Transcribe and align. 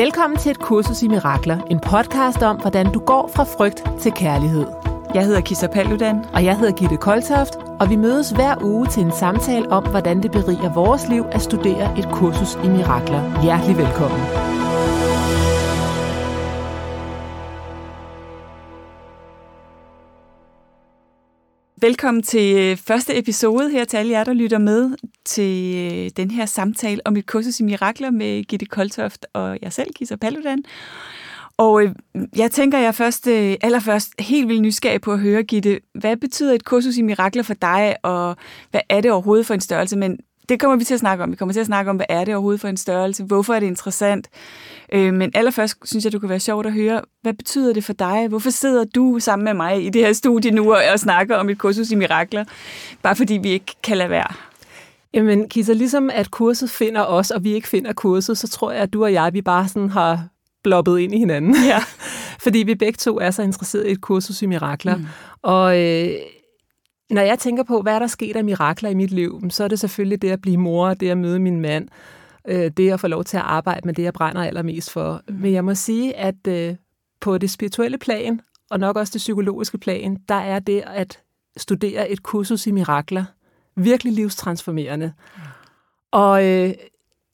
Velkommen 0.00 0.38
til 0.38 0.50
et 0.50 0.58
kursus 0.58 1.02
i 1.02 1.08
mirakler, 1.08 1.58
en 1.70 1.80
podcast 1.80 2.42
om, 2.42 2.56
hvordan 2.60 2.92
du 2.92 2.98
går 2.98 3.30
fra 3.34 3.44
frygt 3.44 3.84
til 4.00 4.12
kærlighed. 4.12 4.66
Jeg 5.14 5.24
hedder 5.24 5.40
Kisa 5.40 5.66
Paludan. 5.66 6.24
Og 6.32 6.44
jeg 6.44 6.58
hedder 6.58 6.72
Gitte 6.72 6.96
Koltoft, 6.96 7.56
og 7.80 7.90
vi 7.90 7.96
mødes 7.96 8.30
hver 8.30 8.54
uge 8.62 8.86
til 8.86 9.02
en 9.02 9.12
samtale 9.12 9.72
om, 9.72 9.86
hvordan 9.86 10.22
det 10.22 10.30
beriger 10.32 10.72
vores 10.72 11.08
liv 11.08 11.24
at 11.32 11.42
studere 11.42 11.98
et 11.98 12.08
kursus 12.12 12.54
i 12.64 12.68
mirakler. 12.68 13.42
Hjertelig 13.42 13.76
velkommen. 13.76 14.59
Velkommen 21.82 22.22
til 22.22 22.56
øh, 22.56 22.76
første 22.76 23.18
episode 23.18 23.70
her 23.70 23.84
til 23.84 23.96
alle 23.96 24.12
jer, 24.12 24.24
der 24.24 24.32
lytter 24.32 24.58
med 24.58 24.90
til 25.24 25.74
øh, 25.76 26.10
den 26.16 26.30
her 26.30 26.46
samtale 26.46 27.00
om 27.04 27.16
et 27.16 27.26
kursus 27.26 27.60
i 27.60 27.62
mirakler 27.62 28.10
med 28.10 28.44
Gitte 28.44 28.66
Koltoft 28.66 29.26
og 29.32 29.58
jeg 29.62 29.72
selv, 29.72 29.92
Kisa 29.94 30.16
Paludan. 30.16 30.62
Og 31.56 31.82
øh, 31.82 31.94
jeg 32.36 32.50
tænker, 32.50 32.78
jeg 32.78 32.94
først, 32.94 33.26
allerførst 33.26 34.08
helt 34.18 34.48
vildt 34.48 34.62
nysgerrig 34.62 35.00
på 35.00 35.12
at 35.12 35.18
høre, 35.18 35.42
Gitte, 35.42 35.80
hvad 35.94 36.16
betyder 36.16 36.54
et 36.54 36.64
kursus 36.64 36.96
i 36.96 37.02
mirakler 37.02 37.42
for 37.42 37.54
dig, 37.54 37.96
og 38.02 38.36
hvad 38.70 38.80
er 38.88 39.00
det 39.00 39.10
overhovedet 39.10 39.46
for 39.46 39.54
en 39.54 39.60
størrelse? 39.60 39.96
Men 39.96 40.18
det 40.50 40.60
kommer 40.60 40.76
vi 40.76 40.84
til 40.84 40.94
at 40.94 41.00
snakke 41.00 41.24
om. 41.24 41.30
Vi 41.30 41.36
kommer 41.36 41.52
til 41.52 41.60
at 41.60 41.66
snakke 41.66 41.90
om, 41.90 41.96
hvad 41.96 42.06
er 42.08 42.24
det 42.24 42.34
overhovedet 42.34 42.60
for 42.60 42.68
en 42.68 42.76
størrelse? 42.76 43.24
Hvorfor 43.24 43.54
er 43.54 43.60
det 43.60 43.66
interessant? 43.66 44.28
Øh, 44.92 45.14
men 45.14 45.30
allerførst 45.34 45.76
synes 45.84 46.04
jeg, 46.04 46.12
du 46.12 46.18
kan 46.18 46.28
være 46.28 46.40
sjovt 46.40 46.66
at 46.66 46.72
høre, 46.72 47.00
hvad 47.22 47.34
betyder 47.34 47.72
det 47.72 47.84
for 47.84 47.92
dig? 47.92 48.26
Hvorfor 48.28 48.50
sidder 48.50 48.84
du 48.84 49.18
sammen 49.18 49.44
med 49.44 49.54
mig 49.54 49.84
i 49.86 49.88
det 49.88 50.06
her 50.06 50.12
studie 50.12 50.50
nu 50.50 50.72
og, 50.72 50.80
og 50.92 51.00
snakker 51.00 51.36
om 51.36 51.48
et 51.48 51.58
kursus 51.58 51.90
i 51.90 51.94
mirakler? 51.94 52.44
Bare 53.02 53.16
fordi 53.16 53.34
vi 53.34 53.50
ikke 53.50 53.74
kan 53.82 53.96
lade 53.96 54.10
være. 54.10 54.34
Jamen, 55.14 55.48
Kisa, 55.48 55.72
ligesom 55.72 56.10
at 56.12 56.30
kurset 56.30 56.70
finder 56.70 57.04
os, 57.04 57.30
og 57.30 57.44
vi 57.44 57.52
ikke 57.52 57.68
finder 57.68 57.92
kurset, 57.92 58.38
så 58.38 58.48
tror 58.48 58.72
jeg, 58.72 58.82
at 58.82 58.92
du 58.92 59.04
og 59.04 59.12
jeg, 59.12 59.32
vi 59.32 59.42
bare 59.42 59.68
sådan 59.68 59.90
har 59.90 60.28
bloppet 60.64 60.98
ind 60.98 61.14
i 61.14 61.18
hinanden. 61.18 61.56
Ja. 61.66 61.78
fordi 62.44 62.58
vi 62.58 62.74
begge 62.74 62.96
to 62.96 63.18
er 63.18 63.30
så 63.30 63.42
interesserede 63.42 63.88
i 63.88 63.92
et 63.92 64.00
kursus 64.00 64.42
i 64.42 64.46
mirakler. 64.46 64.96
Mm. 64.96 65.06
Og 65.42 65.80
øh, 65.80 66.10
når 67.10 67.22
jeg 67.22 67.38
tænker 67.38 67.62
på, 67.62 67.82
hvad 67.82 67.94
er 67.94 67.98
der 67.98 68.06
sket 68.06 68.36
af 68.36 68.44
mirakler 68.44 68.90
i 68.90 68.94
mit 68.94 69.10
liv, 69.10 69.42
så 69.50 69.64
er 69.64 69.68
det 69.68 69.80
selvfølgelig 69.80 70.22
det 70.22 70.30
at 70.30 70.40
blive 70.40 70.56
mor, 70.56 70.94
det 70.94 71.10
at 71.10 71.18
møde 71.18 71.38
min 71.38 71.60
mand, 71.60 71.88
øh, 72.48 72.70
det 72.76 72.90
at 72.90 73.00
få 73.00 73.06
lov 73.06 73.24
til 73.24 73.36
at 73.36 73.42
arbejde 73.42 73.80
med 73.84 73.94
det, 73.94 74.02
jeg 74.02 74.12
brænder 74.12 74.44
allermest 74.44 74.90
for. 74.90 75.22
Mm. 75.28 75.34
Men 75.34 75.52
jeg 75.52 75.64
må 75.64 75.74
sige, 75.74 76.16
at 76.16 76.46
øh, 76.48 76.74
på 77.20 77.38
det 77.38 77.50
spirituelle 77.50 77.98
plan, 77.98 78.40
og 78.70 78.80
nok 78.80 78.96
også 78.96 79.10
det 79.12 79.18
psykologiske 79.18 79.78
plan, 79.78 80.16
der 80.28 80.34
er 80.34 80.58
det 80.58 80.82
at 80.86 81.20
studere 81.56 82.10
et 82.10 82.22
kursus 82.22 82.66
i 82.66 82.70
mirakler 82.70 83.24
virkelig 83.76 84.12
livstransformerende. 84.12 85.12
Mm. 85.36 85.42
Og 86.10 86.46
øh, 86.46 86.74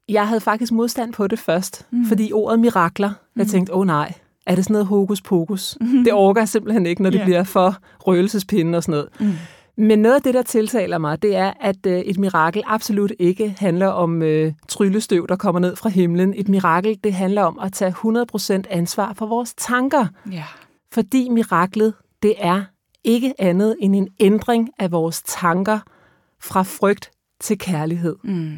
jeg 0.08 0.28
havde 0.28 0.40
faktisk 0.40 0.72
modstand 0.72 1.12
på 1.12 1.26
det 1.26 1.38
først, 1.38 1.86
mm. 1.90 2.06
fordi 2.06 2.32
ordet 2.32 2.60
mirakler, 2.60 3.10
jeg 3.36 3.42
mm. 3.42 3.48
tænkte, 3.48 3.72
åh 3.74 3.80
oh, 3.80 3.86
nej, 3.86 4.12
er 4.46 4.54
det 4.54 4.64
sådan 4.64 4.72
noget 4.72 4.86
hokus 4.86 5.22
pokus? 5.22 5.78
Mm. 5.80 6.04
Det 6.04 6.12
orker 6.12 6.40
jeg 6.40 6.48
simpelthen 6.48 6.86
ikke, 6.86 7.02
når 7.02 7.10
det 7.10 7.18
yeah. 7.18 7.26
bliver 7.26 7.44
for 7.44 7.76
røgelsespinde 8.00 8.76
og 8.76 8.82
sådan 8.82 8.92
noget. 8.92 9.08
Mm. 9.20 9.38
Men 9.78 9.98
noget 9.98 10.14
af 10.14 10.22
det, 10.22 10.34
der 10.34 10.42
tiltaler 10.42 10.98
mig, 10.98 11.22
det 11.22 11.36
er, 11.36 11.52
at 11.60 11.86
øh, 11.86 11.98
et 11.98 12.18
mirakel 12.18 12.62
absolut 12.66 13.12
ikke 13.18 13.56
handler 13.58 13.86
om 13.86 14.22
øh, 14.22 14.52
tryllestøv, 14.68 15.26
der 15.28 15.36
kommer 15.36 15.60
ned 15.60 15.76
fra 15.76 15.88
himlen. 15.88 16.34
Et 16.36 16.48
mirakel, 16.48 16.98
det 17.04 17.14
handler 17.14 17.42
om 17.42 17.58
at 17.58 17.72
tage 17.72 17.90
100% 17.90 18.62
ansvar 18.70 19.12
for 19.12 19.26
vores 19.26 19.54
tanker. 19.54 20.06
Ja. 20.32 20.44
Fordi 20.92 21.28
miraklet, 21.28 21.94
det 22.22 22.34
er 22.38 22.62
ikke 23.04 23.34
andet 23.38 23.76
end 23.80 23.96
en 23.96 24.08
ændring 24.20 24.70
af 24.78 24.92
vores 24.92 25.22
tanker 25.22 25.78
fra 26.40 26.62
frygt 26.62 27.10
til 27.40 27.58
kærlighed. 27.58 28.16
Mm. 28.24 28.56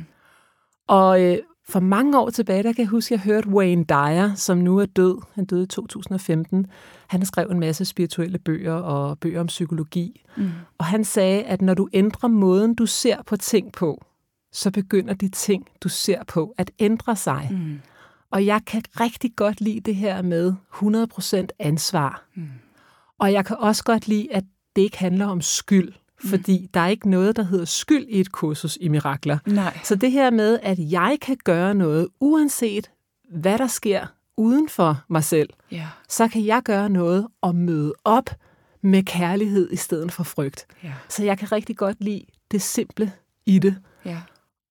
Og 0.89 1.22
øh, 1.22 1.39
for 1.69 1.80
mange 1.80 2.19
år 2.19 2.30
tilbage, 2.30 2.62
der 2.62 2.72
kan 2.72 2.83
jeg 2.83 2.88
huske, 2.88 3.14
at 3.14 3.19
jeg 3.19 3.33
hørte 3.34 3.48
Wayne 3.48 3.84
Dyer, 3.84 4.34
som 4.34 4.58
nu 4.58 4.78
er 4.78 4.86
død. 4.86 5.19
Han 5.34 5.44
døde 5.44 5.62
i 5.62 5.66
2015. 5.66 6.66
Han 7.06 7.24
skrev 7.24 7.48
en 7.50 7.61
masse 7.61 7.84
spirituelle 7.84 8.38
bøger 8.38 8.74
og 8.74 9.19
bøger 9.19 9.41
om 9.41 9.47
psykologi. 9.47 10.24
Mm. 10.36 10.51
Og 10.79 10.84
han 10.84 11.05
sagde, 11.05 11.42
at 11.42 11.62
når 11.62 11.74
du 11.74 11.89
ændrer 11.92 12.29
måden, 12.29 12.74
du 12.74 12.86
ser 12.86 13.23
på 13.23 13.36
ting 13.36 13.73
på, 13.73 14.05
så 14.52 14.70
begynder 14.70 15.14
de 15.14 15.29
ting, 15.29 15.67
du 15.80 15.89
ser 15.89 16.24
på, 16.24 16.55
at 16.58 16.70
ændre 16.79 17.17
sig. 17.17 17.48
Mm. 17.51 17.80
Og 18.30 18.46
jeg 18.46 18.61
kan 18.67 18.83
rigtig 19.00 19.36
godt 19.36 19.61
lide 19.61 19.80
det 19.80 19.96
her 19.96 20.23
med 20.23 20.55
100% 20.74 21.46
ansvar. 21.58 22.24
Mm. 22.35 22.48
Og 23.18 23.33
jeg 23.33 23.45
kan 23.45 23.56
også 23.56 23.85
godt 23.85 24.08
lide, 24.08 24.35
at 24.35 24.45
det 24.77 24.83
ikke 24.83 24.98
handler 24.98 25.27
om 25.27 25.40
skyld. 25.40 25.92
Mm. 26.23 26.30
Fordi 26.30 26.68
der 26.74 26.80
er 26.80 26.89
ikke 26.89 27.11
noget, 27.11 27.36
der 27.36 27.42
hedder 27.42 27.64
skyld 27.64 28.06
i 28.08 28.20
et 28.20 28.33
kursus 28.33 28.79
i 28.80 28.89
mirakler. 28.89 29.39
Nej. 29.46 29.79
Så 29.84 29.95
det 29.95 30.12
her 30.12 30.30
med, 30.30 30.58
at 30.62 30.79
jeg 30.79 31.18
kan 31.20 31.36
gøre 31.45 31.74
noget, 31.74 32.08
uanset 32.20 32.90
hvad 33.30 33.58
der 33.58 33.67
sker 33.67 34.06
uden 34.36 34.68
for 34.68 35.01
mig 35.08 35.24
selv, 35.24 35.48
yeah. 35.73 35.86
så 36.08 36.29
kan 36.29 36.46
jeg 36.46 36.62
gøre 36.62 36.90
noget 36.90 37.27
og 37.40 37.55
møde 37.55 37.95
op 38.05 38.30
med 38.83 39.02
kærlighed 39.02 39.73
i 39.73 39.77
stedet 39.77 40.12
for 40.12 40.23
frygt. 40.23 40.67
Yeah. 40.84 40.95
Så 41.08 41.24
jeg 41.24 41.39
kan 41.39 41.52
rigtig 41.52 41.77
godt 41.77 41.96
lide 42.01 42.24
det 42.50 42.62
simple 42.62 43.12
i 43.46 43.58
det. 43.58 43.77
Yeah. 44.06 44.20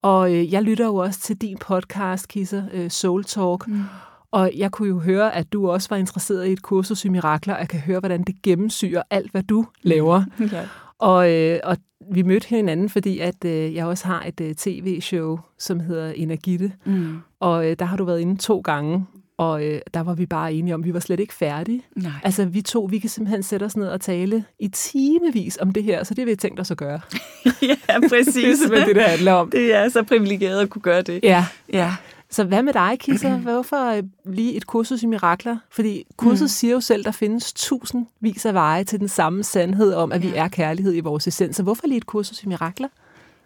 Og 0.01 0.33
øh, 0.33 0.53
jeg 0.53 0.63
lytter 0.63 0.85
jo 0.85 0.95
også 0.95 1.19
til 1.19 1.37
din 1.37 1.57
podcast, 1.57 2.27
Kisser, 2.27 2.63
øh, 2.73 2.91
Soul 2.91 3.23
Talk. 3.23 3.67
Mm. 3.67 3.83
Og 4.31 4.51
jeg 4.57 4.71
kunne 4.71 4.87
jo 4.87 4.99
høre, 4.99 5.35
at 5.35 5.53
du 5.53 5.69
også 5.69 5.89
var 5.89 5.97
interesseret 5.97 6.47
i 6.47 6.51
et 6.51 6.61
kursus 6.61 7.05
i 7.05 7.09
mirakler, 7.09 7.53
og 7.53 7.59
jeg 7.59 7.69
kan 7.69 7.79
høre, 7.79 7.99
hvordan 7.99 8.23
det 8.23 8.41
gennemsyrer 8.43 9.03
alt, 9.09 9.31
hvad 9.31 9.43
du 9.43 9.65
laver. 9.81 10.23
Ja. 10.51 10.63
Og, 10.99 11.31
øh, 11.33 11.59
og 11.63 11.77
vi 12.11 12.21
mødte 12.21 12.47
hinanden, 12.47 12.89
fordi 12.89 13.19
at 13.19 13.45
øh, 13.45 13.75
jeg 13.75 13.85
også 13.85 14.07
har 14.07 14.23
et 14.27 14.41
øh, 14.41 14.55
tv-show, 14.55 15.39
som 15.59 15.79
hedder 15.79 16.11
Energitte. 16.11 16.71
Mm. 16.85 17.17
Og 17.39 17.69
øh, 17.69 17.75
der 17.79 17.85
har 17.85 17.97
du 17.97 18.03
været 18.03 18.19
inde 18.19 18.37
to 18.37 18.59
gange, 18.59 19.05
og 19.37 19.65
øh, 19.65 19.81
der 19.93 19.99
var 19.99 20.13
vi 20.13 20.25
bare 20.25 20.53
enige 20.53 20.73
om, 20.73 20.81
at 20.81 20.85
vi 20.85 20.93
var 20.93 20.99
slet 20.99 21.19
ikke 21.19 21.33
færdige. 21.33 21.83
Nej. 21.95 22.11
Altså 22.23 22.45
vi 22.45 22.61
to, 22.61 22.87
vi 22.89 22.99
kan 22.99 23.09
simpelthen 23.09 23.43
sætte 23.43 23.63
os 23.63 23.77
ned 23.77 23.87
og 23.87 24.01
tale 24.01 24.43
i 24.59 24.67
timevis 24.67 25.57
om 25.61 25.73
det 25.73 25.83
her, 25.83 26.03
så 26.03 26.13
det 26.13 26.25
vil 26.25 26.31
vi 26.31 26.35
tænkt 26.35 26.59
os 26.59 26.71
at 26.71 26.77
gøre. 26.77 26.99
ja, 27.61 27.75
præcis. 28.09 28.33
det 28.33 28.49
er 28.49 28.55
simpelthen 28.55 28.87
det, 28.87 28.95
det 28.95 29.03
handler 29.03 29.33
om. 29.33 29.49
Det 29.49 29.73
er 29.73 29.89
så 29.89 30.03
privilegeret 30.03 30.59
at 30.59 30.69
kunne 30.69 30.81
gøre 30.81 31.01
det. 31.01 31.19
Ja. 31.23 31.45
ja. 31.73 31.95
Så 32.29 32.43
hvad 32.43 32.63
med 32.63 32.73
dig, 32.73 32.97
Kisa? 32.99 33.29
Hvorfor 33.43 33.91
øh, 33.91 34.03
lige 34.25 34.53
et 34.53 34.67
kursus 34.67 35.03
i 35.03 35.05
mirakler? 35.05 35.57
Fordi 35.69 36.03
kurset 36.17 36.43
mm. 36.43 36.47
siger 36.47 36.73
jo 36.73 36.81
selv, 36.81 36.99
at 36.99 37.05
der 37.05 37.11
findes 37.11 37.53
tusindvis 37.53 38.45
af 38.45 38.53
veje 38.53 38.83
til 38.83 38.99
den 38.99 39.07
samme 39.07 39.43
sandhed 39.43 39.93
om, 39.93 40.11
at 40.11 40.23
ja. 40.23 40.29
vi 40.29 40.35
er 40.35 40.47
kærlighed 40.47 40.95
i 40.95 40.99
vores 40.99 41.27
essens. 41.27 41.55
Så 41.55 41.63
hvorfor 41.63 41.87
lige 41.87 41.97
et 41.97 42.05
kursus 42.05 42.43
i 42.43 42.47
mirakler? 42.47 42.87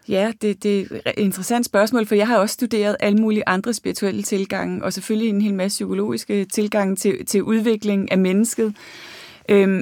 Ja, 0.10 0.32
det, 0.42 0.64
det 0.64 1.02
er 1.06 1.12
et 1.18 1.24
interessant 1.24 1.66
spørgsmål, 1.66 2.06
for 2.06 2.16
jeg 2.16 2.28
har 2.28 2.38
også 2.38 2.54
studeret 2.54 2.96
alle 3.00 3.18
mulige 3.18 3.44
andre 3.48 3.74
spirituelle 3.74 4.24
tilgange, 4.24 4.84
og 4.84 4.94
selvfølgelig 4.94 5.30
en 5.30 5.42
hel 5.42 5.54
masse 5.54 5.76
psykologiske 5.76 6.46
tilgange 6.46 6.96
til, 6.96 7.26
til 7.26 7.44
udvikling 7.44 8.12
af 8.12 8.18
mennesket. 8.18 8.76
Øhm, 9.50 9.82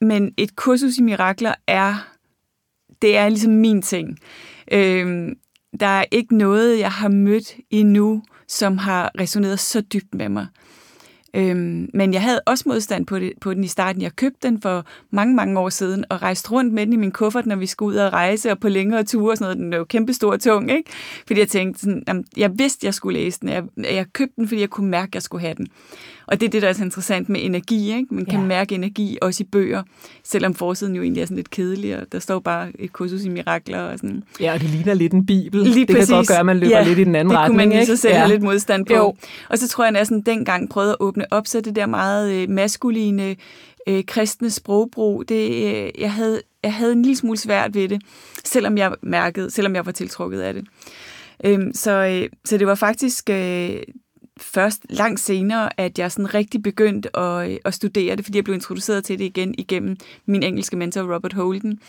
men 0.00 0.34
et 0.36 0.56
kursus 0.56 0.98
i 0.98 1.02
mirakler 1.02 1.54
er, 1.66 2.08
det 3.02 3.16
er 3.16 3.28
ligesom 3.28 3.52
min 3.52 3.82
ting. 3.82 4.18
Øhm, 4.72 5.36
der 5.80 5.86
er 5.86 6.04
ikke 6.10 6.36
noget, 6.36 6.78
jeg 6.78 6.92
har 6.92 7.08
mødt 7.08 7.56
endnu, 7.70 8.22
som 8.48 8.78
har 8.78 9.10
resoneret 9.20 9.60
så 9.60 9.80
dybt 9.80 10.14
med 10.14 10.28
mig. 10.28 10.46
Øhm, 11.36 11.88
men 11.94 12.12
jeg 12.12 12.22
havde 12.22 12.40
også 12.46 12.64
modstand 12.66 13.06
på, 13.06 13.18
det, 13.18 13.32
på 13.40 13.54
den 13.54 13.64
i 13.64 13.66
starten. 13.66 14.02
Jeg 14.02 14.16
købte 14.16 14.48
den 14.48 14.60
for 14.62 14.84
mange, 15.10 15.34
mange 15.34 15.60
år 15.60 15.68
siden 15.68 16.04
og 16.10 16.22
rejste 16.22 16.50
rundt 16.50 16.74
med 16.74 16.86
den 16.86 16.92
i 16.92 16.96
min 16.96 17.12
kuffert, 17.12 17.46
når 17.46 17.56
vi 17.56 17.66
skulle 17.66 17.94
ud 17.94 18.00
og 18.00 18.12
rejse 18.12 18.50
og 18.50 18.60
på 18.60 18.68
længere 18.68 19.04
ture 19.04 19.32
og 19.32 19.36
sådan 19.36 19.44
noget. 19.44 19.58
Den 19.58 19.72
er 19.72 19.78
jo 19.78 19.84
kæmpestor 19.84 20.32
og 20.32 20.40
tung, 20.40 20.70
ikke? 20.70 20.90
Fordi 21.26 21.40
jeg 21.40 21.48
tænkte, 21.48 21.80
sådan, 21.80 22.02
jamen, 22.08 22.24
jeg 22.36 22.58
vidste, 22.58 22.86
jeg 22.86 22.94
skulle 22.94 23.20
læse 23.20 23.40
den. 23.40 23.48
Jeg, 23.48 23.64
jeg 23.76 24.06
købte 24.12 24.34
den, 24.36 24.48
fordi 24.48 24.60
jeg 24.60 24.70
kunne 24.70 24.90
mærke, 24.90 25.10
at 25.10 25.14
jeg 25.14 25.22
skulle 25.22 25.40
have 25.40 25.54
den. 25.54 25.66
Og 26.26 26.40
det 26.40 26.46
er 26.46 26.50
det, 26.50 26.62
der 26.62 26.68
er 26.68 26.72
så 26.72 26.84
interessant 26.84 27.28
med 27.28 27.40
energi. 27.44 27.96
Ikke? 27.96 28.14
Man 28.14 28.24
kan 28.24 28.40
ja. 28.40 28.46
mærke 28.46 28.74
energi 28.74 29.18
også 29.22 29.42
i 29.42 29.46
bøger, 29.46 29.82
selvom 30.24 30.54
forsiden 30.54 30.96
jo 30.96 31.02
egentlig 31.02 31.20
er 31.20 31.26
sådan 31.26 31.36
lidt 31.36 31.50
kedelig, 31.50 31.96
og 32.00 32.06
der 32.12 32.18
står 32.18 32.38
bare 32.38 32.68
et 32.78 32.92
kursus 32.92 33.24
i 33.24 33.28
mirakler. 33.28 33.80
Og 33.80 33.98
sådan. 33.98 34.22
Ja, 34.40 34.52
og 34.52 34.60
det 34.60 34.70
ligner 34.70 34.94
lidt 34.94 35.12
en 35.12 35.26
bibel. 35.26 35.62
Lige 35.62 35.86
det 35.86 35.96
præcis. 35.96 36.08
kan 36.08 36.16
godt 36.16 36.28
gøre, 36.28 36.38
at 36.38 36.46
man 36.46 36.58
løber 36.58 36.78
ja, 36.78 36.84
lidt 36.84 36.98
i 36.98 37.04
den 37.04 37.14
anden 37.14 37.30
det 37.30 37.38
retning. 37.38 37.58
det 37.58 37.64
kunne 37.64 37.76
man 37.76 37.78
lige 37.78 37.96
så 37.96 38.02
selv 38.02 38.14
ja. 38.14 38.18
have 38.18 38.30
lidt 38.30 38.42
modstand 38.42 38.86
på. 38.86 38.94
Jo. 38.94 39.14
Og 39.48 39.58
så 39.58 39.68
tror 39.68 39.84
jeg, 39.84 39.94
at 39.94 39.98
jeg 39.98 40.06
sådan 40.06 40.22
dengang 40.22 40.70
prøvede 40.70 40.92
at 40.92 40.96
åbne 41.00 41.32
op, 41.32 41.46
så 41.46 41.60
det 41.60 41.76
der 41.76 41.86
meget 41.86 42.32
øh, 42.32 42.50
maskuline 42.50 43.36
øh, 43.86 44.04
kristne 44.06 44.50
sprogbrug, 44.50 45.28
det, 45.28 45.50
øh, 45.50 45.90
jeg, 45.98 46.12
havde, 46.12 46.40
jeg 46.62 46.74
havde 46.74 46.92
en 46.92 47.02
lille 47.02 47.16
smule 47.16 47.38
svært 47.38 47.74
ved 47.74 47.88
det, 47.88 48.02
selvom 48.44 48.78
jeg 48.78 48.94
mærkede, 49.02 49.50
selvom 49.50 49.74
jeg 49.74 49.86
var 49.86 49.92
tiltrukket 49.92 50.40
af 50.40 50.54
det. 50.54 50.64
Øhm, 51.44 51.74
så, 51.74 51.90
øh, 51.90 52.28
så 52.44 52.58
det 52.58 52.66
var 52.66 52.74
faktisk 52.74 53.30
øh, 53.30 53.76
først 54.52 54.86
langt 54.90 55.20
senere, 55.20 55.80
at 55.80 55.98
jeg 55.98 56.12
sådan 56.12 56.34
rigtig 56.34 56.62
begyndte 56.62 57.16
at, 57.16 57.58
at 57.64 57.74
studere 57.74 58.16
det, 58.16 58.24
fordi 58.24 58.38
jeg 58.38 58.44
blev 58.44 58.54
introduceret 58.54 59.04
til 59.04 59.18
det 59.18 59.24
igen 59.24 59.54
igennem 59.58 59.96
min 60.26 60.42
engelske 60.42 60.76
mentor 60.76 61.14
Robert 61.14 61.32
Holden. 61.32 61.80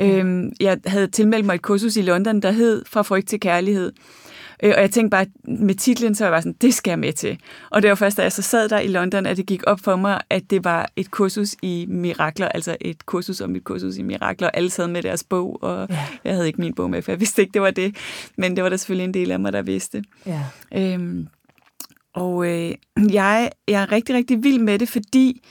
Øhm, 0.00 0.52
jeg 0.60 0.78
havde 0.86 1.06
tilmeldt 1.06 1.46
mig 1.46 1.54
et 1.54 1.62
kursus 1.62 1.96
i 1.96 2.02
London, 2.02 2.40
der 2.40 2.50
hed 2.50 2.82
Fra 2.86 3.02
frygt 3.02 3.28
til 3.28 3.40
kærlighed. 3.40 3.92
Øh, 4.62 4.72
og 4.76 4.80
jeg 4.80 4.90
tænkte 4.90 5.10
bare, 5.10 5.26
med 5.44 5.74
titlen, 5.74 6.14
så 6.14 6.24
var 6.24 6.32
jeg 6.32 6.42
sådan, 6.42 6.56
det 6.60 6.74
skal 6.74 6.90
jeg 6.90 6.98
med 6.98 7.12
til. 7.12 7.38
Og 7.70 7.82
det 7.82 7.88
var 7.88 7.94
først, 7.94 8.16
da 8.16 8.22
jeg 8.22 8.32
så 8.32 8.42
sad 8.42 8.68
der 8.68 8.78
i 8.78 8.88
London, 8.88 9.26
at 9.26 9.36
det 9.36 9.46
gik 9.46 9.62
op 9.66 9.80
for 9.80 9.96
mig, 9.96 10.20
at 10.30 10.50
det 10.50 10.64
var 10.64 10.88
et 10.96 11.10
kursus 11.10 11.56
i 11.62 11.86
mirakler, 11.88 12.48
altså 12.48 12.76
et 12.80 13.06
kursus 13.06 13.40
om 13.40 13.56
et 13.56 13.64
kursus 13.64 13.96
i 13.96 14.02
mirakler. 14.02 14.50
Alle 14.50 14.70
sad 14.70 14.88
med 14.88 15.02
deres 15.02 15.24
bog, 15.24 15.62
og 15.62 15.86
ja. 15.90 16.06
jeg 16.24 16.34
havde 16.34 16.46
ikke 16.46 16.60
min 16.60 16.74
bog 16.74 16.90
med, 16.90 17.02
for 17.02 17.12
jeg 17.12 17.20
vidste 17.20 17.42
ikke, 17.42 17.52
det 17.52 17.62
var 17.62 17.70
det. 17.70 17.96
Men 18.36 18.56
det 18.56 18.64
var 18.64 18.70
der 18.70 18.76
selvfølgelig 18.76 19.04
en 19.04 19.14
del 19.14 19.30
af 19.30 19.40
mig, 19.40 19.52
der 19.52 19.62
vidste. 19.62 20.04
Ja. 20.26 20.42
Øhm, 20.74 21.28
Og 22.16 22.46
øh, 22.46 22.74
jeg, 23.12 23.50
jeg 23.68 23.82
er 23.82 23.92
rigtig, 23.92 24.14
rigtig 24.14 24.44
vild 24.44 24.58
med 24.58 24.78
det, 24.78 24.88
fordi 24.88 25.42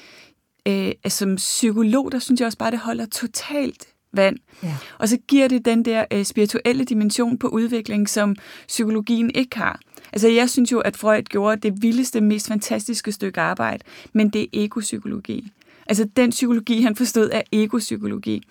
øh, 0.67 0.91
som 1.07 1.35
psykolog, 1.35 2.11
der 2.11 2.19
synes 2.19 2.39
jeg 2.39 2.45
også 2.45 2.57
bare, 2.57 2.71
det 2.71 2.79
holder 2.79 3.05
totalt 3.05 3.87
vand. 4.13 4.37
Ja. 4.63 4.77
Og 4.99 5.09
så 5.09 5.17
giver 5.27 5.47
det 5.47 5.65
den 5.65 5.85
der 5.85 6.05
øh, 6.11 6.25
spirituelle 6.25 6.85
dimension 6.85 7.37
på 7.37 7.47
udvikling, 7.47 8.09
som 8.09 8.35
psykologien 8.67 9.31
ikke 9.35 9.57
har. 9.57 9.79
Altså 10.13 10.27
jeg 10.27 10.49
synes 10.49 10.71
jo, 10.71 10.79
at 10.79 10.97
Freud 10.97 11.23
gjorde 11.23 11.69
det 11.69 11.81
vildeste, 11.81 12.21
mest 12.21 12.47
fantastiske 12.47 13.11
stykke 13.11 13.41
arbejde, 13.41 13.83
men 14.13 14.29
det 14.29 14.41
er 14.41 14.47
egopsykologi. 14.53 15.51
Altså 15.87 16.07
den 16.15 16.29
psykologi, 16.29 16.81
han 16.81 16.95
forstod, 16.95 17.29
er 17.31 17.41
egopsykologi. 17.51 18.43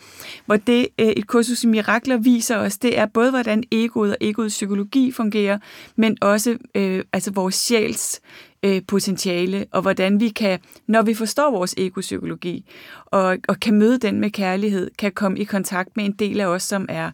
Hvor 0.46 0.56
det 0.56 0.88
øh, 0.98 1.06
et 1.06 1.26
kursus 1.26 1.64
i 1.64 1.66
mirakler 1.66 2.16
viser 2.16 2.56
os, 2.56 2.78
det 2.78 2.98
er 2.98 3.06
både, 3.06 3.30
hvordan 3.30 3.62
egoet 3.70 4.10
og 4.10 4.16
egoets 4.20 4.54
psykologi 4.54 5.12
fungerer, 5.12 5.58
men 5.96 6.16
også 6.20 6.58
øh, 6.74 7.04
altså 7.12 7.30
vores 7.30 7.54
sjæls 7.54 8.20
øh, 8.62 8.82
potentiale, 8.86 9.66
og 9.72 9.82
hvordan 9.82 10.20
vi 10.20 10.28
kan, 10.28 10.58
når 10.86 11.02
vi 11.02 11.14
forstår 11.14 11.50
vores 11.50 11.74
egopsykologi, 11.78 12.64
og, 13.06 13.36
og 13.48 13.60
kan 13.60 13.74
møde 13.74 13.98
den 13.98 14.20
med 14.20 14.30
kærlighed, 14.30 14.90
kan 14.98 15.12
komme 15.12 15.38
i 15.38 15.44
kontakt 15.44 15.96
med 15.96 16.04
en 16.04 16.12
del 16.12 16.40
af 16.40 16.46
os, 16.46 16.62
som 16.62 16.86
er 16.88 17.10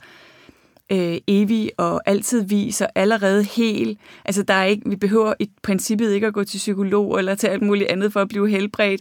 øh, 0.93 1.19
evig 1.26 1.70
og 1.76 2.02
altid 2.06 2.43
vis 2.43 2.81
og 2.81 2.88
allerede 2.94 3.44
hel. 3.44 3.99
Altså 4.25 4.43
der 4.43 4.55
er 4.55 4.64
ikke, 4.64 4.90
vi 4.90 4.96
behøver 4.96 5.34
i 5.38 5.50
princippet 5.62 6.12
ikke 6.12 6.26
at 6.26 6.34
gå 6.34 6.44
til 6.44 6.58
psykolog 6.58 7.19
eller 7.19 7.34
til 7.34 7.46
alt 7.46 7.62
muligt 7.62 7.90
andet 7.90 8.12
for 8.12 8.20
at 8.20 8.28
blive 8.28 8.49
helbredt. 8.49 9.00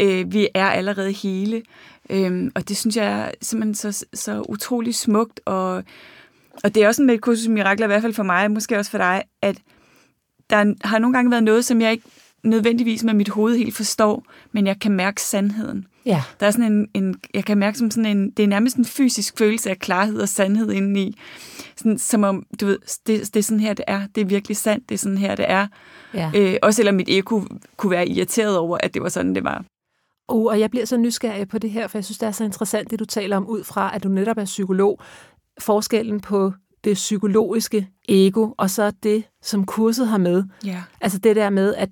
Øh, 0.00 0.32
vi 0.32 0.48
er 0.54 0.66
allerede 0.66 1.12
hele. 1.12 1.62
Øh, 2.10 2.50
og 2.54 2.68
det 2.68 2.76
synes 2.76 2.96
jeg 2.96 3.20
er 3.20 3.30
simpelthen 3.42 3.74
så, 3.74 4.06
så 4.14 4.44
utrolig 4.48 4.94
smukt. 4.94 5.40
Og, 5.44 5.84
og 6.64 6.74
det 6.74 6.82
er 6.82 6.88
også 6.88 7.02
med 7.02 7.14
et 7.14 7.20
kursus 7.20 7.48
mirakler, 7.48 7.86
i 7.86 7.88
hvert 7.88 8.02
fald 8.02 8.14
for 8.14 8.22
mig, 8.22 8.50
måske 8.50 8.78
også 8.78 8.90
for 8.90 8.98
dig, 8.98 9.22
at 9.42 9.56
der 10.50 10.74
har 10.84 10.98
nogle 10.98 11.16
gange 11.16 11.30
været 11.30 11.44
noget, 11.44 11.64
som 11.64 11.80
jeg 11.80 11.92
ikke 11.92 12.04
nødvendigvis 12.42 13.04
med 13.04 13.14
mit 13.14 13.28
hoved 13.28 13.56
helt 13.56 13.76
forstår, 13.76 14.24
men 14.52 14.66
jeg 14.66 14.80
kan 14.80 14.92
mærke 14.92 15.22
sandheden. 15.22 15.86
Ja. 16.06 16.22
Der 16.40 16.46
er 16.46 16.50
sådan 16.50 16.72
en, 16.72 16.88
en, 16.94 17.20
jeg 17.34 17.44
kan 17.44 17.58
mærke 17.58 17.78
som 17.78 17.90
sådan 17.90 18.16
en, 18.16 18.30
det 18.30 18.42
er 18.42 18.46
nærmest 18.46 18.76
en 18.76 18.84
fysisk 18.84 19.38
følelse 19.38 19.70
af 19.70 19.78
klarhed 19.78 20.20
og 20.20 20.28
sandhed 20.28 20.72
indeni. 20.72 21.18
Sådan, 21.76 21.98
som 21.98 22.24
om, 22.24 22.46
du 22.60 22.66
ved, 22.66 22.78
det, 23.06 23.34
det 23.34 23.36
er 23.36 23.42
sådan 23.42 23.60
her, 23.60 23.74
det 23.74 23.84
er. 23.88 24.02
Det 24.14 24.20
er 24.20 24.24
virkelig 24.24 24.56
sandt, 24.56 24.88
det 24.88 24.94
er 24.94 24.98
sådan 24.98 25.18
her, 25.18 25.34
det 25.34 25.44
er. 25.48 25.66
Ja. 26.14 26.30
Øh, 26.36 26.56
også 26.62 26.76
selvom 26.76 26.94
mit 26.94 27.08
ego 27.08 27.42
kunne 27.76 27.90
være 27.90 28.08
irriteret 28.08 28.58
over, 28.58 28.78
at 28.82 28.94
det 28.94 29.02
var 29.02 29.08
sådan, 29.08 29.34
det 29.34 29.44
var. 29.44 29.64
Uh, 30.30 30.46
og 30.46 30.60
jeg 30.60 30.70
bliver 30.70 30.86
så 30.86 30.96
nysgerrig 30.96 31.48
på 31.48 31.58
det 31.58 31.70
her, 31.70 31.86
for 31.86 31.98
jeg 31.98 32.04
synes, 32.04 32.18
det 32.18 32.26
er 32.26 32.30
så 32.30 32.44
interessant, 32.44 32.90
det 32.90 32.98
du 32.98 33.04
taler 33.04 33.36
om, 33.36 33.46
ud 33.46 33.64
fra, 33.64 33.94
at 33.94 34.02
du 34.02 34.08
netop 34.08 34.38
er 34.38 34.44
psykolog. 34.44 35.00
Forskellen 35.58 36.20
på 36.20 36.52
det 36.84 36.94
psykologiske 36.94 37.88
ego, 38.08 38.50
og 38.56 38.70
så 38.70 38.92
det, 39.02 39.24
som 39.42 39.66
kurset 39.66 40.08
har 40.08 40.18
med. 40.18 40.44
Ja. 40.64 40.82
Altså 41.00 41.18
det 41.18 41.36
der 41.36 41.50
med, 41.50 41.74
at 41.74 41.88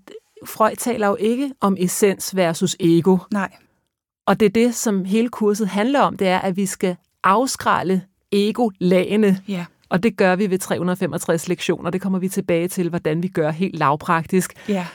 Freud 0.46 0.76
taler 0.76 1.06
jo 1.06 1.16
ikke 1.20 1.52
om 1.60 1.76
essens 1.78 2.36
versus 2.36 2.76
ego. 2.80 3.18
Nej. 3.32 3.52
Og 4.26 4.40
det 4.40 4.46
er 4.46 4.50
det, 4.50 4.74
som 4.74 5.04
hele 5.04 5.28
kurset 5.28 5.68
handler 5.68 6.00
om, 6.00 6.16
det 6.16 6.28
er, 6.28 6.38
at 6.38 6.56
vi 6.56 6.66
skal 6.66 6.96
afskralde 7.24 8.00
ego-lagene. 8.32 9.42
Ja. 9.48 9.64
Og 9.88 10.02
det 10.02 10.16
gør 10.16 10.36
vi 10.36 10.50
ved 10.50 10.58
365 10.58 11.48
lektioner. 11.48 11.90
Det 11.90 12.00
kommer 12.00 12.18
vi 12.18 12.28
tilbage 12.28 12.68
til, 12.68 12.88
hvordan 12.88 13.22
vi 13.22 13.28
gør 13.28 13.50
helt 13.50 13.78
lavpraktisk. 13.78 14.68
Ja. 14.68 14.86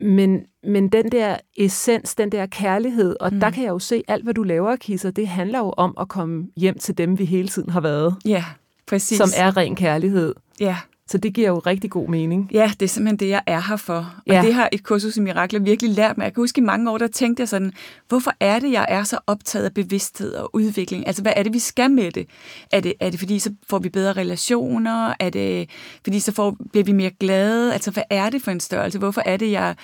Men, 0.00 0.44
men 0.62 0.88
den 0.88 1.12
der 1.12 1.36
essens, 1.56 2.14
den 2.14 2.32
der 2.32 2.46
kærlighed, 2.46 3.16
og 3.20 3.32
mm. 3.32 3.40
der 3.40 3.50
kan 3.50 3.64
jeg 3.64 3.70
jo 3.70 3.78
se, 3.78 4.02
alt 4.08 4.24
hvad 4.24 4.34
du 4.34 4.42
laver, 4.42 4.76
Kisser, 4.76 5.10
det 5.10 5.28
handler 5.28 5.58
jo 5.58 5.70
om 5.76 5.94
at 6.00 6.08
komme 6.08 6.46
hjem 6.56 6.78
til 6.78 6.98
dem, 6.98 7.18
vi 7.18 7.24
hele 7.24 7.48
tiden 7.48 7.70
har 7.70 7.80
været. 7.80 8.16
Ja, 8.24 8.44
præcis. 8.86 9.18
Som 9.18 9.28
er 9.36 9.56
ren 9.56 9.76
kærlighed. 9.76 10.34
Ja. 10.60 10.76
Så 11.10 11.18
det 11.18 11.34
giver 11.34 11.48
jo 11.48 11.58
rigtig 11.58 11.90
god 11.90 12.08
mening. 12.08 12.50
Ja, 12.52 12.72
det 12.80 12.86
er 12.86 12.88
simpelthen 12.88 13.18
det, 13.18 13.28
jeg 13.28 13.42
er 13.46 13.60
her 13.60 13.76
for. 13.76 14.14
Og 14.26 14.34
ja. 14.34 14.42
det 14.42 14.54
har 14.54 14.68
et 14.72 14.82
kursus 14.82 15.16
i 15.16 15.20
mirakler 15.20 15.60
virkelig 15.60 15.90
lært 15.90 16.18
mig. 16.18 16.24
Jeg 16.24 16.34
kan 16.34 16.42
huske 16.42 16.60
i 16.60 16.64
mange 16.64 16.90
år, 16.90 16.98
der 16.98 17.06
tænkte 17.06 17.40
jeg 17.40 17.48
sådan, 17.48 17.72
hvorfor 18.08 18.32
er 18.40 18.58
det, 18.58 18.72
jeg 18.72 18.86
er 18.88 19.02
så 19.02 19.18
optaget 19.26 19.64
af 19.64 19.74
bevidsthed 19.74 20.32
og 20.32 20.54
udvikling? 20.54 21.06
Altså, 21.06 21.22
hvad 21.22 21.32
er 21.36 21.42
det, 21.42 21.52
vi 21.52 21.58
skal 21.58 21.90
med 21.90 22.12
det? 22.12 22.26
Er 22.72 22.80
det, 22.80 22.94
er 23.00 23.10
det 23.10 23.18
fordi, 23.18 23.38
så 23.38 23.54
får 23.70 23.78
vi 23.78 23.88
bedre 23.88 24.12
relationer? 24.12 25.14
Er 25.20 25.30
det 25.30 25.70
fordi, 26.04 26.20
så 26.20 26.32
får, 26.32 26.56
bliver 26.72 26.84
vi 26.84 26.92
mere 26.92 27.10
glade? 27.10 27.72
Altså, 27.72 27.90
hvad 27.90 28.04
er 28.10 28.30
det 28.30 28.42
for 28.42 28.50
en 28.50 28.60
størrelse? 28.60 28.98
Hvorfor 28.98 29.22
er 29.26 29.36
det, 29.36 29.50
jeg 29.50 29.74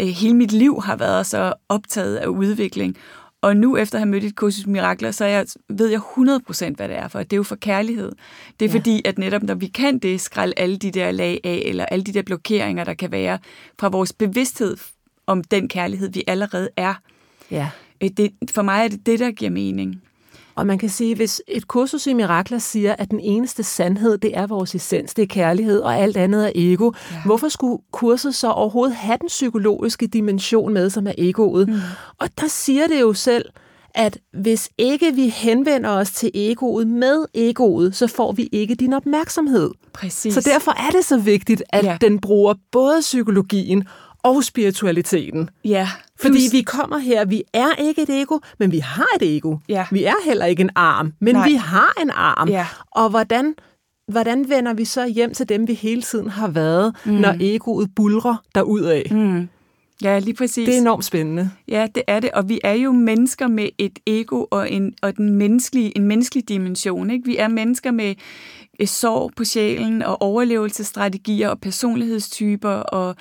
øh, 0.00 0.06
hele 0.06 0.34
mit 0.34 0.52
liv 0.52 0.82
har 0.82 0.96
været 0.96 1.26
så 1.26 1.52
optaget 1.68 2.16
af 2.16 2.26
udvikling? 2.26 2.96
Og 3.42 3.56
nu 3.56 3.76
efter 3.76 3.96
at 3.96 4.00
have 4.00 4.10
mødt 4.10 4.24
et 4.24 4.36
kursus 4.36 4.66
mirakler, 4.66 5.10
så 5.10 5.24
jeg, 5.24 5.46
ved 5.68 5.88
jeg 5.88 6.00
100% 6.00 6.74
hvad 6.76 6.88
det 6.88 6.96
er 6.96 7.08
for. 7.08 7.18
Det 7.18 7.32
er 7.32 7.36
jo 7.36 7.42
for 7.42 7.56
kærlighed. 7.56 8.12
Det 8.60 8.66
er 8.66 8.70
ja. 8.70 8.78
fordi, 8.78 9.02
at 9.04 9.18
netop 9.18 9.42
når 9.42 9.54
vi 9.54 9.66
kan 9.66 9.98
det, 9.98 10.20
skralde 10.20 10.54
alle 10.56 10.76
de 10.76 10.90
der 10.90 11.10
lag 11.10 11.40
af, 11.44 11.62
eller 11.66 11.86
alle 11.86 12.04
de 12.04 12.12
der 12.12 12.22
blokeringer, 12.22 12.84
der 12.84 12.94
kan 12.94 13.12
være 13.12 13.38
fra 13.78 13.88
vores 13.88 14.12
bevidsthed 14.12 14.76
om 15.26 15.44
den 15.44 15.68
kærlighed, 15.68 16.12
vi 16.12 16.24
allerede 16.26 16.68
er. 16.76 16.94
Ja. 17.50 17.70
Øh, 18.02 18.10
det, 18.16 18.32
for 18.50 18.62
mig 18.62 18.84
er 18.84 18.88
det 18.88 19.06
det, 19.06 19.18
der 19.18 19.30
giver 19.30 19.50
mening. 19.50 20.02
Og 20.58 20.66
man 20.66 20.78
kan 20.78 20.88
sige, 20.88 21.14
hvis 21.14 21.42
et 21.48 21.68
kursus 21.68 22.06
i 22.06 22.12
mirakler 22.12 22.58
siger, 22.58 22.94
at 22.98 23.10
den 23.10 23.20
eneste 23.20 23.62
sandhed, 23.62 24.18
det 24.18 24.36
er 24.36 24.46
vores 24.46 24.74
essens, 24.74 25.14
det 25.14 25.22
er 25.22 25.26
kærlighed, 25.26 25.80
og 25.80 25.98
alt 25.98 26.16
andet 26.16 26.46
er 26.46 26.52
ego, 26.54 26.92
ja. 27.12 27.16
hvorfor 27.24 27.48
skulle 27.48 27.78
kurset 27.92 28.34
så 28.34 28.50
overhovedet 28.50 28.96
have 28.96 29.18
den 29.20 29.28
psykologiske 29.28 30.06
dimension 30.06 30.72
med, 30.74 30.90
som 30.90 31.06
er 31.06 31.12
egoet? 31.18 31.68
Mm. 31.68 31.74
Og 32.20 32.28
der 32.40 32.48
siger 32.48 32.86
det 32.86 33.00
jo 33.00 33.12
selv, 33.12 33.44
at 33.94 34.18
hvis 34.32 34.70
ikke 34.78 35.14
vi 35.14 35.28
henvender 35.28 35.90
os 35.90 36.10
til 36.10 36.30
egoet 36.34 36.86
med 36.86 37.24
egoet, 37.34 37.96
så 37.96 38.06
får 38.06 38.32
vi 38.32 38.48
ikke 38.52 38.74
din 38.74 38.92
opmærksomhed. 38.92 39.70
Præcis. 39.92 40.34
Så 40.34 40.40
derfor 40.40 40.70
er 40.70 40.90
det 40.90 41.04
så 41.04 41.18
vigtigt, 41.18 41.62
at 41.70 41.84
ja. 41.84 41.98
den 42.00 42.18
bruger 42.18 42.54
både 42.72 43.00
psykologien 43.00 43.84
og 44.28 44.44
spiritualiteten. 44.44 45.50
Ja. 45.64 45.88
Fordi 46.20 46.38
vi 46.52 46.62
kommer 46.62 46.98
her, 46.98 47.24
vi 47.24 47.42
er 47.52 47.82
ikke 47.82 48.02
et 48.02 48.10
ego, 48.10 48.38
men 48.58 48.72
vi 48.72 48.78
har 48.78 49.06
et 49.20 49.36
ego. 49.36 49.56
Ja. 49.68 49.86
Vi 49.90 50.04
er 50.04 50.24
heller 50.24 50.46
ikke 50.46 50.60
en 50.60 50.70
arm, 50.74 51.12
men 51.20 51.34
Nej. 51.34 51.48
vi 51.48 51.54
har 51.54 51.92
en 52.02 52.10
arm. 52.10 52.48
Ja. 52.48 52.66
Og 52.90 53.10
hvordan, 53.10 53.54
hvordan 54.08 54.48
vender 54.48 54.74
vi 54.74 54.84
så 54.84 55.06
hjem 55.06 55.34
til 55.34 55.48
dem, 55.48 55.68
vi 55.68 55.74
hele 55.74 56.02
tiden 56.02 56.30
har 56.30 56.48
været, 56.48 56.96
mm. 57.04 57.12
når 57.12 57.36
egoet 57.40 57.88
bulrer 57.96 58.42
derudad? 58.54 59.02
Mm. 59.10 59.48
Ja, 60.02 60.18
lige 60.18 60.34
præcis. 60.34 60.66
Det 60.66 60.74
er 60.76 60.80
enormt 60.80 61.04
spændende. 61.04 61.50
Ja, 61.68 61.86
det 61.94 62.02
er 62.06 62.20
det. 62.20 62.30
Og 62.30 62.48
vi 62.48 62.60
er 62.64 62.72
jo 62.72 62.92
mennesker 62.92 63.48
med 63.48 63.68
et 63.78 63.98
ego 64.06 64.44
og 64.50 64.72
en, 64.72 64.94
og 65.02 65.16
den 65.16 65.34
menneskelige, 65.34 65.96
en 65.96 66.06
menneskelig 66.06 66.48
dimension. 66.48 67.10
Ikke? 67.10 67.24
Vi 67.24 67.36
er 67.36 67.48
mennesker 67.48 67.90
med 67.90 68.14
et 68.80 68.88
sorg 68.88 69.32
på 69.36 69.44
sjælen 69.44 70.02
og 70.02 70.22
overlevelsesstrategier 70.22 71.48
og 71.48 71.60
personlighedstyper 71.60 72.70
og 72.70 73.16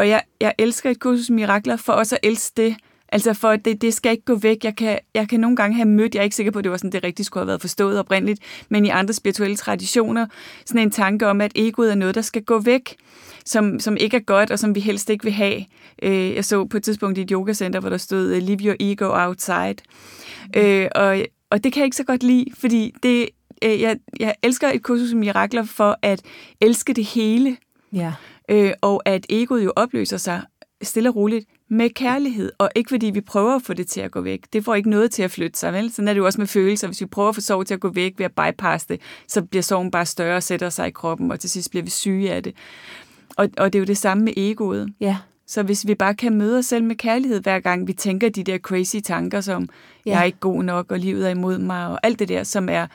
og 0.00 0.08
jeg, 0.08 0.22
jeg 0.40 0.54
elsker 0.58 0.90
et 0.90 1.00
kursus 1.00 1.30
mirakler 1.30 1.76
for 1.76 1.92
også 1.92 2.16
at 2.16 2.28
elske 2.28 2.62
det. 2.62 2.76
Altså 3.08 3.34
for 3.34 3.56
det, 3.56 3.82
det 3.82 3.94
skal 3.94 4.12
ikke 4.12 4.24
gå 4.24 4.34
væk. 4.34 4.64
Jeg 4.64 4.76
kan, 4.76 4.98
jeg 5.14 5.28
kan 5.28 5.40
nogle 5.40 5.56
gange 5.56 5.76
have 5.76 5.88
mødt, 5.88 6.14
jeg 6.14 6.20
er 6.20 6.24
ikke 6.24 6.36
sikker 6.36 6.52
på, 6.52 6.58
at 6.58 6.64
det 6.64 6.70
var 6.70 6.76
sådan, 6.76 6.92
det 6.92 7.04
rigtigt 7.04 7.26
skulle 7.26 7.40
have 7.40 7.46
været 7.46 7.60
forstået 7.60 7.98
oprindeligt, 7.98 8.40
men 8.68 8.84
i 8.84 8.88
andre 8.88 9.14
spirituelle 9.14 9.56
traditioner, 9.56 10.26
sådan 10.66 10.82
en 10.82 10.90
tanke 10.90 11.26
om, 11.26 11.40
at 11.40 11.52
egoet 11.54 11.90
er 11.90 11.94
noget, 11.94 12.14
der 12.14 12.20
skal 12.20 12.42
gå 12.42 12.58
væk, 12.58 12.96
som, 13.44 13.80
som 13.80 13.96
ikke 13.96 14.16
er 14.16 14.20
godt, 14.20 14.50
og 14.50 14.58
som 14.58 14.74
vi 14.74 14.80
helst 14.80 15.10
ikke 15.10 15.24
vil 15.24 15.32
have. 15.32 15.64
Øh, 16.02 16.34
jeg 16.34 16.44
så 16.44 16.64
på 16.64 16.76
et 16.76 16.82
tidspunkt 16.82 17.18
i 17.18 17.20
et 17.22 17.30
yogacenter, 17.30 17.80
hvor 17.80 17.90
der 17.90 17.96
stod, 17.96 18.36
uh, 18.36 18.42
Live 18.42 18.58
your 18.58 18.76
ego 18.80 19.28
outside. 19.28 19.76
Øh, 20.56 20.88
og, 20.94 21.24
og 21.50 21.64
det 21.64 21.72
kan 21.72 21.80
jeg 21.80 21.84
ikke 21.84 21.96
så 21.96 22.04
godt 22.04 22.22
lide, 22.22 22.46
fordi 22.58 22.94
det, 23.02 23.28
øh, 23.64 23.80
jeg, 23.80 23.96
jeg 24.20 24.34
elsker 24.42 24.68
et 24.68 24.82
kursus 24.82 25.14
mirakler 25.14 25.64
for 25.64 25.98
at 26.02 26.22
elske 26.60 26.92
det 26.92 27.04
hele. 27.04 27.56
Ja 27.92 28.12
øh, 28.50 28.72
og 28.80 29.02
at 29.04 29.26
egoet 29.28 29.64
jo 29.64 29.72
opløser 29.76 30.16
sig 30.16 30.42
stille 30.82 31.08
og 31.08 31.16
roligt 31.16 31.46
med 31.68 31.90
kærlighed, 31.90 32.52
og 32.58 32.70
ikke 32.74 32.88
fordi 32.88 33.06
vi 33.06 33.20
prøver 33.20 33.54
at 33.54 33.62
få 33.62 33.74
det 33.74 33.86
til 33.86 34.00
at 34.00 34.10
gå 34.10 34.20
væk. 34.20 34.40
Det 34.52 34.64
får 34.64 34.74
ikke 34.74 34.90
noget 34.90 35.10
til 35.10 35.22
at 35.22 35.30
flytte 35.30 35.58
sig, 35.58 35.72
vel? 35.72 35.92
Sådan 35.92 36.08
er 36.08 36.12
det 36.12 36.18
jo 36.18 36.26
også 36.26 36.40
med 36.40 36.46
følelser. 36.46 36.88
Hvis 36.88 37.00
vi 37.00 37.06
prøver 37.06 37.28
at 37.28 37.34
få 37.34 37.40
sorg 37.40 37.66
til 37.66 37.74
at 37.74 37.80
gå 37.80 37.88
væk 37.88 38.14
ved 38.18 38.24
at 38.24 38.32
bypasse 38.32 38.88
det, 38.88 39.00
så 39.28 39.42
bliver 39.42 39.62
sorgen 39.62 39.90
bare 39.90 40.06
større 40.06 40.36
og 40.36 40.42
sætter 40.42 40.70
sig 40.70 40.88
i 40.88 40.90
kroppen, 40.90 41.30
og 41.30 41.40
til 41.40 41.50
sidst 41.50 41.70
bliver 41.70 41.82
vi 41.84 41.90
syge 41.90 42.32
af 42.32 42.42
det. 42.42 42.54
Og, 43.36 43.48
og 43.58 43.72
det 43.72 43.78
er 43.78 43.80
jo 43.80 43.86
det 43.86 43.98
samme 43.98 44.24
med 44.24 44.32
egoet. 44.36 44.92
Ja. 45.00 45.16
Så 45.46 45.62
hvis 45.62 45.86
vi 45.86 45.94
bare 45.94 46.14
kan 46.14 46.38
møde 46.38 46.58
os 46.58 46.66
selv 46.66 46.84
med 46.84 46.96
kærlighed, 46.96 47.40
hver 47.40 47.60
gang 47.60 47.86
vi 47.86 47.92
tænker 47.92 48.28
de 48.28 48.44
der 48.44 48.58
crazy 48.58 48.96
tanker, 49.04 49.40
som 49.40 49.68
ja. 50.06 50.10
jeg 50.10 50.20
er 50.20 50.24
ikke 50.24 50.38
god 50.38 50.62
nok, 50.62 50.92
og 50.92 50.98
livet 50.98 51.26
er 51.26 51.30
imod 51.30 51.58
mig, 51.58 51.86
og 51.86 52.00
alt 52.02 52.18
det 52.18 52.28
der, 52.28 52.44
som 52.44 52.68
er 52.68 52.86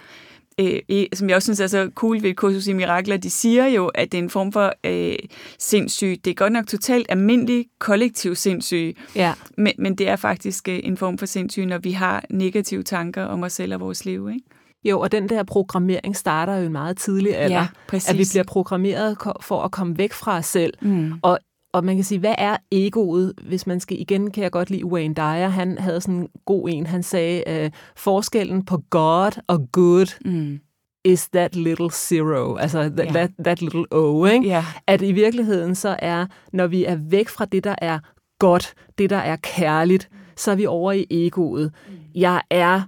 øh, 0.59 1.05
som 1.13 1.29
jeg 1.29 1.35
også 1.35 1.45
synes 1.45 1.59
er 1.59 1.67
så 1.67 1.89
cool 1.95 2.23
ved 2.23 2.29
et 2.29 2.37
kursus 2.37 2.67
i 2.67 2.73
mirakler, 2.73 3.17
de 3.17 3.29
siger 3.29 3.65
jo, 3.65 3.87
at 3.87 4.11
det 4.11 4.17
er 4.17 4.23
en 4.23 4.29
form 4.29 4.51
for 4.51 4.73
øh, 4.83 5.15
sindssyg. 5.59 6.21
Det 6.25 6.31
er 6.31 6.35
godt 6.35 6.53
nok 6.53 6.67
totalt 6.67 7.05
almindelig 7.09 7.65
kollektiv 7.79 8.35
sindssyg, 8.35 8.97
ja. 9.15 9.33
men, 9.57 9.73
men 9.77 9.95
det 9.95 10.09
er 10.09 10.15
faktisk 10.15 10.69
øh, 10.69 10.79
en 10.83 10.97
form 10.97 11.17
for 11.17 11.25
sindssyg, 11.25 11.65
når 11.65 11.77
vi 11.77 11.91
har 11.91 12.25
negative 12.29 12.83
tanker 12.83 13.23
om 13.23 13.43
os 13.43 13.53
selv 13.53 13.73
og 13.73 13.79
vores 13.79 14.05
liv, 14.05 14.29
ikke? 14.29 14.45
Jo, 14.83 14.99
og 14.99 15.11
den 15.11 15.29
der 15.29 15.43
programmering 15.43 16.15
starter 16.15 16.55
jo 16.55 16.65
en 16.65 16.71
meget 16.71 16.97
tidlig 16.97 17.37
alder. 17.37 17.55
Ja, 17.55 17.67
præcis. 17.87 18.09
At 18.09 18.17
vi 18.17 18.25
bliver 18.31 18.43
programmeret 18.43 19.17
for 19.41 19.61
at 19.61 19.71
komme 19.71 19.97
væk 19.97 20.13
fra 20.13 20.37
os 20.37 20.45
selv. 20.45 20.73
Mm. 20.81 21.13
Og 21.21 21.39
og 21.75 21.83
man 21.85 21.95
kan 21.95 22.03
sige, 22.03 22.19
hvad 22.19 22.35
er 22.37 22.57
egoet? 22.71 23.33
Hvis 23.47 23.67
man 23.67 23.79
skal, 23.79 24.01
igen 24.01 24.31
kan 24.31 24.43
jeg 24.43 24.51
godt 24.51 24.69
lide 24.69 24.85
Wayne 24.85 25.13
Dyer, 25.13 25.47
han 25.47 25.77
havde 25.77 26.01
sådan 26.01 26.15
en 26.15 26.27
god 26.45 26.69
en, 26.69 26.87
han 26.87 27.03
sagde, 27.03 27.43
uh, 27.65 27.71
forskellen 27.95 28.65
på 28.65 28.77
God 28.89 29.41
og 29.47 29.69
good, 29.71 30.07
mm. 30.25 30.59
is 31.05 31.29
that 31.29 31.55
little 31.55 31.91
zero, 31.91 32.55
altså 32.55 32.79
that, 32.81 32.99
Ja. 33.05 33.11
that, 33.11 33.31
that 33.45 33.61
little 33.61 33.85
o, 33.91 34.25
ikke? 34.25 34.47
Ja. 34.47 34.65
At 34.87 35.01
i 35.01 35.11
virkeligheden 35.11 35.75
så 35.75 35.95
er, 35.99 36.25
når 36.53 36.67
vi 36.67 36.85
er 36.85 36.95
væk 36.95 37.29
fra 37.29 37.45
det, 37.45 37.63
der 37.63 37.75
er 37.81 37.99
godt, 38.39 38.73
det, 38.97 39.09
der 39.09 39.17
er 39.17 39.35
kærligt, 39.35 40.09
så 40.37 40.51
er 40.51 40.55
vi 40.55 40.65
over 40.65 40.91
i 40.91 41.05
egoet. 41.09 41.71
Jeg 42.15 42.41
er 42.49 42.81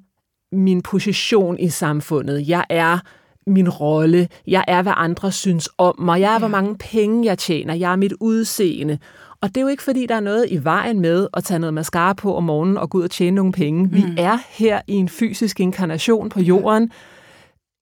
min 0.52 0.82
position 0.82 1.60
i 1.60 1.70
samfundet. 1.70 2.50
Jeg 2.50 2.66
er 2.70 3.00
min 3.48 3.70
rolle. 3.70 4.28
Jeg 4.48 4.64
er, 4.68 4.82
hvad 4.82 4.94
andre 4.96 5.32
synes 5.32 5.70
om 5.78 5.96
mig. 6.00 6.22
Jeg 6.22 6.36
er, 6.36 6.40
hvor 6.40 6.48
mange 6.48 6.76
penge 6.78 7.26
jeg 7.26 7.38
tjener. 7.38 7.74
Jeg 7.74 7.92
er 7.92 7.96
mit 7.96 8.14
udseende. 8.20 8.98
Og 9.42 9.50
det 9.50 9.58
er 9.58 9.62
jo 9.62 9.68
ikke, 9.68 9.84
fordi 9.84 10.06
der 10.06 10.16
er 10.16 10.20
noget 10.20 10.46
i 10.50 10.64
vejen 10.64 11.00
med 11.00 11.28
at 11.34 11.44
tage 11.44 11.60
noget 11.60 11.74
mascara 11.74 12.14
på 12.14 12.36
om 12.36 12.44
morgenen 12.44 12.78
og 12.78 12.90
gå 12.90 12.98
ud 12.98 13.04
og 13.04 13.12
tjene 13.12 13.36
nogle 13.36 13.52
penge. 13.52 13.90
Vi 13.92 14.04
er 14.18 14.38
her 14.50 14.82
i 14.88 14.94
en 14.94 15.10
fysisk 15.10 15.60
inkarnation 15.60 16.30
på 16.30 16.40
jorden. 16.40 16.92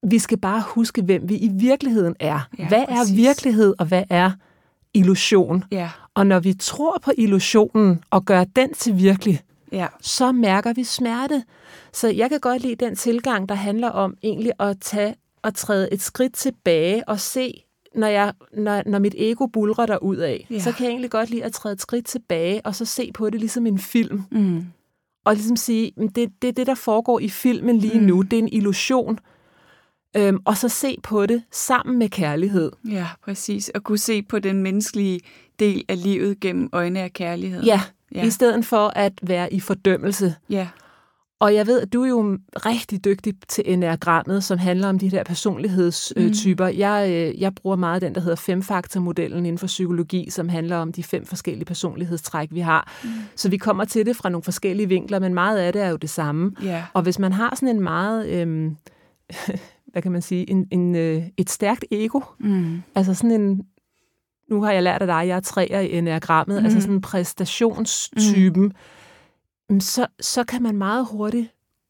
Vi 0.08 0.20
skal 0.20 0.38
bare 0.38 0.64
huske, 0.68 1.02
hvem 1.02 1.30
vi 1.30 1.36
i 1.38 1.50
virkeligheden 1.54 2.16
er. 2.20 2.40
Ja, 2.60 2.68
hvad 2.68 2.86
præcis. 2.90 3.12
er 3.12 3.16
virkelighed, 3.16 3.74
og 3.80 3.86
hvad 3.86 4.04
er 4.10 4.32
illusion? 4.94 5.64
Ja. 5.72 5.90
Og 6.14 6.28
når 6.28 6.40
vi 6.40 6.54
tror 6.54 6.98
på 7.04 7.12
illusionen 7.18 8.04
og 8.10 8.26
gør 8.26 8.44
den 8.44 8.74
til 8.74 8.98
virkelig, 8.98 9.40
Ja. 9.72 9.88
så 10.02 10.32
mærker 10.32 10.74
vi 10.74 10.84
smerte. 10.84 11.44
Så 11.94 12.08
jeg 12.08 12.30
kan 12.30 12.40
godt 12.40 12.62
lide 12.62 12.86
den 12.86 12.96
tilgang, 12.96 13.50
der 13.50 13.56
handler 13.56 13.90
om 13.90 14.16
egentlig 14.24 14.52
at 14.60 14.78
tage 14.82 15.16
og 15.46 15.54
træde 15.56 15.94
et 15.94 16.02
skridt 16.02 16.34
tilbage 16.34 17.10
og 17.10 17.20
se, 17.20 17.64
når, 17.96 18.08
jeg, 18.08 18.34
når, 18.54 18.84
når 18.86 19.00
mit 19.00 19.16
ego 19.18 19.46
bulrer 19.48 19.86
der 19.86 19.98
ud 19.98 20.16
af, 20.18 20.48
Ja. 20.50 20.60
så 20.60 20.72
kan 20.72 20.84
jeg 20.86 20.92
egentlig 20.92 21.12
godt 21.12 21.30
lide 21.30 21.44
at 21.44 21.54
træde 21.54 21.74
et 21.74 21.82
skridt 21.82 22.06
tilbage 22.06 22.62
og 22.66 22.76
så 22.76 22.86
se 22.86 23.12
på 23.14 23.30
det 23.30 23.40
ligesom 23.40 23.66
en 23.68 23.80
film. 23.80 24.22
Mm. 24.32 24.66
Og 25.26 25.34
ligesom 25.36 25.56
sige, 25.56 25.92
"Men 25.98 26.08
det, 26.08 26.32
det 26.42 26.48
er 26.48 26.52
det, 26.52 26.68
der 26.68 26.76
foregår 26.76 27.20
i 27.20 27.30
filmen 27.30 27.78
lige 27.78 28.00
mm. 28.00 28.06
nu. 28.06 28.22
Det 28.22 28.34
er 28.34 28.44
en 28.44 28.50
illusion. 28.54 29.20
Øhm, 30.18 30.40
og 30.46 30.58
så 30.58 30.70
se 30.70 30.98
på 31.04 31.26
det 31.26 31.44
sammen 31.52 32.00
med 32.00 32.10
kærlighed. 32.10 32.72
Ja, 32.92 33.08
præcis. 33.24 33.70
Og 33.70 33.84
kunne 33.84 33.98
se 33.98 34.22
på 34.24 34.40
den 34.40 34.64
menneskelige 34.64 35.20
del 35.60 35.84
af 35.90 36.04
livet 36.04 36.40
gennem 36.40 36.70
øjne 36.74 37.00
af 37.00 37.14
kærlighed. 37.14 37.64
Ja. 37.64 37.82
ja. 38.16 38.26
i 38.26 38.30
stedet 38.30 38.66
for 38.66 38.88
at 38.96 39.14
være 39.22 39.54
i 39.54 39.60
fordømmelse. 39.60 40.36
Ja. 40.50 40.68
Og 41.40 41.56
jeg 41.56 41.68
ved, 41.68 41.82
at 41.82 41.94
du 41.94 42.04
er 42.04 42.08
jo 42.08 42.38
rigtig 42.56 43.06
dygtig 43.06 43.34
til 43.48 43.64
enagrammet, 43.68 44.44
som 44.44 44.58
handler 44.58 44.88
om 44.90 45.00
de 45.00 45.12
der 45.12 45.24
personlighedstyper. 45.24 46.72
Mm. 46.72 46.78
Jeg, 46.78 47.10
øh, 47.10 47.42
jeg 47.42 47.56
bruger 47.56 47.76
meget 47.76 48.02
den, 48.02 48.16
der 48.16 48.22
hedder 48.22 48.36
femfaktormodellen 48.36 49.46
inden 49.46 49.58
for 49.58 49.68
psykologi, 49.68 50.30
som 50.30 50.50
handler 50.50 50.78
om 50.78 50.92
de 50.92 51.04
fem 51.04 51.26
forskellige 51.26 51.66
personlighedstræk, 51.66 52.48
vi 52.52 52.60
har. 52.60 52.94
Mm. 53.04 53.10
Så 53.36 53.50
vi 53.50 53.58
kommer 53.58 53.86
til 53.86 54.06
det 54.06 54.16
fra 54.16 54.30
nogle 54.30 54.44
forskellige 54.44 54.88
vinkler, 54.88 55.20
men 55.20 55.34
meget 55.34 55.58
af 55.58 55.74
det 55.74 55.82
er 55.82 55.90
jo 55.90 55.96
det 55.96 56.10
samme. 56.10 56.52
Ja. 56.64 56.84
Og 56.94 57.02
hvis 57.02 57.20
man 57.20 57.32
har 57.34 57.56
sådan 57.56 57.76
en 57.76 57.82
meget, 57.82 58.28
øhm, 58.28 58.78
hvad 59.92 60.02
kan 60.02 60.12
man 60.12 60.22
sige, 60.22 60.50
en, 60.50 60.68
en, 60.72 60.96
øh, 60.96 61.24
et 61.38 61.50
stærkt 61.50 61.86
ego, 61.92 62.20
Mm. 62.40 62.82
altså 62.96 63.14
sådan 63.14 63.42
en, 63.42 63.62
nu 64.50 64.64
har 64.64 64.72
jeg 64.72 64.84
lært 64.84 65.02
af 65.02 65.08
dig, 65.08 65.28
jeg 65.28 65.36
er 65.36 65.40
træer 65.40 65.80
i 65.80 65.92
enagrammet, 65.98 66.60
mm. 66.60 66.66
altså 66.66 66.82
sådan 66.82 66.96
en 66.96 67.02
præstationstypen, 67.02 68.64
mm. 68.64 68.72
Så, 69.80 70.08
så 70.22 70.44
kan 70.44 70.64
man 70.64 70.78
meget 70.78 71.08
hurtigt 71.12 71.48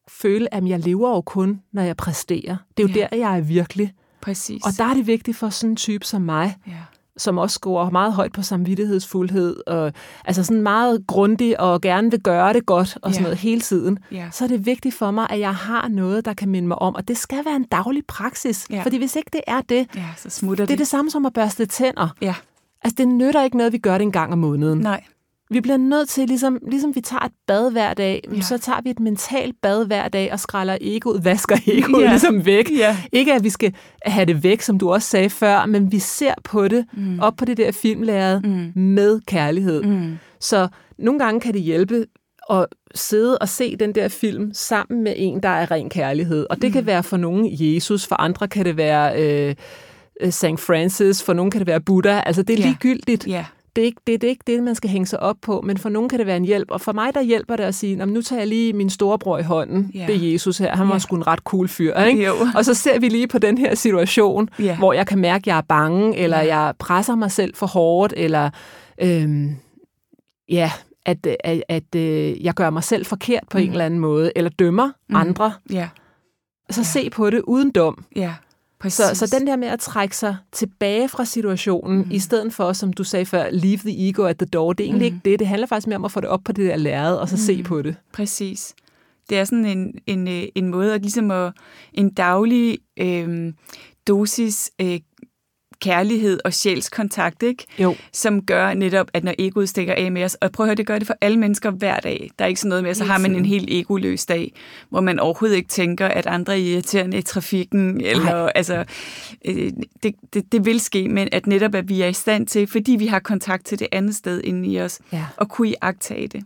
føle, 0.08 0.54
at 0.54 0.68
jeg 0.68 0.80
lever 0.80 1.10
jo 1.10 1.20
kun, 1.20 1.60
når 1.72 1.82
jeg 1.82 1.96
præsterer. 1.96 2.56
Det 2.76 2.84
er 2.84 2.88
jo 2.88 2.94
Ja. 2.94 3.06
der, 3.12 3.16
jeg 3.16 3.36
er 3.36 3.40
virkelig. 3.40 3.92
Præcis. 4.20 4.62
Og 4.64 4.72
der 4.78 4.84
er 4.84 4.94
det 4.94 5.06
vigtigt 5.06 5.36
for 5.36 5.48
sådan 5.48 5.70
en 5.70 5.76
type 5.76 6.04
som 6.06 6.22
mig, 6.22 6.56
Ja. 6.66 6.72
som 7.16 7.38
også 7.38 7.54
scorer 7.54 7.90
meget 7.90 8.12
højt 8.12 8.32
på 8.32 8.42
samvittighedsfuldhed, 8.42 9.56
og 9.66 9.92
altså 10.24 10.44
sådan 10.44 10.62
meget 10.62 11.06
grundig 11.06 11.60
og 11.60 11.80
gerne 11.80 12.10
vil 12.10 12.20
gøre 12.20 12.52
det 12.52 12.66
godt 12.66 12.98
og 13.02 13.10
sådan 13.12 13.22
Ja. 13.22 13.22
noget 13.22 13.38
hele 13.38 13.60
tiden, 13.60 13.98
Ja. 14.12 14.28
så 14.32 14.44
er 14.44 14.48
det 14.48 14.66
vigtigt 14.66 14.94
for 14.94 15.10
mig, 15.10 15.26
at 15.30 15.40
jeg 15.40 15.54
har 15.54 15.88
noget, 15.88 16.24
der 16.24 16.34
kan 16.34 16.48
minde 16.48 16.68
mig 16.68 16.78
om, 16.78 16.94
og 16.94 17.08
det 17.08 17.16
skal 17.18 17.44
være 17.44 17.56
en 17.56 17.64
daglig 17.64 18.06
praksis, 18.06 18.66
Ja. 18.70 18.82
fordi 18.82 18.96
hvis 18.98 19.16
ikke 19.16 19.30
det 19.32 19.40
er 19.46 19.60
det, 19.60 19.86
ja, 19.96 20.04
så 20.16 20.30
smutter 20.30 20.66
det 20.66 20.72
er 20.72 20.78
det 20.78 20.88
samme 20.88 21.10
som 21.10 21.26
at 21.26 21.32
børste 21.32 21.66
tænder. 21.66 22.08
Ja. 22.20 22.34
Altså, 22.84 22.94
det 22.98 23.08
nytter 23.08 23.42
ikke 23.42 23.56
noget, 23.56 23.72
vi 23.72 23.78
gør 23.78 23.98
det 23.98 24.02
en 24.04 24.12
gang 24.12 24.32
om 24.32 24.38
måneden. 24.38 24.78
Nej. 24.78 25.04
Vi 25.50 25.60
bliver 25.60 25.76
nødt 25.76 26.08
til, 26.08 26.28
ligesom, 26.28 26.58
ligesom 26.70 26.94
vi 26.94 27.00
tager 27.00 27.20
et 27.24 27.32
bad 27.46 27.70
hver 27.72 27.94
dag, 27.94 28.24
Ja. 28.36 28.40
så 28.40 28.58
tager 28.58 28.80
vi 28.82 28.90
et 28.90 29.00
mentalt 29.00 29.54
bad 29.62 29.86
hver 29.86 30.08
dag 30.08 30.32
og 30.32 30.40
skræller 30.40 30.76
egoet, 30.80 31.24
vasker 31.24 31.56
egoet 31.66 32.00
Ja. 32.02 32.04
ja. 32.06 32.10
ligesom 32.10 32.44
væk. 32.46 32.70
Ja. 32.78 32.96
Ikke 33.12 33.32
at 33.34 33.44
vi 33.44 33.50
skal 33.50 33.74
have 34.06 34.24
det 34.26 34.42
væk, 34.42 34.60
som 34.62 34.78
du 34.78 34.92
også 34.92 35.08
sagde 35.08 35.30
før, 35.30 35.66
men 35.66 35.92
vi 35.92 35.98
ser 35.98 36.34
på 36.44 36.68
det, 36.68 36.84
mm. 36.92 37.18
op 37.20 37.36
på 37.36 37.44
det 37.44 37.56
der 37.56 37.72
filmlæret, 37.72 38.44
mm. 38.46 38.72
med 38.82 39.20
kærlighed. 39.26 39.82
Mm. 39.82 40.18
Så 40.40 40.68
nogle 40.98 41.20
gange 41.20 41.40
kan 41.40 41.54
det 41.54 41.62
hjælpe 41.62 42.06
at 42.50 42.66
sidde 42.94 43.38
og 43.38 43.48
se 43.48 43.76
den 43.76 43.94
der 43.94 44.08
film 44.08 44.50
sammen 44.54 45.02
med 45.04 45.12
en, 45.16 45.42
der 45.42 45.48
er 45.48 45.70
ren 45.70 45.88
kærlighed. 45.90 46.46
Og 46.50 46.56
det 46.56 46.64
mm. 46.68 46.72
kan 46.72 46.86
være 46.86 47.02
for 47.02 47.16
nogen 47.16 47.46
Jesus, 47.50 48.06
for 48.06 48.20
andre 48.20 48.48
kan 48.48 48.64
det 48.64 48.76
være 48.76 49.22
øh, 49.22 49.54
øh, 50.20 50.30
St. 50.32 50.44
Francis, 50.58 51.22
for 51.22 51.32
nogen 51.32 51.50
kan 51.50 51.58
det 51.58 51.66
være 51.66 51.80
Buddha. 51.80 52.20
Altså 52.26 52.42
det 52.42 52.58
er 52.58 52.62
Ja. 52.62 52.66
ligegyldigt. 52.68 53.26
Ja. 53.26 53.44
Det 53.76 53.82
er, 53.82 53.86
ikke, 53.86 54.00
det, 54.06 54.20
det 54.20 54.26
er 54.26 54.30
ikke 54.30 54.44
det, 54.46 54.62
man 54.62 54.74
skal 54.74 54.90
hænge 54.90 55.06
sig 55.06 55.20
op 55.20 55.36
på, 55.42 55.60
men 55.60 55.78
for 55.78 55.88
nogen 55.88 56.08
kan 56.08 56.18
det 56.18 56.26
være 56.26 56.36
en 56.36 56.44
hjælp. 56.44 56.70
Og 56.70 56.80
for 56.80 56.92
mig, 56.92 57.14
der 57.14 57.22
hjælper 57.22 57.56
det 57.56 57.64
at 57.64 57.74
sige, 57.74 57.96
"Nå, 57.96 58.04
men 58.04 58.14
nu 58.14 58.22
tager 58.22 58.40
jeg 58.40 58.48
lige 58.48 58.72
min 58.72 58.90
storebror 58.90 59.38
i 59.38 59.42
hånden. 59.42 59.90
Ja. 59.94 60.04
Det 60.06 60.14
er 60.26 60.32
Jesus 60.32 60.58
her. 60.58 60.76
Han 60.76 60.88
var 60.88 60.94
Ja. 60.94 60.98
sgu 60.98 61.16
en 61.16 61.26
ret 61.26 61.38
cool 61.38 61.68
fyr. 61.68 61.98
Ikke? 62.00 62.24
Jo. 62.26 62.34
Og 62.56 62.64
så 62.64 62.74
ser 62.74 62.98
vi 62.98 63.08
lige 63.08 63.28
på 63.28 63.38
den 63.38 63.58
her 63.58 63.74
situation, 63.74 64.48
Ja. 64.58 64.76
hvor 64.78 64.92
jeg 64.92 65.06
kan 65.06 65.18
mærke, 65.18 65.42
at 65.42 65.46
jeg 65.46 65.56
er 65.58 65.62
bange, 65.68 66.16
eller 66.16 66.40
Ja. 66.40 66.58
jeg 66.60 66.74
presser 66.78 67.14
mig 67.14 67.30
selv 67.30 67.54
for 67.54 67.66
hårdt, 67.66 68.14
eller 68.16 68.50
øhm, 69.02 69.56
ja, 70.48 70.70
at, 71.06 71.26
at, 71.44 71.62
at 71.68 71.94
øh, 71.96 72.44
jeg 72.44 72.54
gør 72.54 72.70
mig 72.70 72.84
selv 72.84 73.06
forkert 73.06 73.42
på 73.50 73.58
mm. 73.58 73.64
en 73.64 73.70
eller 73.70 73.84
anden 73.84 74.00
måde, 74.00 74.32
eller 74.36 74.50
dømmer 74.58 74.90
mm. 75.08 75.16
andre. 75.16 75.52
Ja. 75.72 75.88
Så 76.70 76.84
se 76.84 77.10
på 77.10 77.30
det 77.30 77.40
uden 77.40 77.70
dom. 77.70 78.04
Ja. 78.16 78.34
Præcis. 78.78 79.18
Så, 79.18 79.26
så 79.26 79.38
den 79.38 79.46
der 79.46 79.56
med 79.56 79.68
at 79.68 79.80
trække 79.80 80.16
sig 80.16 80.36
tilbage 80.52 81.08
fra 81.08 81.24
situationen, 81.24 81.98
mm. 81.98 82.10
i 82.10 82.18
stedet 82.18 82.54
for, 82.54 82.72
som 82.72 82.92
du 82.92 83.04
sagde 83.04 83.26
før, 83.26 83.50
leave 83.50 83.76
the 83.76 84.08
ego 84.08 84.24
at 84.24 84.38
the 84.38 84.46
door, 84.46 84.72
det 84.72 84.84
er 84.84 84.88
egentlig 84.88 85.12
mm. 85.12 85.16
ikke 85.16 85.30
det. 85.30 85.38
Det 85.38 85.46
handler 85.46 85.66
faktisk 85.66 85.86
mere 85.86 85.96
om 85.96 86.04
at 86.04 86.12
få 86.12 86.20
det 86.20 86.28
op 86.28 86.40
på 86.44 86.52
det 86.52 86.68
der 86.70 86.76
lærred, 86.76 87.16
og 87.16 87.28
så 87.28 87.34
mm. 87.34 87.40
se 87.40 87.62
på 87.62 87.82
det. 87.82 87.96
Præcis. 88.12 88.74
Det 89.30 89.38
er 89.38 89.44
sådan 89.44 89.64
en, 89.64 89.94
en, 90.06 90.28
øh, 90.28 90.42
en 90.54 90.68
måde 90.68 90.94
at 90.94 91.02
ligesom 91.02 91.30
at, 91.30 91.52
en 91.92 92.14
daglig 92.14 92.78
øh, 92.96 93.52
dosis 94.06 94.70
øh, 94.80 95.00
kærlighed 95.80 96.40
og 96.44 96.54
sjælskontakt, 96.54 97.42
ikke? 97.42 97.64
Jo. 97.78 97.94
som 98.12 98.42
gør 98.42 98.74
netop, 98.74 99.06
at 99.12 99.24
når 99.24 99.34
egoet 99.38 99.68
stikker 99.68 99.94
af 99.94 100.12
med 100.12 100.24
os, 100.24 100.34
og 100.34 100.52
prøv 100.52 100.64
at 100.64 100.68
høre, 100.68 100.74
det 100.76 100.86
gør 100.86 100.98
det 100.98 101.06
for 101.06 101.14
alle 101.20 101.38
mennesker 101.38 101.70
hver 101.70 102.00
dag. 102.00 102.30
Der 102.38 102.44
er 102.44 102.48
ikke 102.48 102.60
sådan 102.60 102.68
noget 102.68 102.82
med, 102.82 102.90
at 102.90 102.96
så 102.96 103.04
har 103.04 103.18
man 103.18 103.34
en 103.36 103.44
helt 103.44 103.68
egoløs 103.70 104.26
dag, 104.26 104.52
hvor 104.90 105.00
man 105.00 105.18
overhovedet 105.18 105.56
ikke 105.56 105.68
tænker, 105.68 106.06
at 106.06 106.26
andre 106.26 106.52
er 106.52 106.56
irriterende 106.56 107.18
i 107.18 107.22
trafikken, 107.22 108.00
eller 108.00 108.34
altså, 108.34 108.84
øh, 109.44 109.72
det, 110.02 110.14
det, 110.34 110.52
det 110.52 110.64
vil 110.64 110.80
ske, 110.80 111.08
men 111.08 111.28
at 111.32 111.46
netop, 111.46 111.74
at 111.74 111.88
vi 111.88 112.02
er 112.02 112.06
i 112.08 112.12
stand 112.12 112.46
til, 112.46 112.66
fordi 112.66 112.92
vi 112.92 113.06
har 113.06 113.18
kontakt 113.18 113.66
til 113.66 113.78
det 113.78 113.88
andet 113.92 114.14
sted 114.14 114.40
inde 114.44 114.68
i 114.68 114.80
os, 114.80 115.00
Ja. 115.12 115.24
og 115.36 115.48
kunne 115.48 115.68
iagtage 115.68 116.28
det. 116.28 116.44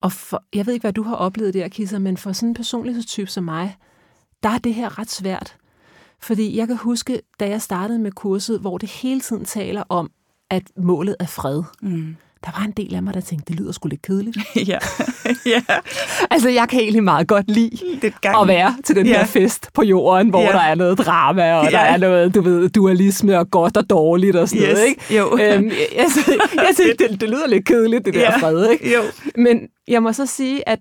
Og 0.00 0.12
for, 0.12 0.44
jeg 0.54 0.66
ved 0.66 0.72
ikke, 0.74 0.84
hvad 0.84 0.92
du 0.92 1.02
har 1.02 1.14
oplevet 1.14 1.54
der, 1.54 1.68
Kisser, 1.68 1.98
men 1.98 2.16
for 2.16 2.32
sådan 2.32 2.48
en 2.48 2.54
personlighedstype 2.54 3.30
som 3.30 3.44
mig, 3.44 3.76
der 4.42 4.48
er 4.48 4.58
det 4.58 4.74
her 4.74 4.98
ret 4.98 5.10
svært. 5.10 5.54
Fordi 6.22 6.56
jeg 6.58 6.66
kan 6.66 6.76
huske, 6.76 7.20
da 7.40 7.48
jeg 7.48 7.62
startede 7.62 7.98
med 7.98 8.12
kurset, 8.12 8.60
hvor 8.60 8.78
det 8.78 8.88
hele 8.90 9.20
tiden 9.20 9.44
taler 9.44 9.82
om, 9.88 10.10
at 10.50 10.62
målet 10.78 11.16
er 11.20 11.26
fred. 11.26 11.62
Mm. 11.82 12.16
Der 12.44 12.50
var 12.58 12.64
en 12.64 12.70
del 12.70 12.94
af 12.94 13.02
mig, 13.02 13.14
der 13.14 13.20
tænkte, 13.20 13.52
det 13.52 13.60
lyder 13.60 13.72
sgu 13.72 13.88
lidt 13.88 14.02
kedeligt. 14.02 14.36
ja. 14.68 14.78
ja. 15.46 15.62
altså, 16.30 16.48
jeg 16.48 16.68
kan 16.68 16.80
egentlig 16.80 17.04
meget 17.04 17.28
godt 17.28 17.50
lide 17.50 17.70
Det 18.02 18.04
er 18.14 18.18
gang. 18.20 18.40
at 18.40 18.48
være 18.48 18.76
til 18.84 18.96
den 18.96 19.06
Ja. 19.06 19.12
her 19.18 19.24
fest 19.26 19.68
på 19.74 19.82
jorden, 19.82 20.28
hvor 20.30 20.40
Ja. 20.40 20.46
der 20.52 20.60
er 20.60 20.74
noget 20.74 20.98
drama, 20.98 21.54
og 21.54 21.64
Ja. 21.64 21.70
der 21.70 21.78
er 21.78 21.96
noget, 21.96 22.34
du 22.34 22.40
ved, 22.40 22.68
dualisme 22.68 23.38
og 23.38 23.50
godt 23.50 23.76
og 23.76 23.90
dårligt 23.90 24.36
og 24.36 24.48
sådan 24.48 24.62
Yes. 24.64 24.72
noget, 24.72 24.86
ikke? 24.88 25.16
Jo. 25.16 25.38
Øhm, 25.42 25.70
altså, 25.96 26.20
jeg 26.54 26.70
tænkte, 26.76 27.08
det, 27.08 27.20
det 27.20 27.28
lyder 27.30 27.46
lidt 27.46 27.64
kedeligt, 27.64 28.04
det 28.04 28.14
der 28.14 28.20
Ja. 28.20 28.36
fred, 28.38 28.70
ikke? 28.70 28.94
Jo. 28.94 29.00
Men 29.36 29.60
jeg 29.88 30.02
må 30.02 30.12
så 30.12 30.26
sige, 30.26 30.68
at 30.68 30.78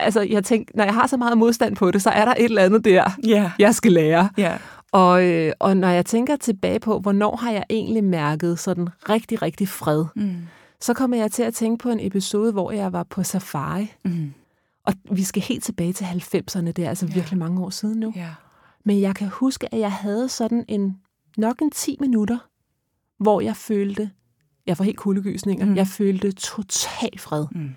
altså, 0.00 0.20
jeg 0.20 0.44
tænkte, 0.44 0.76
når 0.76 0.84
jeg 0.84 0.94
har 0.94 1.06
så 1.06 1.16
meget 1.16 1.38
modstand 1.38 1.76
på 1.76 1.90
det, 1.90 2.02
så 2.02 2.10
er 2.10 2.24
der 2.24 2.32
et 2.38 2.44
eller 2.44 2.62
andet 2.62 2.84
der, 2.84 3.10
Ja. 3.26 3.52
jeg 3.58 3.74
skal 3.74 3.92
lære. 3.92 4.28
Ja. 4.38 4.58
Og, 4.92 5.24
øh, 5.26 5.52
og 5.58 5.76
når 5.76 5.88
jeg 5.88 6.06
tænker 6.06 6.36
tilbage 6.36 6.80
på, 6.80 6.98
hvornår 6.98 7.36
har 7.36 7.50
jeg 7.50 7.64
egentlig 7.70 8.04
mærket 8.04 8.58
sådan 8.58 8.88
rigtig, 9.08 9.42
rigtig 9.42 9.68
fred, 9.68 10.04
Mm. 10.16 10.36
så 10.80 10.94
kommer 10.94 11.16
jeg 11.16 11.32
til 11.32 11.42
at 11.42 11.54
tænke 11.54 11.82
på 11.82 11.90
en 11.90 11.98
episode, 12.00 12.52
hvor 12.52 12.70
jeg 12.72 12.92
var 12.92 13.02
på 13.02 13.22
safari. 13.22 13.92
Mm. 14.04 14.32
Og 14.86 14.92
vi 15.10 15.22
skal 15.22 15.42
helt 15.42 15.64
tilbage 15.64 15.92
til 15.92 16.04
90'erne, 16.04 16.72
det 16.72 16.78
er 16.84 16.88
altså 16.88 17.06
Ja. 17.06 17.14
virkelig 17.14 17.38
mange 17.38 17.62
år 17.64 17.70
siden 17.70 18.00
nu. 18.00 18.12
Ja. 18.16 18.28
Men 18.84 19.00
jeg 19.00 19.14
kan 19.14 19.28
huske, 19.28 19.74
at 19.74 19.80
jeg 19.80 19.92
havde 19.92 20.28
sådan 20.28 20.64
en, 20.68 20.96
nok 21.36 21.58
en 21.62 21.70
10 21.70 21.96
minutter, 22.00 22.38
hvor 23.20 23.40
jeg 23.40 23.56
følte, 23.56 24.10
jeg 24.66 24.76
får 24.76 24.84
helt 24.84 24.96
kuldegysninger, 24.96 25.66
mm. 25.66 25.76
jeg 25.76 25.86
følte 25.86 26.32
total 26.32 27.18
fred. 27.18 27.46
Mm. 27.52 27.70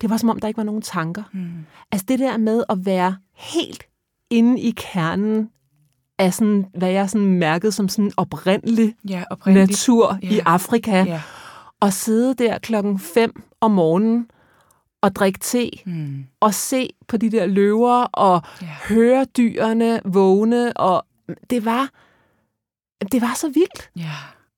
Det 0.00 0.10
var 0.10 0.16
som 0.16 0.28
om, 0.28 0.40
der 0.40 0.48
ikke 0.48 0.58
var 0.58 0.64
nogen 0.64 0.82
tanker. 0.82 1.22
Mm. 1.32 1.50
Altså 1.92 2.04
det 2.08 2.18
der 2.18 2.36
med 2.36 2.64
at 2.68 2.86
være 2.86 3.16
helt 3.34 3.82
inde 4.30 4.60
i 4.60 4.70
kernen 4.76 5.50
af 6.18 6.34
sådan, 6.34 6.66
hvad 6.78 6.90
jeg 6.90 7.10
sådan 7.10 7.26
mærkede 7.26 7.72
som 7.72 7.88
sådan 7.88 8.12
oprindelig 8.16 8.94
Ja, 9.08 9.24
oprindeligt. 9.30 9.70
natur 9.70 10.18
Ja. 10.22 10.28
i 10.28 10.38
Afrika, 10.46 11.02
Ja. 11.02 11.22
og 11.80 11.92
sidde 11.92 12.34
der 12.34 12.58
klokken 12.58 12.98
5 12.98 13.42
om 13.60 13.70
morgenen 13.70 14.30
og 15.02 15.14
drikke 15.16 15.38
te, 15.38 15.70
Mm. 15.86 16.24
og 16.40 16.54
se 16.54 16.90
på 17.08 17.16
de 17.16 17.30
der 17.30 17.46
løver, 17.46 18.02
og 18.04 18.42
Ja. 18.62 18.66
høre 18.88 19.24
dyrene 19.24 20.00
vågne, 20.04 20.76
og 20.76 21.06
det 21.50 21.64
var, 21.64 21.88
det 23.12 23.20
var 23.22 23.34
så 23.36 23.48
vildt. 23.48 23.90
Ja. 23.96 24.10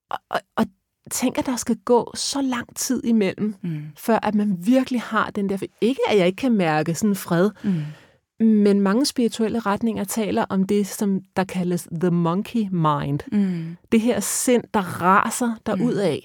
Og, 0.09 0.17
og, 0.29 0.39
og 0.55 0.65
tænk, 1.11 1.37
at 1.37 1.45
der 1.45 1.55
skal 1.55 1.75
gå 1.85 2.11
så 2.15 2.41
lang 2.41 2.75
tid 2.75 3.03
imellem, 3.03 3.55
Mm. 3.61 3.81
før 3.97 4.19
at 4.23 4.35
man 4.35 4.55
virkelig 4.59 5.01
har 5.01 5.29
den 5.29 5.49
der... 5.49 5.57
Ikke, 5.81 5.99
at 6.09 6.17
jeg 6.17 6.25
ikke 6.27 6.35
kan 6.37 6.51
mærke 6.51 6.95
sådan 6.95 7.15
fred, 7.15 7.51
Mm. 7.63 8.45
men 8.45 8.81
mange 8.81 9.05
spirituelle 9.05 9.59
retninger 9.59 10.03
taler 10.03 10.45
om 10.49 10.63
det, 10.63 10.87
som 10.87 11.21
der 11.35 11.43
kaldes 11.43 11.87
the 12.01 12.09
monkey 12.11 12.67
mind. 12.71 13.19
Mm. 13.31 13.77
Det 13.91 14.01
her 14.01 14.19
sind, 14.19 14.63
der 14.73 14.81
raser 15.01 15.55
derudad. 15.65 16.17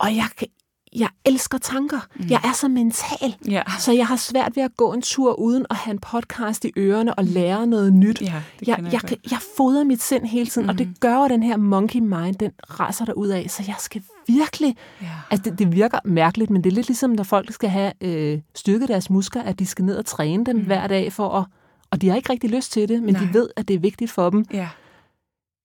Og 0.00 0.16
jeg, 0.16 0.26
kan- 0.38 0.48
jeg 0.96 1.08
elsker 1.24 1.58
tanker. 1.58 1.98
Mm. 2.16 2.26
Jeg 2.30 2.40
er 2.44 2.52
så 2.52 2.68
mental. 2.68 3.36
Ja. 3.48 3.62
Så 3.78 3.92
jeg 3.92 4.06
har 4.06 4.16
svært 4.16 4.56
ved 4.56 4.62
at 4.62 4.76
gå 4.76 4.92
en 4.92 5.02
tur 5.02 5.32
uden 5.34 5.66
at 5.70 5.76
have 5.76 5.92
en 5.92 5.98
podcast 5.98 6.64
i 6.64 6.72
ørerne 6.78 7.14
og 7.14 7.24
lære 7.24 7.66
noget 7.66 7.92
nyt. 7.92 8.18
Det 8.18 8.32
jeg, 8.66 8.88
jeg, 8.92 9.00
kan, 9.00 9.16
jeg 9.30 9.38
fodrer 9.56 9.84
mit 9.84 10.02
sind 10.02 10.26
hele 10.26 10.46
tiden, 10.50 10.66
mm. 10.66 10.68
og 10.68 10.78
det 10.78 10.86
Mhm. 10.86 10.96
gør 11.00 11.16
jo 11.16 11.28
den 11.28 11.42
her 11.42 11.56
monkey 11.56 12.00
mind, 12.00 12.34
den 12.34 12.50
raser 12.80 13.04
der 13.04 13.12
ud 13.12 13.28
af. 13.28 13.46
Så 13.50 13.64
jeg 13.66 13.74
skal 13.78 14.02
virkelig... 14.28 14.76
Ja. 15.02 15.06
Altså, 15.30 15.50
det, 15.50 15.58
det 15.58 15.72
virker 15.72 15.98
mærkeligt, 16.04 16.50
men 16.50 16.64
det 16.64 16.70
er 16.70 16.74
lidt 16.74 16.88
ligesom, 16.88 17.10
når 17.10 17.22
folk 17.24 17.52
skal 17.52 17.68
have 17.70 17.92
øh, 18.00 18.40
styrket 18.54 18.88
deres 18.88 19.10
muskler, 19.10 19.42
at 19.42 19.58
de 19.58 19.66
skal 19.66 19.84
ned 19.84 19.96
og 19.96 20.06
træne 20.06 20.44
dem 20.44 20.56
mm. 20.56 20.62
hver 20.62 20.86
dag 20.86 21.12
for 21.12 21.28
at... 21.38 21.44
Og 21.90 22.00
de 22.02 22.08
har 22.08 22.16
ikke 22.16 22.32
rigtig 22.32 22.50
lyst 22.50 22.72
til 22.72 22.88
det, 22.88 23.02
men 23.02 23.14
Nej. 23.14 23.22
de 23.24 23.34
ved, 23.34 23.48
at 23.56 23.68
det 23.68 23.74
er 23.74 23.78
vigtigt 23.78 24.10
for 24.10 24.30
dem. 24.30 24.44
Ja. 24.52 24.68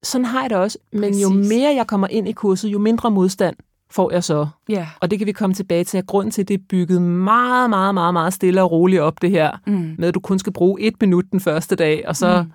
Sådan 0.03 0.25
har 0.25 0.41
jeg 0.41 0.49
det 0.49 0.57
også. 0.57 0.77
Men 0.93 1.19
jo 1.19 1.29
Præcis. 1.29 1.49
mere 1.49 1.75
jeg 1.75 1.87
kommer 1.87 2.07
ind 2.07 2.27
i 2.27 2.31
kurset, 2.31 2.69
jo 2.69 2.79
mindre 2.79 3.11
modstand 3.11 3.55
får 3.89 4.11
jeg 4.11 4.23
så. 4.23 4.47
Ja. 4.69 4.87
Og 5.01 5.11
det 5.11 5.19
kan 5.19 5.25
vi 5.27 5.31
komme 5.31 5.53
tilbage 5.53 5.83
til, 5.83 5.97
at 5.97 6.07
grunden 6.07 6.31
til, 6.31 6.41
at 6.41 6.47
det 6.47 6.53
er 6.53 6.63
bygget 6.69 7.01
meget, 7.01 7.69
meget, 7.69 7.93
meget, 7.93 8.13
meget 8.13 8.33
stille 8.33 8.61
og 8.63 8.71
roligt 8.71 9.01
op, 9.01 9.21
det 9.21 9.29
her, 9.31 9.51
Mm. 9.67 9.95
med 9.97 10.07
at 10.07 10.13
du 10.15 10.19
kun 10.19 10.39
skal 10.39 10.53
bruge 10.53 10.81
et 10.81 10.93
minut 11.01 11.25
den 11.31 11.39
første 11.39 11.75
dag, 11.75 12.03
og 12.07 12.15
så 12.15 12.41
Mm. 12.43 12.51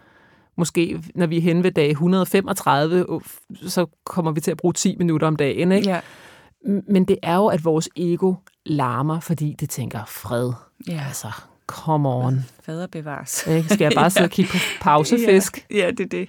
måske, 0.57 1.03
når 1.15 1.27
vi 1.27 1.37
er 1.37 1.41
hen 1.43 1.63
ved 1.63 1.71
dag 1.73 1.91
135, 1.91 3.11
uh, 3.11 3.23
så 3.67 3.87
kommer 4.07 4.31
vi 4.33 4.41
til 4.41 4.51
at 4.51 4.57
bruge 4.57 4.73
10 4.75 4.97
minutter 4.99 5.27
om 5.27 5.37
dagen. 5.37 5.73
Ikke? 5.73 5.89
Ja. 5.89 6.01
Men 6.89 7.05
det 7.05 7.17
er 7.23 7.35
jo, 7.37 7.47
at 7.47 7.65
vores 7.65 7.89
ego 7.97 8.35
larmer, 8.67 9.21
fordi 9.21 9.57
det 9.61 9.71
tænker 9.71 10.01
fred. 10.09 10.53
Ja. 10.89 11.03
Altså, 11.09 11.29
come 11.67 12.09
on. 12.09 12.39
Fader 12.67 12.87
bevares. 12.87 13.47
Ikke? 13.47 13.69
Skal 13.69 13.85
jeg 13.85 13.93
bare 13.95 14.11
sidde 14.15 14.27
og 14.27 14.31
kigge 14.31 14.51
på 14.53 14.59
pausefisk? 14.81 15.67
Ja, 15.71 15.77
ja, 15.77 15.91
det 15.91 16.01
er 16.01 16.09
det. 16.09 16.29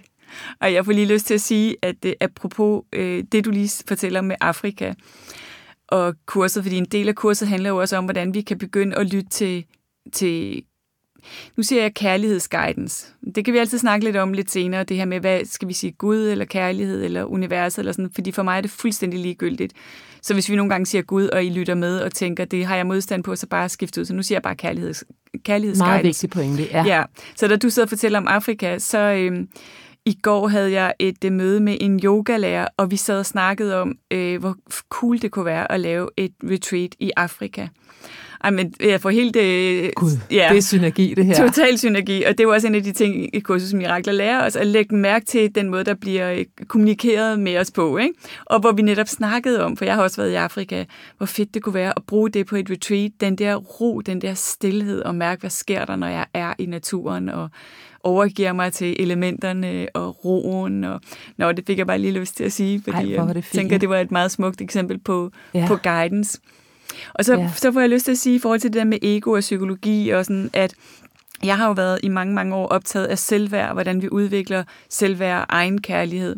Og 0.62 0.74
jeg 0.74 0.86
får 0.86 0.92
lige 0.92 1.14
lyst 1.14 1.26
til 1.26 1.34
at 1.34 1.42
sige, 1.42 1.76
at 1.82 1.96
det, 2.04 2.16
apropos 2.22 2.84
øh, 2.94 3.24
det, 3.32 3.46
du 3.46 3.50
lige 3.50 3.84
fortæller 3.88 4.22
med 4.22 4.36
Afrika 4.42 4.94
og 5.88 6.16
kurset, 6.26 6.64
fordi 6.64 6.78
en 6.78 6.86
del 6.86 7.08
af 7.08 7.16
kurset 7.16 7.48
handler 7.48 7.70
jo 7.70 7.78
også 7.78 7.98
om, 7.98 8.04
hvordan 8.04 8.34
vi 8.34 8.42
kan 8.42 8.58
begynde 8.58 8.96
at 8.96 9.14
lytte 9.14 9.30
til, 9.30 9.66
til 10.14 10.64
nu 11.58 11.64
siger 11.64 11.82
jeg 11.82 11.94
kærlighedsguidance. 11.94 13.08
Det 13.36 13.46
kan 13.46 13.54
vi 13.54 13.60
altid 13.60 13.78
snakke 13.78 14.06
lidt 14.06 14.16
om 14.16 14.34
lidt 14.34 14.52
senere, 14.52 14.84
det 14.84 14.98
her 14.98 15.06
med, 15.06 15.20
hvad 15.20 15.46
skal 15.46 15.68
vi 15.68 15.74
sige, 15.74 15.92
Gud 15.92 16.18
eller 16.18 16.46
kærlighed 16.46 17.04
eller 17.04 17.24
universet 17.24 17.80
eller 17.80 17.92
sådan, 17.92 18.12
fordi 18.16 18.32
for 18.32 18.44
mig 18.44 18.58
er 18.58 18.62
det 18.62 18.72
fuldstændig 18.72 19.20
ligegyldigt. 19.20 19.74
Så 20.22 20.34
hvis 20.34 20.50
vi 20.50 20.56
nogle 20.56 20.70
gange 20.70 20.86
siger 20.86 21.02
Gud, 21.02 21.28
og 21.28 21.46
I 21.46 21.50
lytter 21.50 21.76
med 21.76 22.00
og 22.00 22.14
tænker, 22.14 22.46
det 22.46 22.66
har 22.66 22.76
jeg 22.76 22.86
modstand 22.86 23.24
på, 23.24 23.36
så 23.36 23.48
bare 23.48 23.70
skift 23.70 23.98
ud. 23.98 24.06
Så 24.06 24.14
nu 24.14 24.24
siger 24.24 24.36
jeg 24.36 24.44
bare 24.44 24.56
kærligheds, 24.56 25.04
kærlighedsguidance. 25.46 25.94
Meget 25.94 26.06
vigtig 26.06 26.30
pointe, 26.30 26.64
ja. 26.72 26.86
Ja, 26.86 27.04
så 27.36 27.48
da 27.48 27.56
du 27.56 27.70
sidder 27.70 27.86
og 27.86 27.90
fortæller 27.90 28.20
om 28.20 28.28
Afrika, 28.28 28.80
så 28.80 29.00
øhm, 29.00 29.48
i 30.06 30.20
går 30.22 30.48
havde 30.48 30.72
jeg 30.72 30.94
et 31.00 31.24
øh, 31.26 31.32
møde 31.32 31.60
med 31.60 31.78
en 31.82 32.00
yogalærer, 32.04 32.68
og 32.78 32.92
vi 32.92 32.96
sad 32.96 33.20
og 33.20 33.26
snakkede 33.26 33.82
om, 33.82 33.98
øh, 34.12 34.40
hvor 34.40 34.56
cool 34.90 35.22
det 35.22 35.32
kunne 35.32 35.46
være 35.46 35.72
at 35.72 35.80
lave 35.80 36.10
et 36.18 36.34
retreat 36.44 36.96
i 37.00 37.12
Afrika. 37.18 37.68
Ej, 38.44 38.50
men 38.50 38.74
jeg 38.80 39.02
får 39.02 39.10
helt... 39.10 39.36
Øh, 39.36 39.90
Gud, 39.96 40.12
ja, 40.32 40.48
det 40.52 40.58
er 40.58 40.62
synergi, 40.62 41.14
det 41.14 41.26
her. 41.26 41.48
Total 41.48 41.78
synergi, 41.78 42.24
og 42.24 42.38
det 42.38 42.44
jo 42.44 42.54
også 42.54 42.68
en 42.68 42.76
af 42.76 42.84
de 42.84 42.92
ting 42.92 43.36
i 43.36 43.40
kursus 43.40 43.74
Mirakler 43.74 44.14
lærer 44.14 44.46
os, 44.46 44.56
at 44.56 44.68
lægge 44.68 44.96
mærke 44.96 45.26
til 45.26 45.56
den 45.56 45.70
måde, 45.70 45.84
der 45.84 45.94
bliver 45.94 46.32
øh, 46.32 46.46
kommunikeret 46.68 47.40
med 47.40 47.58
os 47.58 47.72
på, 47.72 47.98
ikke? 47.98 48.14
og 48.46 48.60
hvor 48.60 48.72
vi 48.72 48.82
netop 48.82 49.08
snakkede 49.08 49.64
om, 49.64 49.78
for 49.78 49.86
jeg 49.86 49.96
har 49.96 50.04
også 50.04 50.22
været 50.22 50.32
i 50.32 50.36
Afrika, 50.36 50.86
hvor 51.18 51.26
fedt 51.26 51.54
det 51.54 51.64
kunne 51.64 51.74
være 51.74 51.94
at 51.96 52.04
bruge 52.08 52.30
det 52.30 52.46
på 52.46 52.56
et 52.56 52.72
retreat, 52.72 53.12
den 53.22 53.36
der 53.36 53.56
ro, 53.56 54.02
den 54.02 54.22
der 54.22 54.34
stillhed, 54.34 55.02
og 55.02 55.16
mærke, 55.16 55.40
hvad 55.40 55.50
sker 55.50 55.86
der, 55.86 55.96
når 55.96 56.08
jeg 56.08 56.26
er 56.34 56.54
i 56.58 56.66
naturen, 56.66 57.30
og 57.30 57.50
overgiver 58.04 58.54
mig 58.54 58.74
til 58.74 58.96
elementerne 59.00 59.88
og 59.94 60.26
roen, 60.26 60.84
og 60.84 61.02
nå, 61.38 61.52
det 61.52 61.64
fik 61.68 61.78
jeg 61.78 61.88
bare 61.88 62.00
lige 62.00 62.20
lyst 62.20 62.38
til 62.38 62.44
at 62.44 62.52
sige, 62.52 62.82
fordi 62.84 62.98
Ej, 62.98 63.12
jeg 63.26 63.36
det 63.36 63.44
fint. 63.46 63.60
tænker, 63.60 63.78
det 63.78 63.90
var 63.90 63.98
et 63.98 64.12
meget 64.12 64.32
smukt 64.32 64.62
eksempel 64.62 64.98
på, 65.00 65.32
Ja. 65.54 65.66
på 65.68 65.76
guidance. 65.76 66.40
Og 67.14 67.26
så, 67.26 67.34
ja. 67.38 67.50
så 67.56 67.72
får 67.72 67.80
jeg 67.80 67.90
lyst 67.90 68.06
til 68.06 68.12
at 68.12 68.18
sige 68.18 68.36
i 68.36 68.40
forhold 68.40 68.60
til 68.60 68.74
det 68.74 68.80
der 68.80 68.86
med 68.86 68.98
ego 69.02 69.32
og 69.32 69.40
psykologi, 69.40 70.10
og 70.10 70.26
sådan, 70.26 70.50
at 70.54 70.74
jeg 71.44 71.58
har 71.58 71.68
jo 71.68 71.74
været 71.74 72.00
i 72.04 72.08
mange, 72.08 72.34
mange 72.34 72.56
år 72.56 72.68
optaget 72.68 73.06
af 73.06 73.20
selvværd, 73.20 73.74
hvordan 73.74 74.02
vi 74.02 74.10
udvikler 74.10 74.64
selvværd 74.90 75.40
og 75.40 75.46
egen 75.50 75.82
kærlighed. 75.82 76.36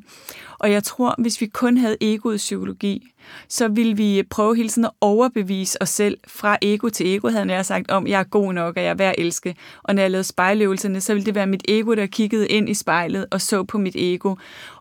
Og 0.60 0.72
jeg 0.72 0.84
tror, 0.84 1.16
hvis 1.18 1.42
vi 1.42 1.46
kun 1.46 1.78
havde 1.78 1.98
egoet 2.02 2.38
psykologi, 2.38 3.12
så 3.50 3.68
ville 3.68 3.98
vi 3.98 4.24
prøve 4.30 4.56
hele 4.56 4.70
tiden 4.70 4.86
at 4.86 4.92
overbevise 5.02 5.82
os 5.82 5.90
selv 5.90 6.18
fra 6.28 6.58
ego 6.62 6.90
til 6.90 7.16
ego, 7.16 7.30
havde 7.30 7.54
jeg 7.54 7.66
sagt, 7.66 7.92
om 7.92 8.08
jeg 8.08 8.20
er 8.20 8.24
god 8.24 8.54
nok, 8.54 8.78
og 8.78 8.84
jeg 8.84 8.90
er 8.90 8.94
værd 8.94 9.16
at 9.18 9.26
elske. 9.26 9.56
Og 9.84 9.96
når 9.96 10.02
jeg 10.02 10.12
lavede 10.12 10.24
spejløvelserne, 10.24 11.02
så 11.02 11.14
ville 11.14 11.26
det 11.26 11.36
være 11.36 11.48
mit 11.48 11.64
ego, 11.68 11.94
der 11.94 12.06
kiggede 12.06 12.48
ind 12.48 12.70
i 12.70 12.74
spejlet 12.74 13.26
og 13.32 13.42
så 13.42 13.64
på 13.64 13.78
mit 13.78 13.96
ego. 13.96 14.36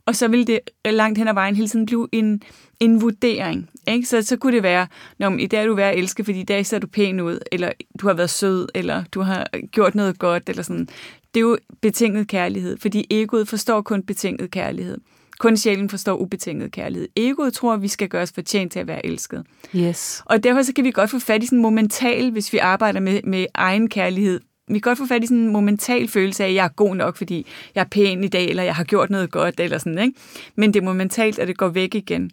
Og 0.07 0.17
så 0.17 0.29
ville 0.29 0.45
det 0.45 0.61
langt 0.85 1.19
hen 1.19 1.29
ad 1.29 1.35
vejen 1.35 1.57
hele 1.57 1.69
tiden 1.69 1.87
blive 1.87 2.09
en, 2.13 2.43
en 2.85 3.01
vurdering. 3.01 3.70
Ikke? 3.88 4.07
Så, 4.07 4.23
så 4.23 4.37
kunne 4.37 4.53
det 4.53 4.62
være, 4.62 4.87
Nå, 5.18 5.37
i 5.37 5.47
dag 5.47 5.62
er 5.62 5.66
du 5.66 5.75
værd 5.75 5.92
at 5.92 5.99
elske, 5.99 6.25
fordi 6.25 6.40
i 6.40 6.44
dag 6.44 6.66
ser 6.66 6.79
du 6.79 6.87
pæn 6.87 7.20
ud, 7.20 7.38
eller 7.53 7.73
du 8.01 8.07
har 8.07 8.14
været 8.14 8.31
sød, 8.31 8.68
eller 8.75 9.05
du 9.12 9.20
har 9.20 9.47
gjort 9.73 9.94
noget 9.94 10.18
godt, 10.18 10.49
eller 10.49 10.62
sådan. 10.62 10.88
Det 11.35 11.40
er 11.40 11.44
jo 11.44 11.59
betinget 11.83 12.29
kærlighed, 12.29 12.77
fordi 12.81 13.07
egoet 13.11 13.49
forstår 13.49 13.81
kun 13.81 14.03
betinget 14.03 14.51
kærlighed. 14.51 14.99
Kun 15.38 15.57
sjælen 15.57 15.88
forstår 15.88 16.16
ubetinget 16.16 16.73
kærlighed. 16.73 17.09
Egoet 17.16 17.55
tror, 17.55 17.73
at 17.73 17.83
vi 17.83 17.88
skal 17.88 18.09
gøre 18.09 18.23
os 18.23 18.33
fortjent 18.33 18.73
til 18.73 18.79
at 18.79 18.87
være 18.87 19.07
elsket. 19.07 19.44
Yes. 19.77 20.23
Og 20.25 20.44
derfor 20.44 20.62
så 20.62 20.73
kan 20.75 20.85
vi 20.85 20.90
godt 20.90 21.11
få 21.11 21.18
fat 21.18 21.42
i 21.42 21.47
sådan 21.47 21.59
en 21.59 21.62
momental, 21.62 22.31
hvis 22.31 22.53
vi 22.53 22.59
arbejder 22.59 23.01
med, 23.01 23.20
med 23.25 23.47
egen 23.55 23.88
kærlighed. 23.88 24.40
Vi 24.68 24.75
kan 24.75 24.81
godt 24.81 24.99
få 24.99 25.07
fat 25.07 25.25
i 25.25 25.27
sådan 25.27 25.38
en 25.38 25.53
momental 25.53 26.09
følelse 26.09 26.44
af, 26.44 26.49
at 26.49 26.55
jeg 26.55 26.64
er 26.64 26.68
god 26.68 26.97
nok, 26.97 27.16
fordi 27.16 27.47
jeg 27.75 27.81
er 27.81 27.88
pæn 27.90 28.25
i 28.25 28.29
dag, 28.29 28.49
eller 28.49 28.62
jeg 28.62 28.75
har 28.75 28.85
gjort 28.85 29.11
noget 29.11 29.31
godt, 29.31 29.61
eller 29.61 29.79
sådan, 29.79 29.99
ikke? 29.99 30.18
Men 30.57 30.75
det 30.75 30.81
er 30.81 30.85
momentalt, 30.85 31.38
at 31.38 31.49
det 31.49 31.57
går 31.57 31.68
væk 31.68 31.94
igen. 31.94 32.31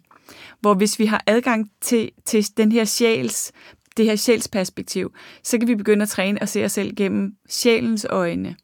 Hvor 0.60 0.74
hvis 0.74 0.98
vi 0.98 1.06
har 1.06 1.22
adgang 1.26 1.70
til, 1.80 2.10
til 2.24 2.56
den 2.56 2.72
her 2.72 2.84
sjæls, 2.84 3.52
det 3.96 4.04
her 4.04 4.16
sjælsperspektiv, 4.16 5.14
så 5.42 5.58
kan 5.58 5.68
vi 5.68 5.74
begynde 5.74 6.02
at 6.02 6.08
træne 6.08 6.42
og 6.42 6.48
se 6.48 6.64
os 6.64 6.72
selv 6.72 6.94
gennem 6.96 7.32
sjælens 7.48 8.06
øjne. 8.10 8.56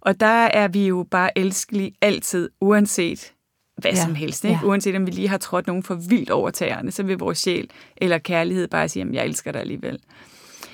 Og 0.00 0.20
der 0.20 0.46
er 0.46 0.68
vi 0.68 0.86
jo 0.86 1.06
bare 1.10 1.38
elskelige 1.38 1.92
altid, 2.00 2.50
uanset 2.60 3.32
hvad 3.76 3.92
Ja, 3.92 4.02
som 4.02 4.14
helst. 4.14 4.44
Ikke? 4.44 4.58
Ja. 4.62 4.68
Uanset 4.68 4.96
om 4.96 5.06
vi 5.06 5.10
lige 5.10 5.28
har 5.28 5.38
trådt 5.38 5.66
nogen 5.66 5.82
for 5.82 5.94
vildt 5.94 6.30
over 6.30 6.50
tæerne, 6.50 6.90
så 6.90 7.02
vil 7.02 7.18
vores 7.18 7.38
sjæl 7.38 7.70
eller 7.96 8.18
kærlighed 8.18 8.68
bare 8.68 8.88
sige, 8.88 9.02
at 9.02 9.14
jeg 9.14 9.24
elsker 9.24 9.52
dig 9.52 9.60
alligevel. 9.60 9.98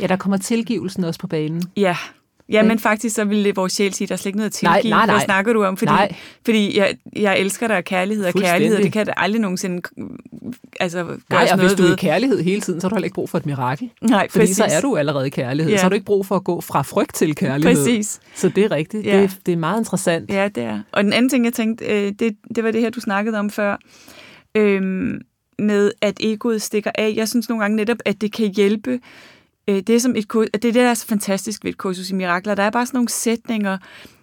Ja, 0.01 0.07
der 0.07 0.17
kommer 0.17 0.37
tilgivelsen 0.37 1.05
også 1.05 1.21
på 1.21 1.27
banen. 1.27 1.63
Ja, 1.77 1.97
ja 2.51 2.63
men 2.63 2.79
faktisk 2.79 3.15
så 3.15 3.25
ville 3.25 3.53
vores 3.55 3.73
sjæl 3.73 3.95
sige, 3.95 4.05
at 4.05 4.09
der 4.09 4.13
er 4.13 4.17
slet 4.17 4.27
ikke 4.27 4.37
noget 4.39 4.51
at 4.51 4.63
Nej, 4.63 4.77
tilgive. 4.77 4.91
nej, 4.91 5.07
nej. 5.07 5.15
Hvad 5.15 5.25
snakker 5.25 5.53
du 5.53 5.65
om? 5.65 5.77
Fordi, 5.77 5.93
Nej. 5.93 6.15
fordi 6.45 6.79
jeg, 6.79 6.95
jeg 7.17 7.39
elsker 7.39 7.67
dig, 7.67 7.77
og 7.77 7.85
kærlighed 7.85 8.25
og 8.27 8.33
kærlighed, 8.33 8.79
det 8.83 8.93
kan 8.93 9.07
da 9.07 9.13
aldrig 9.17 9.41
nogensinde 9.41 9.83
altså, 10.81 11.03
Nej, 11.05 11.17
gøres 11.29 11.51
og 11.53 11.59
hvis 11.59 11.65
noget 11.65 11.79
du 11.79 11.83
er 11.85 11.93
i 11.93 11.97
kærlighed 11.97 12.43
hele 12.43 12.61
tiden, 12.61 12.81
så 12.81 12.85
har 12.85 12.89
du 12.89 12.95
heller 12.95 13.05
ikke 13.05 13.15
brug 13.15 13.29
for 13.31 13.39
et 13.39 13.47
mirakel. 13.47 13.91
Nej, 14.01 14.29
Fordi 14.31 14.43
præcis. 14.43 14.57
så 14.57 14.65
er 14.65 14.81
du 14.81 14.97
allerede 14.97 15.27
i 15.27 15.31
kærlighed. 15.31 15.73
Ja. 15.73 15.79
Så 15.79 15.83
har 15.83 15.89
du 15.89 15.95
ikke 15.95 16.07
brug 16.07 16.27
for 16.27 16.37
at 16.37 16.45
gå 16.45 16.61
fra 16.61 16.83
frygt 16.83 17.15
til 17.15 17.35
kærlighed. 17.35 17.77
Præcis. 17.77 18.21
Så 18.35 18.49
det 18.49 18.65
er 18.65 18.71
rigtigt. 18.71 19.07
Ja. 19.07 19.23
Det, 19.23 19.39
det 19.47 19.53
er 19.53 19.57
meget 19.57 19.81
interessant. 19.81 20.31
Ja, 20.31 20.49
det 20.49 20.63
er. 20.63 20.81
Og 20.93 21.05
den 21.05 21.13
anden 21.13 21.29
ting, 21.29 21.45
jeg 21.45 21.53
tænkte, 21.53 21.85
øh, 21.85 22.13
det, 22.19 22.37
det 22.55 22.65
var 22.65 22.71
det 22.71 22.81
her, 22.81 22.91
du 22.91 23.01
snakkede 23.01 23.39
om 23.39 23.51
før, 23.51 23.77
øhm, 24.55 25.21
med 25.59 25.93
at 26.01 26.15
egoet 26.21 26.63
stikker 26.63 26.91
af. 26.95 27.13
Jeg 27.17 27.29
synes 27.29 27.49
nogle 27.49 27.63
gange 27.63 27.77
netop, 27.77 27.99
at 28.05 28.21
det 28.21 28.33
kan 28.33 28.55
hjælpe. 28.55 29.01
Øh, 29.71 29.77
det, 29.77 29.91
er 29.91 30.01
som 30.01 30.17
et, 30.17 30.33
det 30.33 30.55
er 30.55 30.59
det, 30.59 30.75
der 30.75 30.91
er 30.91 30.95
så 30.95 31.07
fantastisk 31.07 31.65
ved 31.65 31.71
et 31.71 31.79
kursus 31.79 32.11
i 32.11 32.15
mirakler. 32.15 32.55
Der 32.55 32.63
er 32.63 32.71
bare 32.71 32.87
sådan 32.87 32.99
nogle 32.99 33.09
sætninger, 33.09 33.79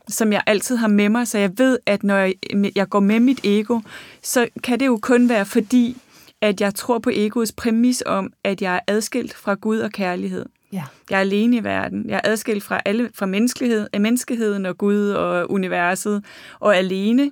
som 0.08 0.34
jeg 0.34 0.42
altid 0.46 0.76
har 0.76 0.88
med 0.88 1.10
mig, 1.10 1.28
så 1.28 1.38
jeg 1.38 1.52
ved, 1.58 1.80
at 1.86 2.04
når 2.04 2.16
jeg, 2.16 2.34
jeg 2.76 2.90
går 2.90 3.00
med 3.00 3.20
mit 3.20 3.40
ego, 3.44 3.80
så 4.24 4.48
kan 4.64 4.80
det 4.80 4.86
jo 4.86 5.00
kun 5.02 5.30
være 5.30 5.46
fordi, 5.46 5.98
at 6.42 6.62
jeg 6.62 6.76
tror 6.76 7.00
på 7.00 7.10
egoets 7.14 7.52
præmis 7.52 8.04
om, 8.06 8.34
at 8.44 8.62
jeg 8.62 8.76
er 8.76 8.80
adskilt 8.88 9.34
fra 9.34 9.54
Gud 9.54 9.80
og 9.80 9.92
kærlighed. 9.92 10.46
Ja. 10.74 10.84
Jeg 11.10 11.16
er 11.16 11.22
alene 11.22 11.58
i 11.58 11.64
verden. 11.64 12.10
Jeg 12.10 12.16
er 12.24 12.32
adskilt 12.32 12.64
fra, 12.64 12.82
alle, 12.86 13.10
fra 13.16 13.26
menneskelighed, 13.26 13.88
af 13.94 14.02
menneskeheden 14.02 14.66
og 14.66 14.78
Gud 14.78 15.10
og 15.10 15.52
universet, 15.52 16.26
og 16.60 16.78
alene, 16.78 17.32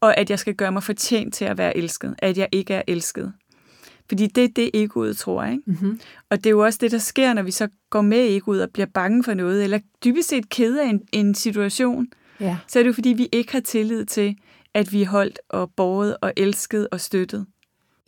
og 0.00 0.16
at 0.16 0.30
jeg 0.30 0.38
skal 0.38 0.54
gøre 0.54 0.72
mig 0.72 0.82
fortjent 0.82 1.34
til 1.34 1.44
at 1.44 1.58
være 1.58 1.76
elsket, 1.76 2.14
at 2.18 2.38
jeg 2.38 2.48
ikke 2.52 2.74
er 2.74 2.82
elsket. 2.86 3.32
Fordi 4.08 4.26
det 4.26 4.44
er 4.44 4.48
det, 4.48 4.70
egoet 4.74 5.16
tror, 5.16 5.44
ikke? 5.44 5.62
Mm-hmm. 5.66 6.00
Og 6.30 6.36
det 6.38 6.46
er 6.46 6.50
jo 6.50 6.64
også 6.64 6.78
det, 6.82 6.90
der 6.90 6.98
sker, 6.98 7.32
når 7.32 7.42
vi 7.42 7.50
så 7.50 7.68
går 7.90 8.00
med 8.02 8.36
egoet 8.36 8.62
og 8.62 8.70
bliver 8.70 8.86
bange 8.86 9.24
for 9.24 9.34
noget, 9.34 9.64
eller 9.64 9.78
dybest 10.04 10.28
set 10.28 10.48
ked 10.48 10.78
af 10.78 10.86
en, 10.88 11.00
en 11.12 11.34
situation, 11.34 12.06
Ja. 12.40 12.56
så 12.68 12.78
er 12.78 12.82
det 12.82 12.88
jo, 12.88 12.92
fordi 12.92 13.08
vi 13.08 13.28
ikke 13.32 13.52
har 13.52 13.60
tillid 13.60 14.04
til, 14.04 14.36
at 14.74 14.92
vi 14.92 15.02
er 15.02 15.06
holdt 15.08 15.38
og 15.48 15.70
båret 15.76 16.16
og 16.20 16.32
elsket 16.36 16.88
og 16.92 17.00
støttet. 17.00 17.46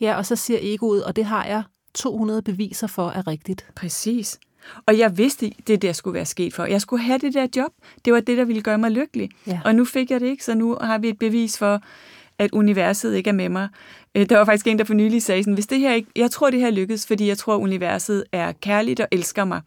ja, 0.01 0.15
og 0.17 0.25
så 0.25 0.35
siger 0.35 0.59
egoet, 0.61 1.03
og 1.03 1.15
det 1.15 1.25
har 1.25 1.45
jeg 1.45 1.63
200 1.93 2.41
beviser 2.41 2.87
for 2.87 3.09
er 3.09 3.27
rigtigt. 3.27 3.65
Præcis. 3.75 4.39
Og 4.85 4.97
jeg 4.97 5.17
vidste, 5.17 5.51
det 5.67 5.81
der 5.81 5.93
skulle 5.93 6.13
være 6.13 6.25
sket 6.25 6.53
for. 6.53 6.65
Jeg 6.65 6.81
skulle 6.81 7.03
have 7.03 7.19
det 7.19 7.33
der 7.33 7.47
job. 7.55 7.71
Det 8.05 8.13
var 8.13 8.19
det, 8.19 8.37
der 8.37 8.45
ville 8.45 8.61
gøre 8.61 8.77
mig 8.77 8.91
lykkelig. 8.91 9.29
Ja. 9.47 9.59
Og 9.65 9.75
nu 9.75 9.85
fik 9.85 10.11
jeg 10.11 10.19
det 10.19 10.27
ikke, 10.27 10.43
så 10.43 10.55
nu 10.55 10.77
har 10.81 10.97
vi 10.97 11.09
et 11.09 11.19
bevis 11.19 11.57
for, 11.57 11.81
at 12.39 12.51
universet 12.51 13.15
ikke 13.15 13.29
er 13.29 13.33
med 13.33 13.49
mig. 13.49 13.67
Øh, 14.15 14.29
der 14.29 14.37
var 14.37 14.45
faktisk 14.45 14.67
en, 14.67 14.79
der 14.79 14.85
for 14.85 14.93
nylig 14.93 15.23
sagde 15.23 15.43
sådan, 15.43 15.53
hvis 15.53 15.67
det 15.67 15.79
her 15.79 15.93
ikke, 15.93 16.09
jeg 16.15 16.31
tror, 16.31 16.49
det 16.49 16.59
her 16.59 16.71
lykkes, 16.71 17.07
fordi 17.07 17.27
jeg 17.27 17.37
tror, 17.37 17.57
universet 17.57 18.23
er 18.31 18.51
kærligt 18.51 18.99
og 18.99 19.07
elsker 19.11 19.45
mig. 19.45 19.61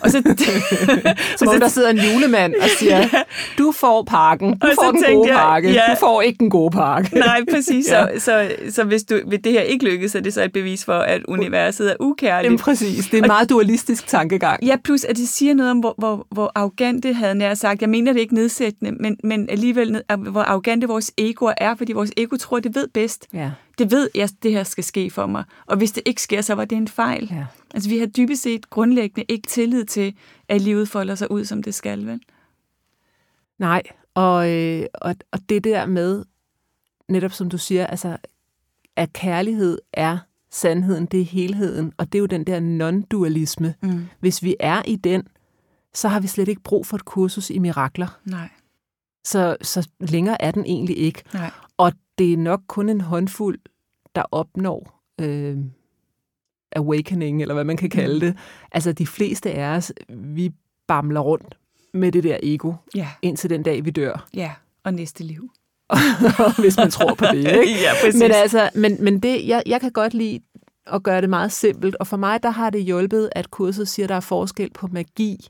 Og 0.00 0.10
så, 0.10 0.22
Som 1.38 1.48
om 1.48 1.60
der 1.60 1.68
sidder 1.68 1.90
en 1.90 1.98
julemand 1.98 2.54
og 2.54 2.68
siger, 2.78 3.08
du 3.58 3.72
får 3.72 4.02
pakken, 4.02 4.58
du 4.58 4.66
Og 4.66 4.72
får 4.74 4.90
den 4.92 5.14
gode 5.14 5.28
jeg, 5.28 5.38
pakke, 5.38 5.72
ja. 5.72 5.82
du 5.90 5.96
får 6.00 6.22
ikke 6.22 6.38
den 6.38 6.50
gode 6.50 6.70
pakke. 6.70 7.18
Nej, 7.18 7.40
præcis. 7.50 7.90
Ja. 7.90 8.00
ja. 8.06 8.18
Så, 8.18 8.20
så, 8.24 8.50
så 8.70 8.84
hvis, 8.84 9.04
du, 9.04 9.20
hvis 9.26 9.40
det 9.44 9.52
her 9.52 9.60
ikke 9.60 9.84
lykkes, 9.84 10.14
er 10.14 10.20
det 10.20 10.34
så 10.34 10.42
et 10.42 10.52
bevis 10.52 10.84
for, 10.84 10.98
at 10.98 11.24
universet 11.28 11.90
er 11.90 11.94
ukærligt. 12.00 12.44
Jamen 12.44 12.58
præcis, 12.58 13.04
det 13.04 13.18
er 13.18 13.22
en 13.22 13.26
meget 13.26 13.50
dualistisk 13.50 14.06
tankegang. 14.06 14.64
Ja, 14.64 14.76
plus 14.84 15.04
at 15.04 15.16
det 15.16 15.28
siger 15.28 15.54
noget 15.54 15.70
om, 15.70 15.78
hvor, 15.78 15.94
hvor, 15.98 16.26
hvor 16.30 16.52
arrogante 16.54 17.12
havde 17.12 17.34
nær 17.34 17.54
sagt. 17.54 17.80
Jeg 17.80 17.88
mener 17.88 18.12
det 18.12 18.20
ikke 18.20 18.34
nedsættende, 18.34 18.92
men, 18.92 19.16
men 19.24 19.50
alligevel, 19.50 20.02
hvor 20.18 20.42
arrogante 20.42 20.88
vores 20.88 21.12
egoer 21.18 21.52
er, 21.56 21.74
fordi 21.74 21.92
vores 21.92 22.10
ego 22.16 22.36
tror, 22.36 22.60
det 22.60 22.74
ved 22.74 22.88
bedst. 22.94 23.26
Ja. 23.34 23.50
Det 23.80 23.90
ved, 23.90 24.08
at 24.14 24.32
det 24.42 24.52
her 24.52 24.62
skal 24.64 24.84
ske 24.84 25.10
for 25.10 25.26
mig. 25.26 25.44
Og 25.66 25.76
hvis 25.76 25.92
det 25.92 26.02
ikke 26.06 26.22
sker, 26.22 26.40
så 26.40 26.54
var 26.54 26.64
det 26.64 26.76
en 26.76 26.88
fejl. 26.88 27.28
Ja. 27.32 27.46
Altså, 27.74 27.88
vi 27.90 27.98
har 27.98 28.06
dybest 28.06 28.42
set 28.42 28.70
grundlæggende 28.70 29.24
ikke 29.28 29.46
tillid 29.48 29.84
til, 29.84 30.14
at 30.48 30.60
livet 30.60 30.88
folder 30.88 31.14
sig 31.14 31.30
ud, 31.30 31.44
som 31.44 31.62
det 31.62 31.74
skal, 31.74 32.06
vel? 32.06 32.20
Nej, 33.58 33.82
og, 34.14 34.50
øh, 34.50 34.86
og, 34.94 35.14
og 35.32 35.38
det 35.48 35.64
der 35.64 35.86
med, 35.86 36.24
netop 37.08 37.32
som 37.32 37.50
du 37.50 37.58
siger, 37.58 37.86
altså, 37.86 38.16
at 38.96 39.12
kærlighed 39.12 39.78
er 39.92 40.18
sandheden, 40.50 41.06
det 41.06 41.20
er 41.20 41.24
helheden, 41.24 41.92
og 41.96 42.06
det 42.12 42.18
er 42.18 42.20
jo 42.20 42.26
den 42.26 42.44
der 42.44 42.60
non-dualisme. 42.60 43.72
Mm. 43.82 44.06
Hvis 44.20 44.42
vi 44.42 44.56
er 44.60 44.82
i 44.86 44.96
den, 44.96 45.22
så 45.94 46.08
har 46.08 46.20
vi 46.20 46.26
slet 46.26 46.48
ikke 46.48 46.62
brug 46.62 46.86
for 46.86 46.96
et 46.96 47.04
kursus 47.04 47.50
i 47.50 47.58
mirakler. 47.58 48.18
Nej, 48.24 48.48
Så, 49.24 49.56
så 49.62 49.88
længere 50.00 50.42
er 50.42 50.50
den 50.50 50.64
egentlig 50.66 50.98
ikke. 50.98 51.22
nej. 51.34 51.50
Og 51.76 51.92
det 52.18 52.32
er 52.32 52.36
nok 52.36 52.60
kun 52.66 52.88
en 52.88 53.00
håndfuld, 53.00 53.58
der 54.14 54.22
opnår 54.32 55.00
øh, 55.20 55.56
awakening, 56.76 57.42
eller 57.42 57.54
hvad 57.54 57.64
man 57.64 57.76
kan 57.76 57.90
kalde 57.90 58.20
det. 58.26 58.36
Altså 58.72 58.92
de 58.92 59.06
fleste 59.06 59.50
af 59.52 59.76
os, 59.76 59.92
vi 60.08 60.50
bamler 60.88 61.20
rundt 61.20 61.58
med 61.94 62.12
det 62.12 62.24
der 62.24 62.36
ego, 62.42 62.72
Ja, 62.94 63.08
indtil 63.22 63.50
den 63.50 63.62
dag, 63.62 63.84
vi 63.84 63.90
dør. 63.90 64.28
ja. 64.34 64.52
Og 64.84 64.94
næste 64.94 65.24
liv. 65.24 65.50
hvis 66.60 66.76
man 66.76 66.90
tror 66.90 67.14
på 67.14 67.24
det, 67.32 67.38
ikke? 67.38 67.80
ja, 67.84 67.90
præcis. 68.04 68.20
Men 68.22 68.30
altså, 68.32 68.70
men, 68.74 69.04
men 69.04 69.20
det, 69.20 69.46
jeg, 69.48 69.62
jeg 69.66 69.80
kan 69.80 69.92
godt 69.92 70.14
lide 70.14 70.40
at 70.86 71.02
gøre 71.02 71.20
det 71.20 71.30
meget 71.30 71.52
simpelt, 71.52 71.96
og 71.96 72.06
for 72.06 72.16
mig, 72.16 72.42
der 72.42 72.50
har 72.50 72.70
det 72.70 72.84
hjulpet, 72.84 73.30
at 73.32 73.50
kurset 73.50 73.88
siger, 73.88 74.06
at 74.06 74.08
der 74.08 74.14
er 74.14 74.20
forskel 74.20 74.70
på 74.74 74.86
magi 74.86 75.48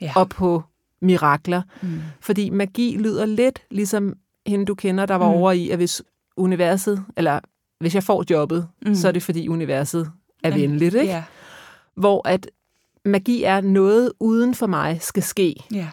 ja. 0.00 0.12
og 0.16 0.28
på 0.28 0.62
mirakler. 1.00 1.62
Mm. 1.82 2.00
Fordi 2.20 2.50
magi 2.50 2.96
lyder 2.98 3.26
lidt 3.26 3.62
ligesom 3.70 4.14
hende, 4.46 4.64
du 4.64 4.74
kender, 4.74 5.06
der 5.06 5.14
var 5.14 5.26
Mm. 5.28 5.32
mm. 5.34 5.38
over 5.40 5.52
i, 5.52 5.70
at 5.70 5.76
hvis 5.76 6.02
universet, 6.36 7.04
eller 7.16 7.40
hvis 7.82 7.94
jeg 7.94 8.02
får 8.04 8.24
jobbet, 8.30 8.68
Mm. 8.86 8.94
så 8.94 9.08
er 9.08 9.12
det 9.12 9.22
fordi 9.22 9.48
universet 9.48 10.12
er 10.44 10.48
Jamen, 10.48 10.62
venligt, 10.70 10.94
ikke? 10.94 11.06
Ja, 11.12 11.24
Hvor 11.94 12.28
at 12.28 12.50
magi 13.04 13.42
er 13.42 13.60
noget 13.60 14.12
uden 14.20 14.54
for 14.54 14.66
mig 14.66 15.02
skal 15.02 15.22
ske, 15.22 15.54
ja. 15.72 15.88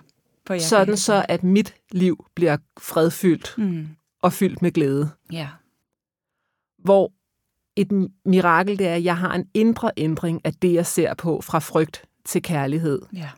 For 0.47 0.53
jeg 0.53 0.61
sådan 0.61 0.97
så 0.97 1.25
at 1.29 1.43
mit 1.43 1.75
liv 1.91 2.25
bliver 2.35 2.57
fredfyldt. 2.79 3.55
Mm. 3.57 3.87
og 4.21 4.33
fyldt 4.33 4.61
med 4.61 4.71
glæde. 4.71 5.09
Ja, 5.31 5.47
Hvor 6.77 7.11
et 7.75 8.09
mirakel 8.25 8.79
det 8.79 8.87
er, 8.87 8.95
at 8.95 9.03
jeg 9.03 9.17
har 9.17 9.33
en 9.33 9.49
indre 9.53 9.91
ændring 9.97 10.41
af 10.43 10.53
det, 10.53 10.73
jeg 10.73 10.85
ser 10.85 11.13
på, 11.13 11.41
fra 11.41 11.59
frygt 11.59 12.05
til 12.25 12.41
kærlighed. 12.41 13.01
ja. 13.13 13.29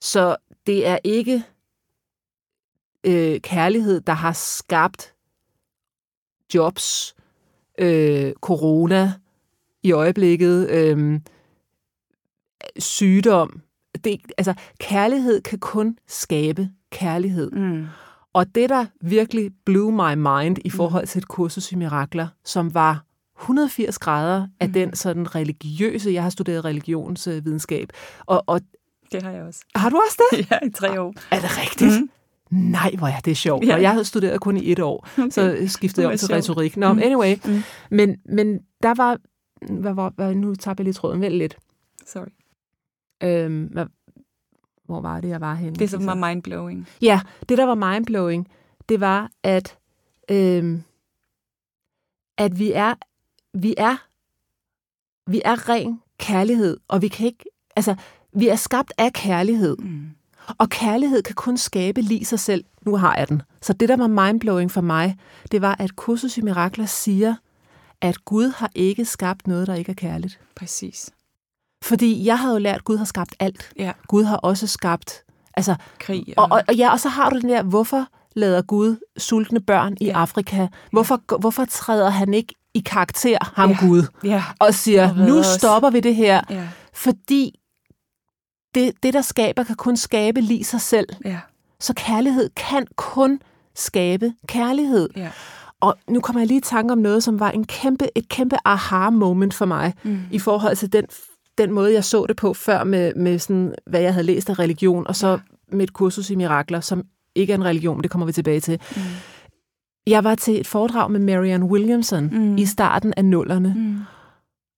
Så 0.00 0.36
det 0.66 0.86
er 0.86 0.98
ikke 1.04 1.42
øh, 3.04 3.40
kærlighed, 3.40 4.00
der 4.00 4.12
har 4.12 4.32
skabt 4.32 5.14
jobs, 6.54 7.14
øh, 7.78 8.32
corona 8.40 9.12
i 9.82 9.92
øjeblikket, 9.92 10.70
øh, 10.70 11.20
sygdom. 12.78 13.60
Det, 14.04 14.20
altså, 14.38 14.54
kærlighed 14.80 15.40
kan 15.40 15.58
kun 15.58 15.98
skabe 16.06 16.68
kærlighed. 16.90 17.50
Mm. 17.50 17.86
Og 18.32 18.54
det, 18.54 18.68
der 18.70 18.86
virkelig 19.00 19.50
blew 19.66 19.90
my 19.90 20.14
mind 20.14 20.56
i 20.64 20.70
forhold 20.70 21.06
til 21.06 21.18
et 21.18 21.28
kursus 21.28 21.72
i 21.72 21.76
mirakler, 21.76 22.28
som 22.44 22.74
var 22.74 23.04
180 23.40 23.98
grader 23.98 24.46
af 24.60 24.68
Mm. 24.68 24.72
den 24.72 24.94
sådan 24.96 25.34
religiøse, 25.34 26.10
jeg 26.10 26.22
har 26.22 26.30
studeret 26.30 26.64
religionsvidenskab, 26.64 27.88
og, 28.26 28.44
og 28.46 28.60
Det 29.12 29.22
har 29.22 29.30
jeg 29.30 29.42
også. 29.42 29.60
har 29.74 29.90
du 29.90 30.00
også 30.06 30.22
det? 30.32 30.46
Ja, 30.50 30.58
i 30.66 30.70
tre 30.70 31.00
år. 31.00 31.14
Er 31.30 31.40
det 31.40 31.58
rigtigt? 31.58 32.00
Mm. 32.00 32.10
Nej, 32.50 32.94
hvor 32.98 33.06
er 33.06 33.20
det 33.20 33.36
sjovt. 33.36 33.66
Ja. 33.66 33.74
Og 33.74 33.82
jeg 33.82 33.90
havde 33.92 34.04
studeret 34.04 34.40
kun 34.40 34.56
i 34.56 34.72
et 34.72 34.78
år, 34.80 35.08
okay. 35.18 35.30
så 35.30 35.56
skiftede 35.66 36.06
jeg 36.06 36.12
om 36.12 36.18
til 36.18 36.26
sjovt. 36.28 36.38
retorik. 36.38 36.76
Nå, 36.76 36.92
Mm. 36.92 36.98
anyway. 36.98 37.34
Mm. 37.44 37.62
Men, 37.90 38.16
men 38.24 38.58
der 38.82 38.94
var... 38.94 39.18
Hvad, 39.70 39.94
var 39.94 40.12
hvad, 40.16 40.34
nu 40.34 40.54
tabte 40.54 40.80
jeg 40.80 40.84
lige 40.84 40.94
tråden. 40.94 41.20
Vælg 41.20 41.38
lidt. 41.38 41.56
Sorry. 42.06 42.26
Øhm, 43.22 43.64
hvad, 43.64 43.86
hvor 44.84 45.00
var 45.00 45.20
det, 45.20 45.28
jeg 45.28 45.40
var 45.40 45.54
henne? 45.54 45.76
Det, 45.76 45.90
som 45.90 46.06
var 46.06 46.14
mindblowing. 46.28 46.88
Ja, 47.02 47.20
det 47.48 47.58
der 47.58 47.64
var 47.64 47.74
mindblowing, 47.92 48.48
det 48.88 49.00
var, 49.00 49.30
at, 49.42 49.78
øhm, 50.30 50.82
at 52.38 52.58
vi 52.58 52.72
er, 52.72 52.94
vi 53.54 53.74
er, 53.78 53.96
vi 55.30 55.42
er 55.44 55.68
ren 55.68 56.00
kærlighed, 56.18 56.76
og 56.88 57.02
vi 57.02 57.08
kan 57.08 57.26
ikke, 57.26 57.44
altså, 57.76 57.94
vi 58.32 58.48
er 58.48 58.56
skabt 58.56 58.92
af 58.98 59.12
kærlighed, 59.12 59.76
Mm. 59.76 60.06
Og 60.58 60.68
kærlighed 60.68 61.22
kan 61.22 61.34
kun 61.34 61.56
skabe 61.56 62.00
lige 62.00 62.24
sig 62.24 62.40
selv. 62.40 62.64
Nu 62.86 62.96
har 62.96 63.16
jeg 63.16 63.28
den. 63.28 63.42
Så 63.62 63.72
det, 63.72 63.88
der 63.88 63.96
var 63.96 64.06
mindblowing 64.06 64.70
for 64.70 64.80
mig, 64.80 65.16
det 65.52 65.62
var, 65.62 65.76
at 65.78 65.96
kursus 65.96 66.38
i 66.38 66.40
mirakler 66.40 66.86
siger, 66.86 67.34
at 68.00 68.24
Gud 68.24 68.52
har 68.56 68.70
ikke 68.74 69.04
skabt 69.04 69.46
noget, 69.46 69.66
der 69.66 69.74
ikke 69.74 69.90
er 69.90 69.94
kærligt. 69.96 70.40
Præcis. 70.56 71.10
Fordi 71.84 72.26
jeg 72.26 72.38
havde 72.38 72.52
jo 72.54 72.58
lært, 72.58 72.74
at 72.76 72.84
Gud 72.84 72.96
har 72.96 73.04
skabt 73.04 73.34
alt. 73.40 73.72
Ja. 73.78 73.92
Gud 74.08 74.24
har 74.24 74.36
også 74.36 74.66
skabt, 74.66 75.22
altså, 75.54 75.74
Krig. 75.98 76.34
og, 76.36 76.48
og, 76.50 76.62
og, 76.68 76.74
ja, 76.74 76.90
og 76.92 77.00
så 77.00 77.08
har 77.08 77.30
du 77.30 77.38
den 77.40 77.48
der, 77.48 77.62
hvorfor 77.62 78.06
lader 78.36 78.62
Gud 78.62 78.96
sultne 79.16 79.60
børn 79.60 79.96
i 80.00 80.04
Ja. 80.04 80.12
Afrika? 80.20 80.66
Hvorfor, 80.92 81.38
hvorfor 81.40 81.64
træder 81.64 82.10
han 82.10 82.34
ikke 82.34 82.54
i 82.74 82.80
karakter, 82.80 83.38
ham 83.56 83.70
Ja. 83.70 83.76
Gud, 83.80 84.02
ja. 84.24 84.44
og 84.58 84.74
siger, 84.74 85.10
Og 85.10 85.16
nu 85.16 85.38
os." 85.38 85.46
stopper 85.46 85.90
vi 85.90 86.00
det 86.00 86.14
her? 86.14 86.40
Ja. 86.50 86.68
Fordi 86.94 87.57
det, 88.78 89.02
det, 89.02 89.14
der 89.14 89.20
skaber, 89.22 89.62
kan 89.64 89.76
kun 89.76 89.96
skabe 89.96 90.40
lige 90.40 90.64
sig 90.64 90.80
selv. 90.80 91.06
Ja. 91.24 91.38
Så 91.80 91.94
kærlighed 91.96 92.50
kan 92.56 92.86
kun 92.96 93.40
skabe 93.74 94.32
kærlighed. 94.46 95.08
Ja. 95.16 95.30
Og 95.80 95.96
nu 96.08 96.20
kommer 96.20 96.40
jeg 96.40 96.46
lige 96.46 96.58
i 96.58 96.62
tanke 96.62 96.92
om 96.92 96.98
noget, 96.98 97.22
som 97.22 97.40
var 97.40 97.50
en 97.50 97.64
kæmpe, 97.64 98.06
et 98.14 98.28
kæmpe 98.28 98.56
aha-moment 98.64 99.54
for 99.54 99.64
mig, 99.64 99.94
Mm. 100.02 100.18
i 100.30 100.38
forhold 100.38 100.76
til 100.76 100.92
den, 100.92 101.04
den 101.58 101.72
måde, 101.72 101.92
jeg 101.92 102.04
så 102.04 102.26
det 102.28 102.36
på 102.36 102.54
før 102.54 102.84
med, 102.84 103.14
med 103.14 103.38
sådan, 103.38 103.74
hvad 103.86 104.00
jeg 104.00 104.12
havde 104.14 104.26
læst 104.26 104.50
af 104.50 104.58
religion, 104.58 105.06
og 105.06 105.16
så 105.16 105.28
Ja. 105.28 105.38
med 105.72 105.84
et 105.84 105.92
kursus 105.92 106.30
i 106.30 106.34
mirakler, 106.34 106.80
som 106.80 107.02
ikke 107.34 107.52
er 107.52 107.54
en 107.56 107.64
religion, 107.64 107.96
men 107.96 108.02
det 108.02 108.10
kommer 108.10 108.26
vi 108.26 108.32
tilbage 108.32 108.60
til. 108.60 108.80
Mm. 108.96 109.02
Jeg 110.06 110.24
var 110.24 110.34
til 110.34 110.60
et 110.60 110.66
foredrag 110.66 111.10
med 111.10 111.20
Marianne 111.20 111.66
Williamson 111.66 112.24
Mm. 112.32 112.38
mm. 112.38 112.56
i 112.56 112.66
starten 112.66 113.14
af 113.16 113.24
nullerne. 113.24 113.74
Mm. 113.76 113.96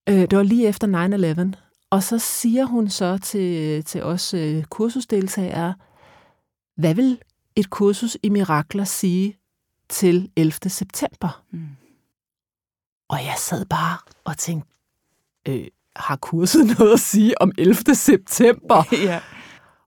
Øh, 0.09 0.21
det 0.21 0.37
var 0.37 0.43
lige 0.43 0.69
efter 0.69 0.87
9-11. 0.87 1.53
Og 1.91 2.03
så 2.03 2.19
siger 2.19 2.65
hun 2.65 2.89
så 2.89 3.19
til, 3.19 3.85
til 3.85 4.03
os 4.03 4.35
øh, 4.35 4.65
kursusdeltagere, 4.65 5.75
hvad 6.77 6.95
vil 6.95 7.19
et 7.57 7.71
kursus 7.71 8.17
i 8.23 8.29
mirakler 8.29 8.85
sige 8.85 9.39
til 9.89 10.31
11. 10.37 10.53
september? 10.71 11.45
Mm. 11.51 11.69
Og 13.09 13.25
jeg 13.25 13.35
sad 13.39 13.65
bare 13.65 13.99
og 14.25 14.39
tænkte, 14.39 14.71
øh, 15.49 15.67
har 15.97 16.17
kurset 16.17 16.67
noget 16.79 16.93
at 16.93 17.01
sige 17.01 17.43
om 17.43 17.53
11. 17.59 17.95
september? 17.95 18.85
ja. 19.09 19.21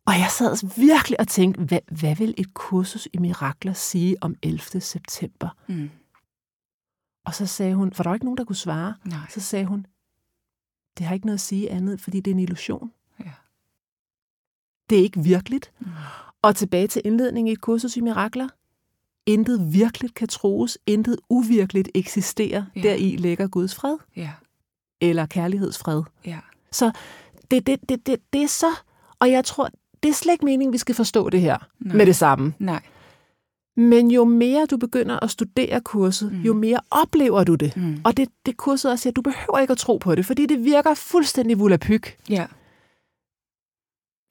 Og 0.06 0.14
jeg 0.14 0.28
sad 0.32 0.80
virkelig 0.80 1.20
og 1.20 1.28
tænkte, 1.28 1.62
hvad, 1.64 1.80
hvad 1.92 2.16
vil 2.16 2.34
et 2.38 2.54
kursus 2.54 3.08
i 3.14 3.18
mirakler 3.18 3.74
sige 3.74 4.18
om 4.22 4.36
11. 4.44 4.82
september? 4.82 5.50
Mm. 5.68 5.90
Og 7.26 7.36
så 7.36 7.46
sagde 7.46 7.76
hun, 7.76 7.94
for 7.94 8.04
der 8.04 8.10
var 8.10 8.16
ikke 8.16 8.26
nogen, 8.26 8.38
der 8.38 8.44
kunne 8.44 8.56
svare, 8.56 8.94
Nej. 9.06 9.20
så 9.30 9.40
sagde 9.40 9.66
hun, 9.66 9.86
det 10.98 11.06
har 11.06 11.14
ikke 11.14 11.26
noget 11.26 11.38
at 11.38 11.42
sige 11.42 11.72
andet, 11.72 12.02
fordi 12.02 12.20
det 12.20 12.32
er 12.32 12.36
en 12.36 12.40
illusion. 12.40 12.92
Ja. 13.20 13.32
Det 14.90 15.00
er 15.00 15.04
ikke 15.04 15.20
virkeligt. 15.24 15.72
Mm. 15.80 15.88
Og 16.42 16.56
tilbage 16.56 16.88
til 16.88 17.02
indledningen 17.06 17.50
i 17.50 17.52
et 17.54 17.62
kursus 17.62 17.98
i 17.98 18.02
mirakler. 18.02 18.48
Intet 19.26 19.74
virkeligt 19.74 20.14
kan 20.14 20.28
troes, 20.28 20.78
intet 20.88 21.18
uvirkeligt 21.30 21.90
eksisterer. 21.96 22.66
Ja. 22.76 22.82
Deri 22.82 23.16
ligger 23.20 23.48
Guds 23.48 23.76
fred, 23.76 23.98
Ja. 24.16 24.30
eller 25.02 25.26
kærlighedsfred. 25.26 26.04
Ja. 26.26 26.40
Det, 27.52 27.68
det, 27.68 27.90
det, 27.90 28.08
det, 28.08 28.20
det 28.34 28.44
er 28.44 28.48
så, 28.48 28.68
og 29.20 29.32
jeg 29.32 29.46
tror, 29.46 29.70
det 30.04 30.10
er 30.10 30.14
slet 30.14 30.34
ikke 30.34 30.46
meningen, 30.46 30.74
vi 30.74 30.78
skal 30.78 30.96
forstå 30.96 31.30
det 31.30 31.42
her 31.42 31.58
Nej. 31.80 31.96
med 31.96 32.06
det 32.06 32.16
samme. 32.16 32.54
Nej. 32.60 32.82
Men 33.76 34.12
jo 34.12 34.24
mere 34.26 34.66
du 34.66 34.78
begynder 34.78 35.20
at 35.24 35.32
studere 35.32 35.82
kurset, 35.82 36.32
Mm. 36.32 36.42
jo 36.42 36.54
mere 36.54 36.80
oplever 36.92 37.44
du 37.44 37.56
det. 37.56 37.78
Mm. 37.78 38.02
Og 38.04 38.18
det, 38.18 38.30
det 38.46 38.58
kurset 38.58 38.92
også 38.92 39.02
siger, 39.02 39.12
at 39.12 39.16
du 39.16 39.22
behøver 39.22 39.60
ikke 39.60 39.72
at 39.72 39.78
tro 39.78 39.98
på 39.98 40.16
det, 40.16 40.26
fordi 40.26 40.46
det 40.46 40.64
virker 40.66 40.94
fuldstændig 40.94 41.60
volapyk. 41.60 42.18
Ja. 42.30 42.46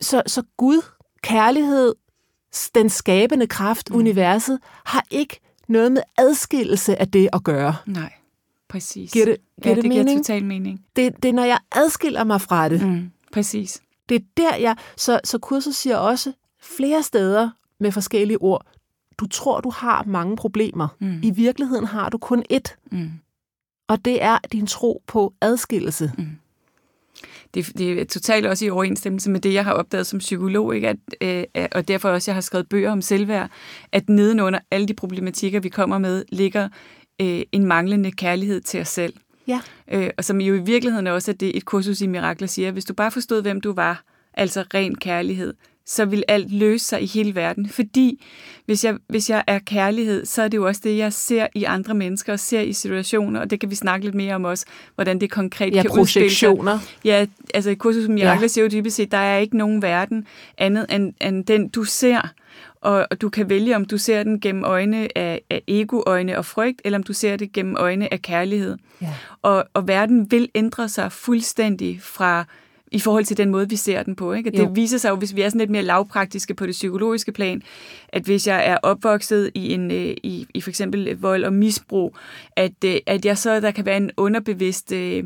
så, 0.00 0.22
så 0.26 0.42
Gud, 0.56 0.82
kærlighed, 1.22 1.94
den 2.74 2.90
skabende 2.90 3.46
kraft, 3.46 3.90
mm. 3.90 3.96
universet, 3.96 4.58
har 4.84 5.04
ikke 5.10 5.40
noget 5.68 5.92
med 5.92 6.02
adskillelse 6.18 6.96
af 7.00 7.08
det 7.10 7.28
at 7.32 7.44
gøre. 7.44 7.76
Nej, 7.86 8.12
præcis. 8.68 9.12
Giver 9.12 9.24
det, 9.24 9.36
giver 9.62 9.70
ja, 9.70 9.74
det, 9.74 9.82
det 9.84 9.88
mening? 9.88 10.08
giver 10.08 10.18
total 10.18 10.44
mening. 10.44 10.84
Det, 10.96 11.22
det 11.22 11.28
er, 11.28 11.32
når 11.32 11.44
jeg 11.44 11.58
adskiller 11.72 12.24
mig 12.24 12.40
fra 12.40 12.68
det. 12.68 12.86
Mm, 12.86 13.10
præcis. 13.32 13.82
Det 14.08 14.14
er 14.14 14.24
der, 14.36 14.56
jeg... 14.56 14.76
Så, 14.96 15.20
så 15.24 15.38
kurset 15.38 15.74
siger 15.74 15.96
også 15.96 16.32
flere 16.60 17.02
steder 17.02 17.50
med 17.80 17.92
forskellige 17.92 18.42
ord, 18.42 18.66
du 19.18 19.26
tror, 19.26 19.60
du 19.60 19.70
har 19.70 20.04
mange 20.06 20.36
problemer. 20.36 20.88
Mm. 21.00 21.20
I 21.22 21.30
virkeligheden 21.30 21.84
har 21.84 22.08
du 22.08 22.18
kun 22.18 22.44
ét. 22.52 22.76
Mm. 22.92 23.10
Og 23.88 24.04
det 24.04 24.22
er 24.22 24.38
din 24.52 24.66
tro 24.66 25.02
på 25.06 25.34
adskillelse. 25.40 26.12
Mm. 26.18 26.26
Det, 27.54 27.78
det 27.78 28.00
er 28.00 28.04
totalt 28.04 28.46
også 28.46 28.64
i 28.64 28.70
overensstemmelse 28.70 29.30
med 29.30 29.40
det, 29.40 29.54
jeg 29.54 29.64
har 29.64 29.72
opdaget 29.72 30.06
som 30.06 30.18
psykolog, 30.18 30.74
ikke? 30.74 30.88
At, 30.88 30.96
øh, 31.20 31.66
og 31.72 31.88
derfor 31.88 32.08
også, 32.08 32.30
jeg 32.30 32.36
har 32.36 32.40
skrevet 32.40 32.68
bøger 32.68 32.90
om 32.90 33.02
selvværd, 33.02 33.50
at 33.92 34.08
nedenunder 34.08 34.58
alle 34.70 34.88
de 34.88 34.94
problematikker, 34.94 35.60
vi 35.60 35.68
kommer 35.68 35.98
med, 35.98 36.24
ligger 36.28 36.68
øh, 37.20 37.42
en 37.52 37.66
manglende 37.66 38.12
kærlighed 38.12 38.60
til 38.60 38.80
os 38.80 38.88
selv. 38.88 39.14
Ja. 39.46 39.60
Øh, 39.92 40.10
og 40.18 40.24
som 40.24 40.40
jo 40.40 40.54
i 40.54 40.62
virkeligheden 40.62 41.06
også 41.06 41.30
er 41.30 41.34
det, 41.34 41.56
et 41.56 41.64
kursus 41.64 42.00
i 42.00 42.06
mirakler 42.06 42.48
siger, 42.48 42.70
hvis 42.70 42.84
du 42.84 42.94
bare 42.94 43.10
forstod, 43.10 43.42
hvem 43.42 43.60
du 43.60 43.72
var, 43.72 44.02
altså 44.34 44.64
ren 44.74 44.94
kærlighed, 44.94 45.54
så 45.86 46.04
vil 46.04 46.24
alt 46.28 46.52
løse 46.52 46.84
sig 46.84 47.02
i 47.02 47.06
hele 47.06 47.34
verden. 47.34 47.68
Fordi 47.68 48.24
hvis 48.66 48.84
jeg, 48.84 48.96
hvis 49.08 49.30
jeg 49.30 49.44
er 49.46 49.58
kærlighed, 49.58 50.26
så 50.26 50.42
er 50.42 50.48
det 50.48 50.56
jo 50.56 50.66
også 50.66 50.80
det, 50.84 50.96
jeg 50.98 51.12
ser 51.12 51.46
i 51.54 51.64
andre 51.64 51.94
mennesker 51.94 52.32
og 52.32 52.40
ser 52.40 52.60
i 52.60 52.72
situationer, 52.72 53.40
og 53.40 53.50
det 53.50 53.60
kan 53.60 53.70
vi 53.70 53.74
snakke 53.74 54.04
lidt 54.06 54.14
mere 54.14 54.34
om 54.34 54.44
også, 54.44 54.66
hvordan 54.94 55.20
det 55.20 55.30
konkret 55.30 55.74
Ja, 55.74 55.82
kan 55.82 55.90
udspille 55.90 56.30
sig. 56.30 56.46
projektioner. 56.48 56.78
Ja, 57.04 57.26
altså 57.54 57.70
et 57.70 57.78
kursus 57.78 58.04
som 58.04 58.14
mirakler 58.14 58.42
Ja. 58.42 58.46
siger 58.48 58.64
jo 58.64 58.70
dybest 58.70 58.96
set, 58.96 59.10
der 59.12 59.18
er 59.18 59.38
ikke 59.38 59.56
nogen 59.56 59.82
verden 59.82 60.26
andet 60.58 60.86
end, 60.90 61.12
end 61.20 61.44
den, 61.44 61.68
du 61.68 61.84
ser. 61.84 62.20
Og, 62.80 63.06
og 63.10 63.20
du 63.20 63.28
kan 63.28 63.48
vælge, 63.50 63.76
om 63.76 63.84
du 63.84 63.98
ser 63.98 64.22
den 64.22 64.40
gennem 64.40 64.64
øjne 64.64 65.18
af, 65.18 65.40
af 65.50 65.62
ego-øjne 65.68 66.38
og 66.38 66.44
frygt, 66.46 66.82
eller 66.84 66.98
om 66.98 67.02
du 67.02 67.12
ser 67.12 67.36
det 67.36 67.52
gennem 67.52 67.76
øjne 67.78 68.12
af 68.12 68.22
kærlighed. 68.22 68.76
Ja. 69.02 69.14
Og, 69.42 69.64
og 69.74 69.88
verden 69.88 70.30
vil 70.30 70.48
ændre 70.54 70.88
sig 70.88 71.12
fuldstændig 71.12 72.00
fra 72.02 72.44
i 72.92 72.98
forhold 72.98 73.24
til 73.24 73.36
den 73.36 73.50
måde, 73.50 73.68
vi 73.68 73.76
ser 73.76 74.02
den 74.02 74.16
på. 74.16 74.32
Ikke? 74.32 74.50
Og 74.50 74.52
det 74.52 74.62
Jo. 74.62 74.72
viser 74.74 74.98
sig 74.98 75.10
jo, 75.10 75.16
hvis 75.16 75.36
vi 75.36 75.42
er 75.42 75.48
sådan 75.48 75.58
lidt 75.58 75.70
mere 75.70 75.82
lavpraktiske 75.82 76.54
på 76.54 76.66
det 76.66 76.72
psykologiske 76.72 77.32
plan, 77.32 77.62
at 78.08 78.22
hvis 78.22 78.46
jeg 78.46 78.66
er 78.66 78.76
opvokset 78.82 79.50
i 79.54 79.72
en 79.72 79.90
øh, 79.90 80.16
i, 80.22 80.46
i 80.54 80.60
for 80.60 80.70
eksempel 80.70 81.16
vold 81.20 81.44
og 81.44 81.52
misbrug, 81.52 82.16
at, 82.56 82.84
øh, 82.84 82.96
at 83.06 83.24
jeg 83.24 83.38
så 83.38 83.60
der 83.60 83.70
kan 83.70 83.86
være 83.86 83.96
en 83.96 84.10
underbevidst 84.16 84.92
øh, 84.92 85.24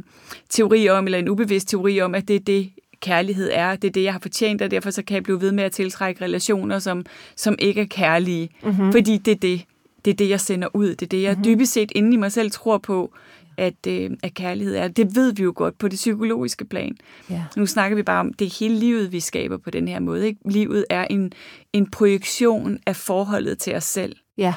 teori 0.48 0.88
om, 0.88 1.04
eller 1.04 1.18
en 1.18 1.28
ubevidst 1.28 1.68
teori 1.68 2.00
om, 2.00 2.14
at 2.14 2.28
det 2.28 2.36
er 2.36 2.40
det, 2.40 2.70
kærlighed 3.00 3.50
er. 3.52 3.76
Det 3.76 3.88
er 3.88 3.92
det, 3.92 4.02
jeg 4.02 4.12
har 4.12 4.20
fortjent, 4.20 4.62
og 4.62 4.70
derfor 4.70 4.90
så 4.90 5.02
kan 5.02 5.14
jeg 5.14 5.22
blive 5.22 5.40
ved 5.40 5.52
med 5.52 5.64
at 5.64 5.72
tiltrække 5.72 6.24
relationer, 6.24 6.78
som, 6.78 7.06
som 7.36 7.56
ikke 7.58 7.80
er 7.80 7.86
kærlige. 7.86 8.48
Mm-hmm. 8.62 8.92
Fordi 8.92 9.16
det 9.18 9.30
er 9.30 9.36
det, 9.36 9.62
det 10.04 10.10
er 10.10 10.14
det, 10.16 10.28
jeg 10.28 10.40
sender 10.40 10.68
ud. 10.74 10.88
Det 10.88 11.02
er 11.02 11.06
det, 11.06 11.22
jeg 11.22 11.30
mm-hmm. 11.30 11.44
dybest 11.44 11.72
set 11.72 11.92
inde 11.94 12.14
i 12.14 12.16
mig 12.16 12.32
selv 12.32 12.50
tror 12.50 12.78
på, 12.78 13.12
at, 13.58 13.86
øh, 13.88 14.10
at 14.22 14.34
kærlighed 14.34 14.76
er. 14.76 14.88
Det 14.88 15.16
ved 15.16 15.32
vi 15.32 15.42
jo 15.42 15.52
godt 15.56 15.78
på 15.78 15.88
det 15.88 15.96
psykologiske 15.96 16.64
plan. 16.64 16.96
Ja. 17.30 17.44
Nu 17.56 17.66
snakker 17.66 17.96
vi 17.96 18.02
bare 18.02 18.20
om, 18.20 18.32
det 18.32 18.46
er 18.46 18.58
hele 18.60 18.74
livet, 18.74 19.12
vi 19.12 19.20
skaber 19.20 19.56
på 19.56 19.70
den 19.70 19.88
her 19.88 20.00
måde. 20.00 20.26
Ikke? 20.26 20.40
Livet 20.50 20.84
er 20.90 21.06
en, 21.10 21.32
en 21.72 21.90
projektion 21.90 22.78
af 22.86 22.96
forholdet 22.96 23.58
til 23.58 23.74
os 23.74 23.84
selv. 23.84 24.16
Ja. 24.38 24.54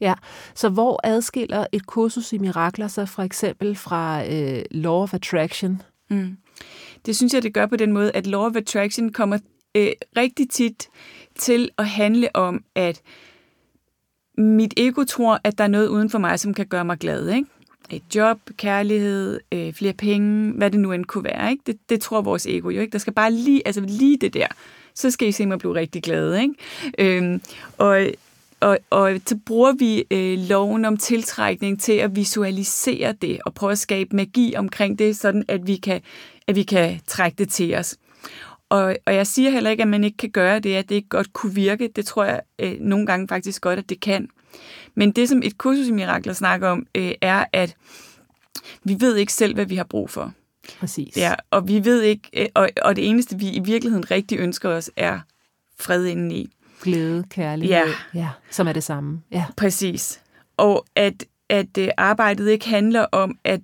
Ja, 0.00 0.14
så 0.54 0.68
hvor 0.68 1.00
adskiller 1.04 1.66
et 1.72 1.86
kursus 1.86 2.32
i 2.32 2.38
mirakler 2.38 2.88
sig 2.88 3.08
for 3.08 3.22
eksempel 3.22 3.76
fra 3.76 4.26
øh, 4.26 4.62
Law 4.70 5.02
of 5.02 5.14
Attraction? 5.14 5.82
Mm. 6.10 6.36
Det 7.06 7.16
synes 7.16 7.34
jeg, 7.34 7.42
det 7.42 7.54
gør 7.54 7.66
på 7.66 7.76
den 7.76 7.92
måde, 7.92 8.12
at 8.14 8.26
Law 8.26 8.46
of 8.46 8.56
Attraction 8.56 9.12
kommer 9.12 9.38
øh, 9.76 9.88
rigtig 10.16 10.50
tit 10.50 10.88
til 11.38 11.70
at 11.78 11.86
handle 11.86 12.36
om, 12.36 12.64
at 12.74 13.02
mit 14.38 14.74
ego 14.76 15.04
tror, 15.04 15.40
at 15.44 15.58
der 15.58 15.64
er 15.64 15.68
noget 15.68 15.88
uden 15.88 16.10
for 16.10 16.18
mig, 16.18 16.40
som 16.40 16.54
kan 16.54 16.66
gøre 16.66 16.84
mig 16.84 16.98
glad. 16.98 17.28
Ikke? 17.28 17.48
Et 17.92 18.02
job, 18.14 18.38
kærlighed, 18.56 19.40
øh, 19.52 19.72
flere 19.72 19.92
penge, 19.92 20.52
hvad 20.52 20.70
det 20.70 20.80
nu 20.80 20.92
end 20.92 21.04
kunne 21.04 21.24
være. 21.24 21.50
Ikke? 21.50 21.62
Det, 21.66 21.78
det 21.88 22.00
tror 22.00 22.22
vores 22.22 22.46
ego 22.46 22.68
jo 22.68 22.80
ikke. 22.80 22.92
Der 22.92 22.98
skal 22.98 23.12
bare 23.12 23.32
lige, 23.32 23.62
altså 23.66 23.80
lige 23.80 24.16
det 24.16 24.34
der. 24.34 24.46
Så 24.94 25.10
skal 25.10 25.28
I 25.28 25.32
se 25.32 25.46
mig 25.46 25.58
blive 25.58 25.74
rigtig 25.74 26.02
glade. 26.02 26.42
Ikke? 26.42 26.54
Øhm, 26.98 27.42
og, 27.78 28.06
og, 28.60 28.78
og 28.90 29.20
så 29.26 29.38
bruger 29.46 29.72
vi 29.72 30.04
øh, 30.10 30.38
loven 30.38 30.84
om 30.84 30.96
tiltrækning 30.96 31.80
til 31.80 31.92
at 31.92 32.16
visualisere 32.16 33.12
det 33.12 33.38
og 33.46 33.54
prøve 33.54 33.72
at 33.72 33.78
skabe 33.78 34.16
magi 34.16 34.54
omkring 34.56 34.98
det, 34.98 35.16
sådan 35.16 35.44
at 35.48 35.66
vi 35.66 35.76
kan, 35.76 36.00
at 36.46 36.56
vi 36.56 36.62
kan 36.62 37.00
trække 37.06 37.36
det 37.38 37.48
til 37.48 37.74
os. 37.74 37.96
Og, 38.68 38.96
og 39.06 39.14
jeg 39.14 39.26
siger 39.26 39.50
heller 39.50 39.70
ikke, 39.70 39.82
at 39.82 39.88
man 39.88 40.04
ikke 40.04 40.16
kan 40.16 40.30
gøre 40.30 40.58
det, 40.58 40.74
at 40.74 40.88
det 40.88 40.94
ikke 40.94 41.08
godt 41.08 41.32
kunne 41.32 41.54
virke. 41.54 41.88
Det 41.96 42.06
tror 42.06 42.24
jeg 42.24 42.40
øh, 42.58 42.76
nogle 42.80 43.06
gange 43.06 43.28
faktisk 43.28 43.62
godt, 43.62 43.78
at 43.78 43.88
det 43.88 44.00
kan. 44.00 44.28
Men 44.94 45.10
det, 45.10 45.28
som 45.28 45.42
et 45.44 45.58
kursus 45.58 45.88
i 45.88 45.92
mirakler 45.92 46.32
snakker 46.32 46.68
om, 46.68 46.86
øh, 46.94 47.12
er, 47.20 47.44
at 47.52 47.76
vi 48.84 48.96
ved 49.00 49.16
ikke 49.16 49.32
selv, 49.32 49.54
hvad 49.54 49.66
vi 49.66 49.76
har 49.76 49.84
brug 49.84 50.10
for. 50.10 50.32
Præcis. 50.80 51.16
Ja, 51.16 51.34
og 51.50 51.68
vi 51.68 51.84
ved 51.84 52.02
ikke, 52.02 52.30
øh, 52.36 52.48
og, 52.54 52.68
og 52.82 52.96
det 52.96 53.08
eneste, 53.08 53.38
vi 53.38 53.50
i 53.50 53.60
virkeligheden 53.60 54.10
rigtig 54.10 54.38
ønsker 54.38 54.68
os, 54.68 54.90
er 54.96 55.20
fred 55.80 56.04
indeni. 56.04 56.50
Glæde, 56.82 57.24
kærlighed. 57.30 57.76
Ja. 57.76 57.84
ja. 58.14 58.28
Som 58.50 58.68
er 58.68 58.72
det 58.72 58.84
samme. 58.84 59.22
Ja. 59.32 59.44
Præcis. 59.56 60.20
Og 60.56 60.86
at, 60.96 61.24
at 61.48 61.78
øh, 61.78 61.88
arbejdet 61.96 62.48
ikke 62.48 62.68
handler 62.68 63.06
om 63.12 63.38
at, 63.44 63.60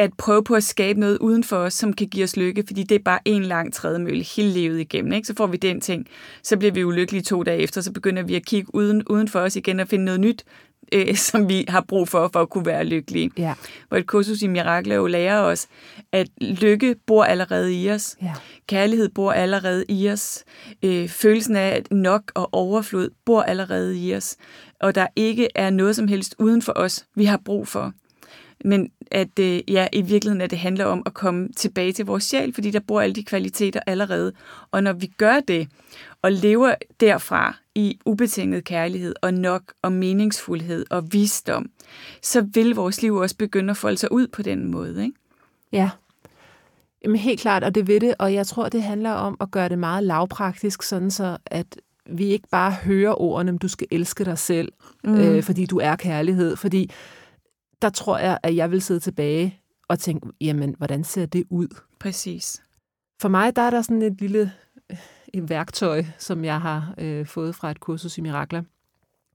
at 0.00 0.12
prøve 0.18 0.44
på 0.44 0.54
at 0.54 0.64
skabe 0.64 1.00
noget 1.00 1.18
uden 1.18 1.44
for 1.44 1.56
os, 1.56 1.74
som 1.74 1.92
kan 1.92 2.08
give 2.08 2.24
os 2.24 2.36
lykke, 2.36 2.64
fordi 2.66 2.82
det 2.82 2.94
er 2.94 3.02
bare 3.04 3.18
en 3.24 3.42
lang 3.42 3.72
trædemølle 3.72 4.24
hele 4.36 4.50
livet 4.50 4.80
igennem. 4.80 5.12
Ikke? 5.12 5.26
Så 5.26 5.34
får 5.36 5.46
vi 5.46 5.56
den 5.56 5.80
ting, 5.80 6.06
så 6.42 6.56
bliver 6.56 6.72
vi 6.72 6.84
ulykkelige 6.84 7.22
to 7.22 7.42
dage 7.42 7.58
efter, 7.58 7.80
så 7.80 7.92
begynder 7.92 8.22
vi 8.22 8.34
at 8.34 8.46
kigge 8.46 8.74
uden, 8.74 9.02
uden 9.06 9.28
for 9.28 9.40
os 9.40 9.56
igen 9.56 9.80
og 9.80 9.88
finde 9.88 10.04
noget 10.04 10.20
nyt, 10.20 10.44
øh, 10.92 11.14
som 11.30 11.48
vi 11.48 11.64
har 11.68 11.84
brug 11.88 12.08
for, 12.08 12.30
for 12.32 12.40
at 12.40 12.50
kunne 12.50 12.66
være 12.66 12.84
lykkelige. 12.84 13.30
Ja. 13.38 13.54
Hvor 13.88 13.96
et 13.96 14.06
kursus 14.06 14.42
i 14.42 14.46
mirakler 14.46 14.94
jo 14.94 15.06
lærer 15.06 15.40
os, 15.40 15.66
at 16.12 16.28
lykke 16.40 16.96
bor 17.06 17.24
allerede 17.24 17.74
i 17.74 17.90
os. 17.90 18.16
Ja. 18.22 18.34
Kærlighed 18.66 19.08
bor 19.08 19.32
allerede 19.32 19.84
i 19.88 20.10
os. 20.10 20.44
Øh, 20.84 21.08
følelsen 21.08 21.56
af 21.56 21.82
nok 21.90 22.32
og 22.34 22.48
overflod 22.52 23.10
bor 23.26 23.42
allerede 23.42 23.98
i 23.98 24.14
os. 24.14 24.36
Og 24.80 24.94
der 24.94 25.06
ikke 25.16 25.48
er 25.54 25.70
noget 25.70 25.96
som 25.96 26.08
helst 26.08 26.34
uden 26.38 26.62
for 26.62 26.72
os, 26.76 27.04
vi 27.16 27.24
har 27.24 27.40
brug 27.44 27.68
for. 27.68 27.92
Men 28.64 28.90
at 29.10 29.38
øh, 29.38 29.60
ja, 29.68 29.86
i 29.92 30.02
virkeligheden 30.02 30.40
at 30.40 30.50
det 30.50 30.58
handler 30.58 30.84
om 30.84 31.02
at 31.06 31.14
komme 31.14 31.48
tilbage 31.56 31.92
til 31.92 32.06
vores 32.06 32.24
sjæl, 32.24 32.54
fordi 32.54 32.70
der 32.70 32.80
bor 32.80 33.00
alle 33.00 33.14
de 33.14 33.24
kvaliteter 33.24 33.80
allerede. 33.86 34.32
Og 34.70 34.82
når 34.82 34.92
vi 34.92 35.06
gør 35.06 35.40
det, 35.40 35.68
og 36.22 36.32
lever 36.32 36.74
derfra 37.00 37.56
i 37.74 37.98
ubetinget 38.04 38.64
kærlighed 38.64 39.14
og 39.22 39.34
nok 39.34 39.62
og 39.82 39.92
meningsfuldhed 39.92 40.86
og 40.90 41.12
visdom, 41.12 41.70
så 42.22 42.46
vil 42.54 42.74
vores 42.74 43.02
liv 43.02 43.14
også 43.14 43.36
begynde 43.36 43.70
at 43.70 43.76
folde 43.76 43.96
sig 43.96 44.12
ud 44.12 44.26
på 44.26 44.42
den 44.42 44.70
måde. 44.70 45.04
Ikke? 45.04 45.16
Ja. 45.72 45.90
Jamen 47.04 47.16
helt 47.16 47.40
klart, 47.40 47.64
og 47.64 47.74
det 47.74 47.86
ved 47.86 48.00
det, 48.00 48.14
og 48.18 48.34
jeg 48.34 48.46
tror, 48.46 48.68
det 48.68 48.82
handler 48.82 49.10
om 49.10 49.36
at 49.40 49.50
gøre 49.50 49.68
det 49.68 49.78
meget 49.78 50.04
lavpraktisk, 50.04 50.82
sådan 50.82 51.10
så 51.10 51.36
at 51.46 51.66
vi 52.06 52.24
ikke 52.24 52.48
bare 52.50 52.72
hører 52.72 53.20
ordene, 53.20 53.58
du 53.58 53.68
skal 53.68 53.86
elske 53.90 54.24
dig 54.24 54.38
selv, 54.38 54.72
mm. 55.04 55.14
øh, 55.14 55.42
fordi 55.42 55.66
du 55.66 55.78
er 55.78 55.96
kærlighed, 55.96 56.56
fordi 56.56 56.90
der 57.82 57.90
tror 57.90 58.18
jeg, 58.18 58.38
at 58.42 58.56
jeg 58.56 58.70
vil 58.70 58.82
sidde 58.82 59.00
tilbage 59.00 59.60
og 59.88 59.98
tænke, 59.98 60.28
jamen, 60.40 60.74
hvordan 60.78 61.04
ser 61.04 61.26
det 61.26 61.44
ud? 61.50 61.68
Præcis. 62.00 62.62
For 63.20 63.28
mig, 63.28 63.56
der 63.56 63.62
er 63.62 63.70
der 63.70 63.82
sådan 63.82 64.02
et 64.02 64.20
lille 64.20 64.52
øh, 64.90 64.96
et 65.34 65.48
værktøj, 65.50 66.04
som 66.18 66.44
jeg 66.44 66.60
har 66.60 66.94
øh, 66.98 67.26
fået 67.26 67.54
fra 67.54 67.70
et 67.70 67.80
kursus 67.80 68.18
i 68.18 68.20
mirakler, 68.20 68.62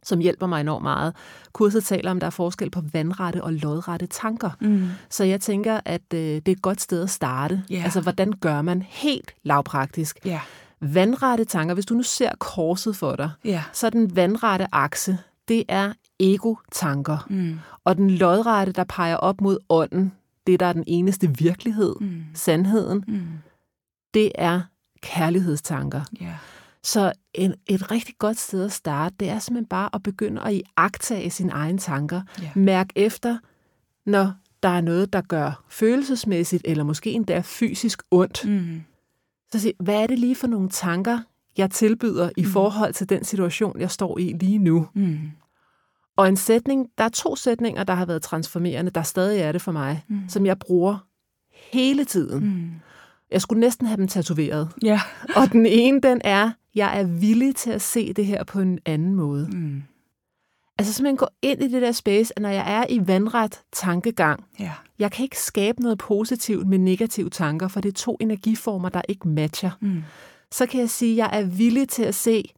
som 0.03 0.19
hjælper 0.19 0.47
mig 0.47 0.62
enormt 0.62 0.84
meget. 0.84 1.15
Kurset 1.53 1.84
taler 1.84 2.12
om, 2.12 2.17
at 2.17 2.21
der 2.21 2.27
er 2.27 2.31
forskel 2.31 2.69
på 2.69 2.81
vandrette 2.93 3.43
og 3.43 3.53
lodrette 3.53 4.08
tanker. 4.08 4.49
Mm. 4.62 4.88
Så 5.10 5.23
jeg 5.23 5.41
tænker, 5.41 5.79
at 5.86 6.01
øh, 6.13 6.19
det 6.19 6.47
er 6.47 6.51
et 6.51 6.62
godt 6.62 6.81
sted 6.81 7.03
at 7.03 7.10
starte. 7.10 7.63
Ja. 7.69 7.81
Altså, 7.84 8.01
hvordan 8.01 8.31
gør 8.31 8.62
man 8.62 8.81
helt 8.81 9.36
lavpraktisk? 9.43 10.19
Ja. 10.25 10.41
Vandrette 10.81 11.45
tanker, 11.45 11.73
hvis 11.73 11.86
du 11.86 11.93
nu 11.93 12.03
ser 12.03 12.31
korset 12.39 12.95
for 12.95 13.15
dig, 13.15 13.29
Ja. 13.45 13.63
så 13.73 13.86
er 13.86 13.89
den 13.91 14.15
vandrette 14.15 14.67
akse, 14.71 15.17
det 15.47 15.63
er 15.67 15.93
ego-tanker. 16.19 17.28
Mm. 17.30 17.60
Og 17.84 17.97
den 17.97 18.10
lodrette, 18.12 18.71
der 18.73 18.84
peger 18.84 19.15
op 19.15 19.41
mod 19.41 19.58
ånden, 19.69 20.12
det 20.47 20.60
der 20.60 20.65
er 20.65 20.73
den 20.73 20.84
eneste 20.88 21.38
virkelighed, 21.38 21.95
Mm. 22.01 22.23
sandheden, 22.34 23.04
Mm. 23.08 23.21
det 24.13 24.32
er 24.36 24.62
kærlighedstanker. 25.01 26.01
Ja. 26.21 26.34
Så 26.84 27.12
en, 27.34 27.54
et 27.67 27.91
rigtig 27.91 28.15
godt 28.19 28.38
sted 28.39 28.65
at 28.65 28.71
starte, 28.71 29.15
det 29.19 29.30
er 29.30 29.39
simpelthen 29.39 29.67
bare 29.69 29.89
at 29.93 30.04
begynde 30.04 30.41
at 30.41 30.54
iagtage 30.54 31.30
sine 31.30 31.51
egne 31.51 31.78
tanker. 31.78 32.21
Ja. 32.41 32.51
Mærk 32.56 32.88
efter, 32.95 33.38
når 34.06 34.34
der 34.63 34.69
er 34.69 34.82
noget, 34.82 35.13
der 35.13 35.21
gør 35.21 35.63
følelsesmæssigt, 35.69 36.62
eller 36.67 36.84
måske 36.84 37.12
endda 37.12 37.41
fysisk 37.45 38.04
ondt. 38.12 38.45
Mm. 38.49 38.82
Så 39.51 39.60
sig, 39.60 39.73
hvad 39.80 40.04
er 40.04 40.08
det 40.08 40.19
lige 40.19 40.36
for 40.36 40.47
nogle 40.47 40.69
tanker, 40.69 41.19
jeg 41.58 41.71
tilbyder 41.71 42.30
i 42.38 42.43
forhold 42.43 42.93
til 42.93 43.10
den 43.10 43.23
situation, 43.23 43.80
jeg 43.80 43.91
står 43.91 44.17
i 44.17 44.34
lige 44.39 44.58
nu? 44.58 44.88
Mm. 44.93 45.19
Og 46.17 46.28
en 46.28 46.38
sætning, 46.38 46.88
der 46.97 47.04
er 47.04 47.10
to 47.10 47.36
sætninger, 47.36 47.84
der 47.84 47.93
har 47.93 48.06
været 48.06 48.21
transformerende, 48.21 48.91
der 48.91 49.01
stadig 49.04 49.41
er 49.41 49.51
det 49.51 49.62
for 49.62 49.71
mig, 49.71 50.04
mm. 50.08 50.19
som 50.28 50.45
jeg 50.45 50.60
bruger 50.60 50.97
hele 51.71 52.06
tiden. 52.06 52.45
Mm. 52.45 52.69
Jeg 53.32 53.41
skulle 53.41 53.60
næsten 53.60 53.88
have 53.88 53.97
dem 53.97 54.08
tatoveret. 54.08 54.69
Ja. 54.84 55.01
Og 55.38 55.51
den 55.51 55.65
ene, 55.65 56.01
den 56.01 56.21
er, 56.23 56.51
jeg 56.75 56.99
er 56.99 57.04
villig 57.04 57.56
til 57.56 57.71
at 57.71 57.82
se 57.82 58.13
det 58.13 58.25
her 58.25 58.43
på 58.43 58.60
en 58.60 58.80
anden 58.86 59.15
måde. 59.15 59.49
Mm. 59.54 59.84
Altså 60.78 60.93
simpelthen 60.93 61.17
gå 61.17 61.28
ind 61.41 61.63
i 61.63 61.67
det 61.67 61.82
der 61.82 61.91
space, 61.91 62.34
at 62.36 62.41
når 62.41 62.49
jeg 62.49 62.73
er 62.80 62.86
i 62.89 63.08
vandret 63.08 63.62
tankegang, 63.73 64.43
Ja. 64.60 64.71
jeg 64.99 65.12
kan 65.12 65.23
ikke 65.23 65.39
skabe 65.39 65.82
noget 65.82 65.97
positivt 65.97 66.67
med 66.67 66.78
negative 66.78 67.30
tanker, 67.30 67.67
for 67.67 67.82
det 67.82 67.89
er 67.89 67.93
to 67.93 68.17
energiformer, 68.19 68.89
der 68.89 69.01
ikke 69.10 69.28
matcher. 69.28 69.71
Mm. 69.82 70.04
Så 70.51 70.65
kan 70.65 70.80
jeg 70.80 70.89
sige, 70.89 71.12
at 71.12 71.17
jeg 71.32 71.41
er 71.41 71.45
villig 71.45 71.89
til 71.89 72.04
at 72.04 72.15
se 72.15 72.54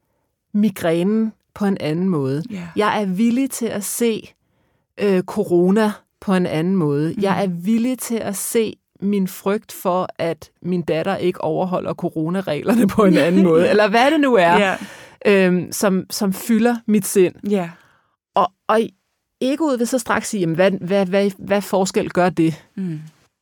migrænen 0.53 1.33
på 1.57 1.65
en 1.65 1.77
anden 1.79 2.09
måde. 2.09 2.43
Ja. 2.51 2.67
Jeg 2.75 3.01
er 3.01 3.05
villig 3.05 3.49
til 3.51 3.65
at 3.65 3.83
se 3.83 4.33
øh, 4.99 5.23
corona 5.23 5.91
på 6.21 6.33
en 6.33 6.45
anden 6.45 6.75
måde. 6.75 7.13
Mm. 7.17 7.23
Jeg 7.23 7.43
er 7.43 7.47
villig 7.47 7.99
til 7.99 8.15
at 8.15 8.35
se 8.35 8.73
min 9.01 9.27
frygt 9.27 9.71
for, 9.71 10.07
at 10.19 10.51
min 10.61 10.81
datter 10.81 11.15
ikke 11.15 11.41
overholder 11.41 11.93
coronareglerne 11.93 12.87
på 12.87 13.03
en 13.05 13.17
anden 13.17 13.43
måde, 13.49 13.69
eller 13.69 13.87
hvad 13.87 14.11
det 14.11 14.19
nu 14.19 14.35
er, 14.35 14.57
Ja. 14.59 14.75
øhm, 15.25 15.71
som, 15.71 16.05
som 16.09 16.33
fylder 16.33 16.75
mit 16.85 17.05
sind. 17.05 17.35
Ja. 17.49 17.69
Og, 18.35 18.51
og 18.67 18.79
egoet 19.41 19.79
vil 19.79 19.87
så 19.87 19.99
straks 19.99 20.29
sige, 20.29 20.41
jamen, 20.41 20.55
hvad, 20.55 20.71
hvad, 20.71 21.05
hvad, 21.05 21.31
hvad 21.39 21.61
forskel 21.61 22.09
gør 22.09 22.29
det? 22.29 22.63
Mm. 22.75 22.99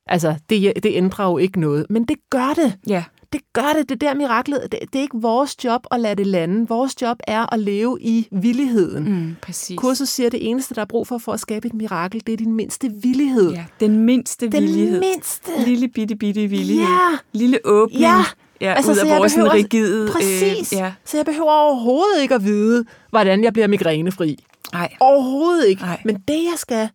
Altså, 0.07 0.35
det, 0.49 0.73
det 0.83 0.91
ændrer 0.95 1.25
jo 1.25 1.37
ikke 1.37 1.59
noget. 1.59 1.85
Men 1.89 2.05
det 2.05 2.17
gør 2.29 2.53
det. 2.55 2.77
Ja. 2.87 3.03
Det 3.33 3.41
gør 3.53 3.73
det. 3.79 3.89
Det 3.89 4.01
der 4.01 4.13
miraklet. 4.13 4.61
Det, 4.71 4.79
det 4.93 4.95
er 4.99 5.01
ikke 5.01 5.17
vores 5.21 5.63
job 5.63 5.81
at 5.91 5.99
lade 5.99 6.15
det 6.15 6.27
lande. 6.27 6.67
Vores 6.67 7.01
job 7.01 7.17
er 7.27 7.53
at 7.53 7.59
leve 7.59 7.97
i 8.01 8.27
villigheden. 8.31 9.03
Mm. 9.03 9.35
Præcis. 9.41 9.77
Kurset 9.79 10.07
siger, 10.07 10.27
at 10.27 10.31
det 10.31 10.49
eneste, 10.49 10.75
der 10.75 10.81
er 10.81 10.85
brug 10.85 11.07
for 11.07 11.17
for 11.17 11.33
at 11.33 11.39
skabe 11.39 11.67
et 11.67 11.73
mirakel, 11.73 12.21
det 12.27 12.33
er 12.33 12.37
din 12.37 12.53
mindste 12.53 12.91
villighed. 13.03 13.51
Ja. 13.51 13.65
Den 13.79 13.97
mindste 13.99 14.47
Den 14.49 14.61
villighed. 14.63 14.99
mindste. 14.99 15.51
Lille 15.65 15.87
bitte 15.87 16.15
bitte 16.15 16.47
villighed. 16.47 16.83
Ja. 16.85 17.17
Lille 17.33 17.59
åbning. 17.65 18.01
Ja. 18.01 18.23
Ja, 18.61 18.73
Altså, 18.73 18.91
ud 18.91 18.95
så 18.95 19.01
af 19.01 19.09
jeg 19.09 19.17
vores 19.17 19.33
behøver- 19.33 19.53
rigide... 19.53 20.09
Præcis. 20.11 20.73
Øh, 20.73 20.79
ja. 20.79 20.93
Så 21.05 21.17
jeg 21.17 21.25
behøver 21.25 21.51
overhovedet 21.51 22.21
ikke 22.21 22.35
at 22.35 22.43
vide, 22.43 22.85
hvordan 23.09 23.43
jeg 23.43 23.53
bliver 23.53 23.67
migrænefri. 23.67 24.37
Nej. 24.73 24.93
Overhovedet 24.99 25.67
ikke. 25.67 25.81
Nej. 25.81 26.01
Men 26.05 26.15
det, 26.27 26.33
jeg 26.43 26.53
skal 26.57 26.89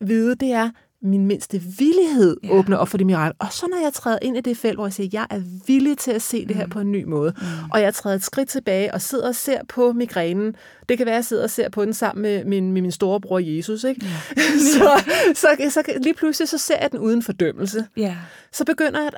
vide, 0.00 0.34
det 0.34 0.52
er, 0.52 0.70
min 1.04 1.26
mindste 1.26 1.62
villighed 1.78 2.36
Ja. 2.44 2.50
åbner 2.52 2.76
op 2.76 2.88
for 2.88 2.98
det 2.98 3.06
mirakel. 3.06 3.36
Og 3.38 3.46
så 3.52 3.66
når 3.70 3.82
jeg 3.82 3.92
træder 3.92 4.18
ind 4.22 4.36
i 4.36 4.40
det 4.40 4.56
felt, 4.56 4.76
hvor 4.76 4.86
jeg 4.86 4.92
siger, 4.92 5.08
jeg 5.12 5.26
er 5.30 5.40
villig 5.66 5.98
til 5.98 6.10
at 6.10 6.22
se 6.22 6.46
det 6.46 6.56
her 6.56 6.66
på 6.68 6.80
en 6.80 6.92
ny 6.92 7.04
måde, 7.04 7.32
mm. 7.36 7.46
og 7.72 7.80
jeg 7.80 7.94
træder 7.94 8.16
et 8.16 8.24
skridt 8.24 8.48
tilbage 8.48 8.94
og 8.94 9.00
sidder 9.00 9.28
og 9.28 9.34
ser 9.34 9.58
på 9.68 9.92
migrænen. 9.92 10.54
Det 10.88 10.96
kan 10.98 11.06
være, 11.06 11.14
at 11.14 11.16
jeg 11.18 11.24
sidder 11.24 11.42
og 11.42 11.50
ser 11.50 11.68
på 11.70 11.84
den 11.84 11.94
sammen 11.94 12.22
med 12.22 12.44
min, 12.44 12.72
med 12.72 12.82
min 12.82 12.90
storebror 12.92 13.38
Jesus. 13.38 13.84
Ikke? 13.84 14.06
Ja. 14.06 14.42
så, 14.72 15.04
så, 15.34 15.48
så, 15.70 15.82
lige 16.02 16.14
pludselig 16.14 16.48
så 16.48 16.58
ser 16.58 16.76
jeg 16.80 16.92
den 16.92 17.00
uden 17.00 17.22
fordømmelse. 17.22 17.86
Ja. 17.96 18.16
Så 18.52 18.64
begynder 18.64 19.02
jeg 19.02 19.10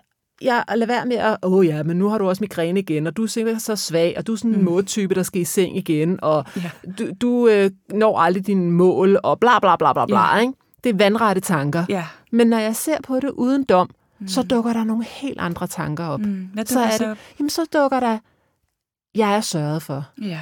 jeg 0.42 0.64
at 0.68 0.78
lade 0.78 0.88
være 0.88 1.06
med 1.06 1.16
at, 1.16 1.36
åh 1.42 1.52
oh 1.52 1.66
ja, 1.66 1.82
men 1.82 1.96
nu 1.98 2.08
har 2.08 2.18
du 2.18 2.28
også 2.28 2.40
migræne 2.42 2.80
igen, 2.80 3.06
og 3.06 3.16
du 3.16 3.22
er 3.22 3.26
sikkert 3.26 3.62
så 3.62 3.76
svag, 3.76 4.14
og 4.18 4.26
du 4.26 4.32
er 4.32 4.36
sådan 4.36 4.50
en 4.50 4.58
mm. 4.58 4.64
modtype, 4.64 5.14
der 5.14 5.22
skal 5.22 5.40
i 5.40 5.44
seng 5.44 5.76
igen, 5.76 6.18
og 6.22 6.44
Ja. 6.56 6.70
du, 6.98 7.06
du 7.20 7.48
øh, 7.48 7.70
når 7.94 8.18
aldrig 8.18 8.46
dine 8.46 8.70
mål, 8.70 9.18
og 9.22 9.40
bla 9.40 9.58
bla 9.58 9.76
bla 9.76 9.92
bla 9.92 10.06
bla, 10.06 10.34
Ja. 10.36 10.40
ikke? 10.40 10.52
Det 10.86 10.94
er 10.94 10.98
vandrette 10.98 11.40
tanker. 11.40 11.84
Ja. 11.88 12.04
Men 12.32 12.46
når 12.46 12.58
jeg 12.58 12.76
ser 12.76 12.96
på 13.02 13.20
det 13.20 13.30
uden 13.30 13.64
dom, 13.64 13.90
mm. 14.18 14.28
så 14.28 14.42
dukker 14.42 14.72
der 14.72 14.84
nogle 14.84 15.04
helt 15.04 15.40
andre 15.40 15.66
tanker 15.66 16.04
op. 16.04 16.20
Mm. 16.20 16.48
Hvad 16.52 16.64
så 16.64 16.80
er 16.80 16.90
så 16.90 17.08
det, 17.08 17.18
jamen 17.38 17.50
så 17.50 17.64
dukker 17.72 18.00
der, 18.00 18.18
jeg 19.14 19.36
er 19.36 19.40
sørget 19.40 19.82
for. 19.82 20.08
Ja. 20.22 20.40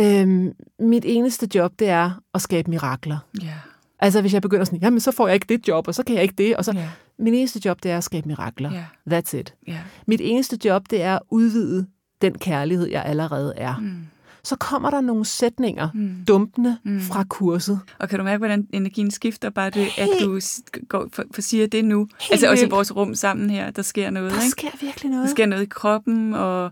Øhm, 0.00 0.52
mit 0.78 1.04
eneste 1.06 1.48
job, 1.54 1.72
det 1.78 1.88
er 1.88 2.10
at 2.34 2.42
skabe 2.42 2.70
mirakler. 2.70 3.18
Ja. 3.42 3.54
Altså 3.98 4.20
hvis 4.20 4.34
jeg 4.34 4.42
begynder 4.42 4.64
sådan, 4.64 4.78
jamen 4.78 5.00
så 5.00 5.12
får 5.12 5.26
jeg 5.26 5.34
ikke 5.34 5.46
det 5.48 5.68
job, 5.68 5.88
og 5.88 5.94
så 5.94 6.02
kan 6.02 6.14
jeg 6.14 6.22
ikke 6.22 6.34
det, 6.38 6.56
og 6.56 6.64
så... 6.64 6.72
Ja. 6.72 6.88
Min 7.18 7.34
eneste 7.34 7.60
job, 7.64 7.82
det 7.82 7.90
er 7.90 7.96
at 7.96 8.04
skabe 8.04 8.28
mirakler. 8.28 8.72
Ja. 8.72 8.84
That's 9.16 9.36
it. 9.36 9.54
Ja. 9.66 9.78
Mit 10.06 10.20
eneste 10.20 10.58
job, 10.64 10.82
det 10.90 11.02
er 11.02 11.14
at 11.14 11.22
udvide 11.30 11.86
den 12.22 12.38
kærlighed, 12.38 12.86
jeg 12.86 13.04
allerede 13.04 13.54
er. 13.56 13.76
Mm. 13.76 14.06
Så 14.44 14.56
kommer 14.56 14.90
der 14.90 15.00
nogle 15.00 15.24
sætninger, 15.24 15.88
Mm. 15.94 16.14
dumpende 16.28 16.78
Mm. 16.84 17.00
fra 17.00 17.24
kurset. 17.28 17.80
Og 17.98 18.08
kan 18.08 18.18
du 18.18 18.24
mærke, 18.24 18.38
hvordan 18.38 18.66
energien 18.72 19.10
skifter 19.10 19.50
bare 19.50 19.70
det, 19.70 19.80
at 19.80 19.88
Helt- 20.04 20.20
du 20.24 20.40
s- 20.40 20.60
går 20.88 21.08
for, 21.12 21.24
for 21.34 21.42
siger 21.42 21.66
det 21.66 21.84
nu? 21.84 22.08
altså 22.30 22.50
også 22.50 22.66
i 22.66 22.68
vores 22.68 22.96
rum 22.96 23.14
sammen 23.14 23.50
her, 23.50 23.70
der 23.70 23.82
sker 23.82 24.10
noget, 24.10 24.30
Der 24.32 24.36
ikke? 24.38 24.48
sker 24.50 24.68
virkelig 24.80 25.10
Der 25.10 25.16
noget. 25.16 25.30
sker 25.30 25.46
noget 25.46 25.62
i 25.62 25.66
kroppen, 25.70 26.34
og, 26.34 26.64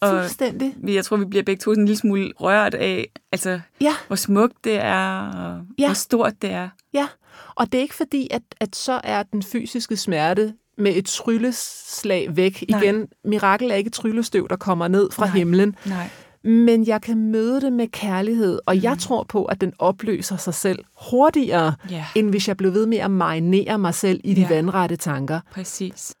og 0.00 0.10
Fuldstændig. 0.20 0.74
jeg 0.84 1.04
tror, 1.04 1.16
vi 1.16 1.24
bliver 1.24 1.42
begge 1.42 1.60
to 1.60 1.70
sådan 1.70 1.82
en 1.82 1.86
lille 1.86 1.98
smule 1.98 2.32
rørt 2.40 2.74
af, 2.74 3.08
altså, 3.32 3.60
Ja, 3.80 3.92
hvor 4.06 4.16
smukt 4.16 4.64
det 4.64 4.74
er, 4.76 5.18
og 5.20 5.60
Ja. 5.78 5.86
hvor 5.86 5.94
stort 5.94 6.42
det 6.42 6.50
er. 6.50 6.68
ja. 6.94 7.06
Og 7.54 7.72
det 7.72 7.78
er 7.78 7.82
ikke 7.82 7.94
fordi, 7.94 8.28
at, 8.30 8.42
at 8.60 8.76
så 8.76 9.00
er 9.04 9.22
den 9.22 9.42
fysiske 9.42 9.96
smerte 9.96 10.54
med 10.78 10.96
et 10.96 11.06
trylleslag 11.06 12.36
væk. 12.36 12.64
Nej. 12.70 12.80
Igen, 12.82 13.06
mirakel 13.24 13.70
er 13.70 13.74
ikke 13.74 13.90
tryllestøv, 13.90 14.46
der 14.50 14.56
kommer 14.56 14.88
ned 14.88 15.10
fra 15.10 15.26
Nej. 15.26 15.36
himlen. 15.36 15.76
Nej. 15.86 16.08
Men 16.46 16.86
jeg 16.86 17.02
kan 17.02 17.18
møde 17.30 17.60
det 17.60 17.72
med 17.72 17.88
kærlighed, 17.88 18.58
og 18.66 18.82
jeg 18.82 18.98
tror 18.98 19.22
på, 19.22 19.44
at 19.44 19.60
den 19.60 19.72
opløser 19.78 20.36
sig 20.36 20.54
selv 20.54 20.84
hurtigere, 21.10 21.74
Ja, 21.90 22.06
end 22.14 22.30
hvis 22.30 22.48
jeg 22.48 22.56
blev 22.56 22.72
ved 22.74 22.86
med 22.86 22.98
at 22.98 23.10
marinere 23.10 23.78
mig 23.78 23.94
selv 23.94 24.20
i 24.24 24.34
de 24.34 24.40
Ja. 24.40 24.48
vandrette 24.48 24.96
tanker. 24.96 25.40
præcis. 25.50 26.14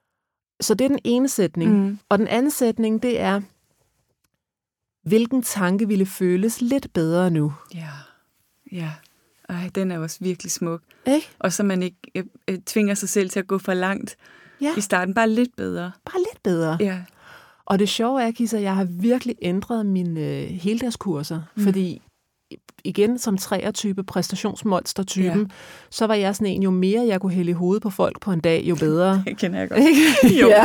Så 0.60 0.74
det 0.74 0.84
er 0.84 0.88
den 0.88 0.98
ene 1.04 1.28
sætning. 1.28 1.72
Mm. 1.84 1.98
Og 2.08 2.18
den 2.18 2.28
anden 2.28 2.50
sætning, 2.50 3.02
det 3.02 3.20
er, 3.20 3.40
hvilken 5.08 5.42
tanke 5.42 5.88
ville 5.88 6.06
føles 6.06 6.60
lidt 6.60 6.92
bedre 6.92 7.30
nu? 7.30 7.52
Ja, 7.74 7.88
ja. 8.72 8.90
Ej, 9.48 9.70
den 9.74 9.90
er 9.90 9.98
også 9.98 10.16
virkelig 10.20 10.52
smuk. 10.52 10.80
Ikke? 11.06 11.28
Og 11.38 11.52
så 11.52 11.62
man 11.62 11.82
ikke 11.82 11.96
øh, 12.14 12.24
øh, 12.48 12.58
tvinger 12.66 12.94
sig 12.94 13.08
selv 13.08 13.30
til 13.30 13.38
at 13.40 13.46
gå 13.46 13.58
for 13.58 13.74
langt 13.74 14.16
Ja, 14.60 14.74
i 14.76 14.80
starten. 14.80 15.14
Bare 15.14 15.28
lidt 15.30 15.56
bedre. 15.56 15.92
bare 16.04 16.18
lidt 16.32 16.42
bedre. 16.42 16.76
Ja. 16.80 16.98
Og 17.66 17.78
det 17.78 17.88
sjove 17.88 18.22
er, 18.22 18.30
Kisa, 18.30 18.56
at 18.56 18.62
jeg 18.62 18.74
har 18.74 18.84
virkelig 18.84 19.34
ændret 19.42 19.86
mine 19.86 20.20
øh, 20.20 20.46
heldagskurser, 20.48 21.40
mm. 21.56 21.62
fordi 21.62 22.02
igen 22.84 23.18
som 23.18 23.38
23 23.38 23.94
præstationsmonster-typen, 24.04 25.40
ja. 25.40 25.46
så 25.90 26.06
var 26.06 26.14
jeg 26.14 26.36
sådan 26.36 26.52
en, 26.54 26.62
jo 26.62 26.70
mere 26.70 27.06
jeg 27.06 27.20
kunne 27.20 27.32
hælde 27.32 27.50
i 27.50 27.54
hovedet 27.54 27.82
på 27.82 27.90
folk 27.90 28.20
på 28.20 28.32
en 28.32 28.40
dag, 28.40 28.62
jo 28.64 28.74
bedre. 28.74 29.22
Det 29.26 29.36
kender 29.38 29.58
jeg 29.58 29.68
godt. 29.68 29.80
Jo. 30.40 30.48
ja. 30.48 30.64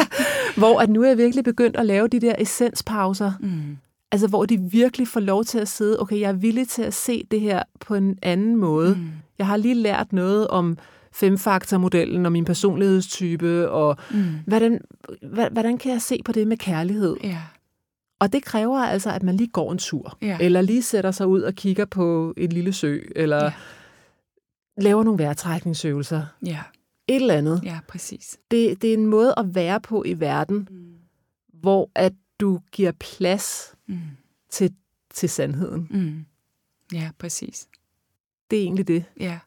Hvor 0.57 0.79
at 0.79 0.89
nu 0.89 1.03
er 1.03 1.07
jeg 1.07 1.17
virkelig 1.17 1.43
begyndt 1.43 1.77
at 1.77 1.85
lave 1.85 2.07
de 2.07 2.19
der 2.19 2.35
essenspauser, 2.39 3.31
Mm. 3.39 3.77
altså 4.11 4.27
hvor 4.27 4.45
de 4.45 4.57
virkelig 4.57 5.07
får 5.07 5.19
lov 5.19 5.45
til 5.45 5.59
at 5.59 5.67
sidde, 5.67 5.99
okay, 5.99 6.19
jeg 6.19 6.29
er 6.29 6.33
villig 6.33 6.67
til 6.67 6.81
at 6.81 6.93
se 6.93 7.23
det 7.31 7.41
her 7.41 7.63
på 7.79 7.95
en 7.95 8.17
anden 8.21 8.55
måde. 8.55 8.95
Mm. 8.95 9.07
Jeg 9.37 9.47
har 9.47 9.57
lige 9.57 9.75
lært 9.75 10.13
noget 10.13 10.47
om 10.47 10.77
femfaktormodellen 11.13 12.25
og 12.25 12.31
min 12.31 12.45
personlighedstype, 12.45 13.69
og 13.69 13.97
Mm. 14.11 14.23
hvordan, 14.47 14.81
hvordan 15.51 15.77
kan 15.77 15.91
jeg 15.91 16.01
se 16.01 16.19
på 16.25 16.31
det 16.31 16.47
med 16.47 16.57
kærlighed? 16.57 17.17
Ja. 17.23 17.41
Og 18.19 18.33
det 18.33 18.43
kræver 18.43 18.79
altså, 18.79 19.11
at 19.11 19.23
man 19.23 19.37
lige 19.37 19.47
går 19.47 19.71
en 19.71 19.77
tur, 19.77 20.17
Ja. 20.21 20.37
eller 20.41 20.61
lige 20.61 20.83
sætter 20.83 21.11
sig 21.11 21.27
ud 21.27 21.41
og 21.41 21.53
kigger 21.53 21.85
på 21.85 22.33
en 22.37 22.51
lille 22.51 22.73
sø, 22.73 22.99
eller 23.15 23.43
ja. 23.43 23.53
laver 24.77 25.03
nogle 25.03 25.23
vejrtrækningsøvelser. 25.23 26.25
Ja. 26.45 26.59
Et 27.07 27.15
eller 27.15 27.33
andet. 27.33 27.61
Ja, 27.63 27.79
præcis. 27.87 28.39
Det, 28.51 28.81
det 28.81 28.89
er 28.89 28.93
en 28.93 29.05
måde 29.05 29.33
at 29.37 29.55
være 29.55 29.81
på 29.81 30.03
i 30.03 30.19
verden, 30.19 30.67
Mm. 30.71 30.93
hvor 31.53 31.89
at 31.95 32.13
du 32.39 32.59
giver 32.71 32.91
plads 32.99 33.75
Mm. 33.87 33.97
til, 34.49 34.73
til 35.13 35.29
sandheden. 35.29 35.87
Mm. 35.91 36.25
Ja, 36.93 37.09
præcis. 37.19 37.67
Det 38.51 38.59
er 38.59 38.63
egentlig 38.63 38.87
det. 38.87 39.03
Ja. 39.19 39.39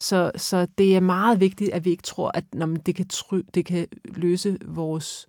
Så, 0.00 0.30
så 0.36 0.66
det 0.78 0.96
er 0.96 1.00
meget 1.00 1.40
vigtigt, 1.40 1.70
at 1.70 1.84
vi 1.84 1.90
ikke 1.90 2.02
tror, 2.02 2.30
at 2.34 2.44
når 2.54 2.66
det, 2.66 2.94
kan 2.94 3.08
try, 3.08 3.40
det 3.54 3.66
kan 3.66 3.86
løse 4.04 4.58
vores... 4.66 5.28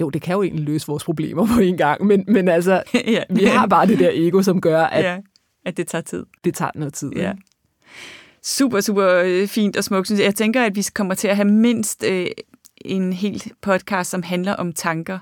Jo, 0.00 0.10
det 0.10 0.22
kan 0.22 0.34
jo 0.34 0.42
egentlig 0.42 0.64
løse 0.64 0.86
vores 0.86 1.04
problemer 1.04 1.46
på 1.54 1.60
en 1.60 1.76
gang, 1.76 2.04
men, 2.04 2.24
men 2.28 2.48
altså, 2.48 2.82
ja. 2.94 3.22
vi 3.30 3.44
har 3.44 3.66
bare 3.66 3.86
det 3.86 3.98
der 3.98 4.10
ego, 4.12 4.42
som 4.42 4.60
gør, 4.60 4.82
at 4.82 5.04
ja. 5.04 5.18
At 5.64 5.76
det 5.76 5.88
tager 5.88 6.02
tid. 6.02 6.26
det 6.44 6.54
tager 6.54 6.70
noget 6.74 6.94
tid. 6.94 7.12
Ja. 7.16 7.30
ikke? 7.30 7.42
Super, 8.42 8.80
super 8.80 9.22
øh, 9.24 9.48
fint 9.48 9.76
og 9.76 9.84
smukt. 9.84 10.06
synes 10.06 10.20
Jeg 10.20 10.34
tænker, 10.34 10.64
at 10.64 10.76
vi 10.76 10.86
kommer 10.94 11.14
til 11.14 11.28
at 11.28 11.36
have 11.36 11.48
mindst 11.48 12.04
øh, 12.04 12.26
en 12.76 13.12
helt 13.12 13.52
podcast, 13.60 14.10
som 14.10 14.22
handler 14.22 14.52
om 14.52 14.72
tanker. 14.72 15.18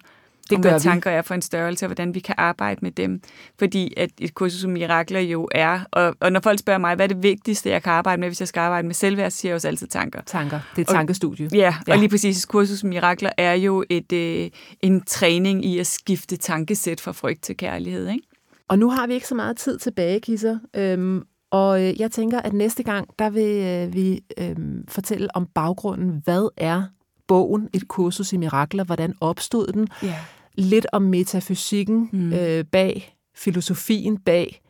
Det 0.56 0.62
gør 0.62 0.70
hvad 0.70 0.80
vi. 0.80 0.82
tanker 0.84 1.11
er 1.11 1.22
for 1.22 1.34
en 1.34 1.42
størrelse, 1.42 1.84
og 1.84 1.88
hvordan 1.88 2.14
vi 2.14 2.20
kan 2.20 2.34
arbejde 2.38 2.78
med 2.82 2.90
dem. 2.90 3.20
Fordi 3.58 3.94
at 3.96 4.10
et 4.20 4.35
kursus 4.35 4.60
som 4.60 4.70
Mirakler 4.70 5.20
jo 5.20 5.48
er, 5.52 5.81
og, 5.90 6.14
og 6.20 6.33
når 6.33 6.40
folk 6.40 6.58
spørger 6.58 6.79
mig, 6.79 6.94
hvad 6.94 7.04
er 7.10 7.14
det 7.14 7.23
vigtigste, 7.23 7.70
jeg 7.70 7.83
kan 7.83 7.92
arbejde 7.92 8.20
med, 8.20 8.29
hvis 8.29 8.40
jeg 8.40 8.48
skal 8.48 8.60
arbejde 8.60 8.87
med 8.87 8.94
selvværd, 8.94 9.31
så 9.31 9.37
siger 9.38 9.50
jeg 9.50 9.54
også 9.54 9.68
altid 9.68 9.87
tanker. 9.87 10.20
Tanker. 10.27 10.60
Det 10.70 10.79
er 10.79 10.83
et 10.83 10.88
Og- 10.88 10.94
tankestudie. 10.94 11.48
Ja, 11.52 11.75
Ja. 11.88 11.92
og 11.92 11.98
lige 11.98 12.08
præcis 12.08 12.46
kursus 12.46 12.79
som 12.79 12.88
Mirakler 12.88 13.31
er 13.37 13.52
jo 13.54 13.85
et, 13.90 14.12
øh, 14.12 14.50
en 14.81 15.00
træning 15.04 15.64
i 15.64 15.79
at 15.79 15.87
skifte 15.87 16.37
tankesæt 16.37 17.00
fra 17.00 17.12
frygt 17.12 17.42
til 17.42 17.56
kærlighed. 17.56 18.08
Ikke? 18.08 18.23
Og 18.68 18.79
nu 18.79 18.90
har 18.90 19.06
vi 19.06 19.14
ikke 19.14 19.27
så 19.29 19.35
meget 19.35 19.56
tid 19.56 19.79
tilbage, 19.79 20.20
Kisser. 20.20 20.58
Øhm, 20.77 21.23
og 21.50 21.83
øh, 21.85 22.00
jeg 22.00 22.10
tænker, 22.10 22.40
at 22.40 22.52
næste 22.52 22.83
gang, 22.83 23.08
der 23.18 23.31
vil 23.31 23.64
øh, 23.64 23.94
vi 23.94 24.20
øhm, 24.38 24.85
fortælle 24.88 25.37
om 25.37 25.46
baggrunden. 25.54 26.20
Hvad 26.25 26.48
er 26.56 26.83
bogen, 27.29 27.68
et 27.75 27.88
kursus 27.88 28.33
i 28.33 28.37
mirakler? 28.37 28.85
Hvordan 28.85 29.14
opstod 29.20 29.66
den? 29.66 29.88
Ja. 30.02 30.14
Lidt 30.59 30.87
om 30.92 31.02
metafysikken 31.02 32.09
Mm. 32.13 32.33
øh, 32.33 32.65
bag, 32.65 33.17
filosofien 33.37 34.19
bag 34.19 34.61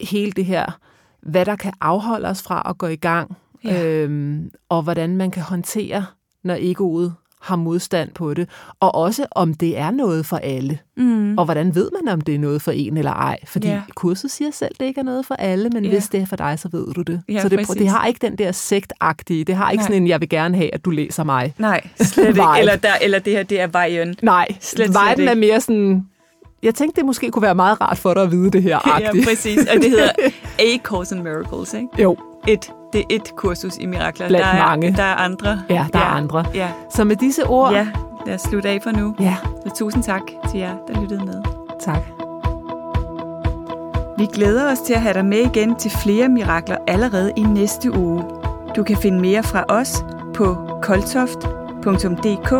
hele 0.00 0.32
det 0.32 0.44
her. 0.44 0.78
Hvad 1.22 1.44
der 1.44 1.56
kan 1.56 1.72
afholde 1.80 2.28
os 2.28 2.42
fra 2.42 2.62
at 2.70 2.78
gå 2.78 2.86
i 2.86 2.96
gang. 2.96 3.36
Ja. 3.64 3.84
Øhm, 3.86 4.50
og 4.68 4.82
hvordan 4.82 5.16
man 5.16 5.30
kan 5.30 5.42
håndtere, 5.42 6.06
når 6.44 6.56
egoet 6.60 7.14
har 7.40 7.56
modstand 7.56 8.10
på 8.14 8.34
det, 8.34 8.48
og 8.80 8.94
også 8.94 9.26
om 9.30 9.54
det 9.54 9.78
er 9.78 9.90
noget 9.90 10.26
for 10.26 10.36
alle. 10.36 10.78
Mm. 10.96 11.38
Og 11.38 11.44
hvordan 11.44 11.74
ved 11.74 11.90
man, 12.02 12.12
om 12.12 12.20
det 12.20 12.34
er 12.34 12.38
noget 12.38 12.62
for 12.62 12.70
en 12.70 12.96
eller 12.96 13.12
ej? 13.12 13.38
Fordi 13.44 13.68
ja. 13.68 13.82
kurset 13.94 14.30
siger 14.30 14.50
selv, 14.50 14.70
at 14.74 14.80
det 14.80 14.86
ikke 14.86 15.00
er 15.00 15.04
noget 15.04 15.26
for 15.26 15.34
alle, 15.34 15.70
men 15.70 15.84
ja. 15.84 15.90
hvis 15.90 16.08
det 16.08 16.20
er 16.20 16.26
for 16.26 16.36
dig, 16.36 16.58
så 16.58 16.68
ved 16.72 16.86
du 16.94 17.02
det. 17.02 17.22
Ja, 17.28 17.42
så 17.42 17.48
det, 17.48 17.68
det 17.68 17.88
har 17.88 18.06
ikke 18.06 18.18
den 18.26 18.38
der 18.38 18.52
sektagtige, 18.52 19.44
det 19.44 19.54
har 19.54 19.70
ikke 19.70 19.82
Nej. 19.82 19.86
sådan 19.86 20.02
en, 20.02 20.08
jeg 20.08 20.20
vil 20.20 20.28
gerne 20.28 20.56
have, 20.56 20.74
at 20.74 20.84
du 20.84 20.90
læser 20.90 21.24
mig. 21.24 21.54
Nej, 21.58 21.86
slet 22.00 22.28
ikke. 22.28 22.42
Eller, 22.60 22.76
der, 22.76 22.92
eller 23.02 23.18
det 23.18 23.32
her, 23.32 23.42
det 23.42 23.60
er 23.60 23.66
vejen. 23.66 24.16
Nej, 24.22 24.48
slet, 24.60 24.94
vejen 24.94 25.16
slet 25.16 25.30
er 25.30 25.34
mere 25.34 25.60
sådan, 25.60 26.06
jeg 26.62 26.74
tænkte, 26.74 27.00
det 27.00 27.06
måske 27.06 27.30
kunne 27.30 27.42
være 27.42 27.54
meget 27.54 27.80
rart 27.80 27.98
for 27.98 28.14
dig 28.14 28.22
at 28.22 28.30
vide 28.30 28.50
det 28.50 28.62
her. 28.62 29.00
ja, 29.00 29.10
præcis. 29.24 29.58
Og 29.58 29.76
det 29.82 29.90
hedder 29.90 30.10
A 30.58 30.78
Course 30.82 31.16
in 31.16 31.22
Miracles, 31.22 31.74
ikke? 31.74 31.88
Jo. 31.98 32.16
Et, 32.48 32.72
det 32.92 33.00
er 33.00 33.04
et 33.10 33.36
kursus 33.36 33.76
i 33.76 33.86
mirakler. 33.86 34.28
Blandt 34.28 34.46
der 34.46 34.52
er, 34.52 34.66
mange. 34.66 34.92
Der 34.96 35.02
er 35.02 35.14
andre. 35.14 35.62
Ja, 35.68 35.86
der 35.92 35.98
ja. 35.98 36.04
er 36.04 36.08
andre. 36.10 36.44
Ja. 36.54 36.68
Så 36.90 37.04
med 37.04 37.16
disse 37.16 37.46
ord... 37.46 37.72
Ja, 37.72 37.86
lad 38.26 38.34
os 38.34 38.40
slutte 38.40 38.68
af 38.68 38.82
for 38.82 38.90
nu. 38.90 39.14
Ja. 39.20 39.36
Så 39.66 39.74
tusind 39.78 40.02
tak 40.02 40.22
til 40.50 40.60
jer, 40.60 40.74
der 40.88 41.00
lyttede 41.00 41.24
med. 41.24 41.42
Tak. 41.80 42.02
Vi 44.18 44.26
glæder 44.26 44.72
os 44.72 44.78
til 44.78 44.94
at 44.94 45.00
have 45.00 45.14
dig 45.14 45.24
med 45.24 45.38
igen 45.38 45.74
til 45.74 45.90
flere 45.90 46.28
mirakler 46.28 46.76
allerede 46.86 47.32
i 47.36 47.42
næste 47.42 47.98
uge. 47.98 48.24
Du 48.76 48.82
kan 48.82 48.96
finde 48.96 49.20
mere 49.20 49.42
fra 49.42 49.64
os 49.68 50.04
på 50.34 50.56
koltoft.dk 50.82 52.52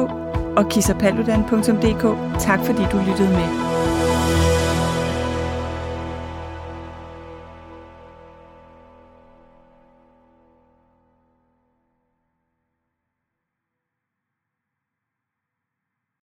og 0.56 0.68
kissapaludan.dk. 0.70 2.38
Tak 2.40 2.60
fordi 2.64 2.82
du 2.92 2.98
lyttede 2.98 3.28
med. 3.28 3.69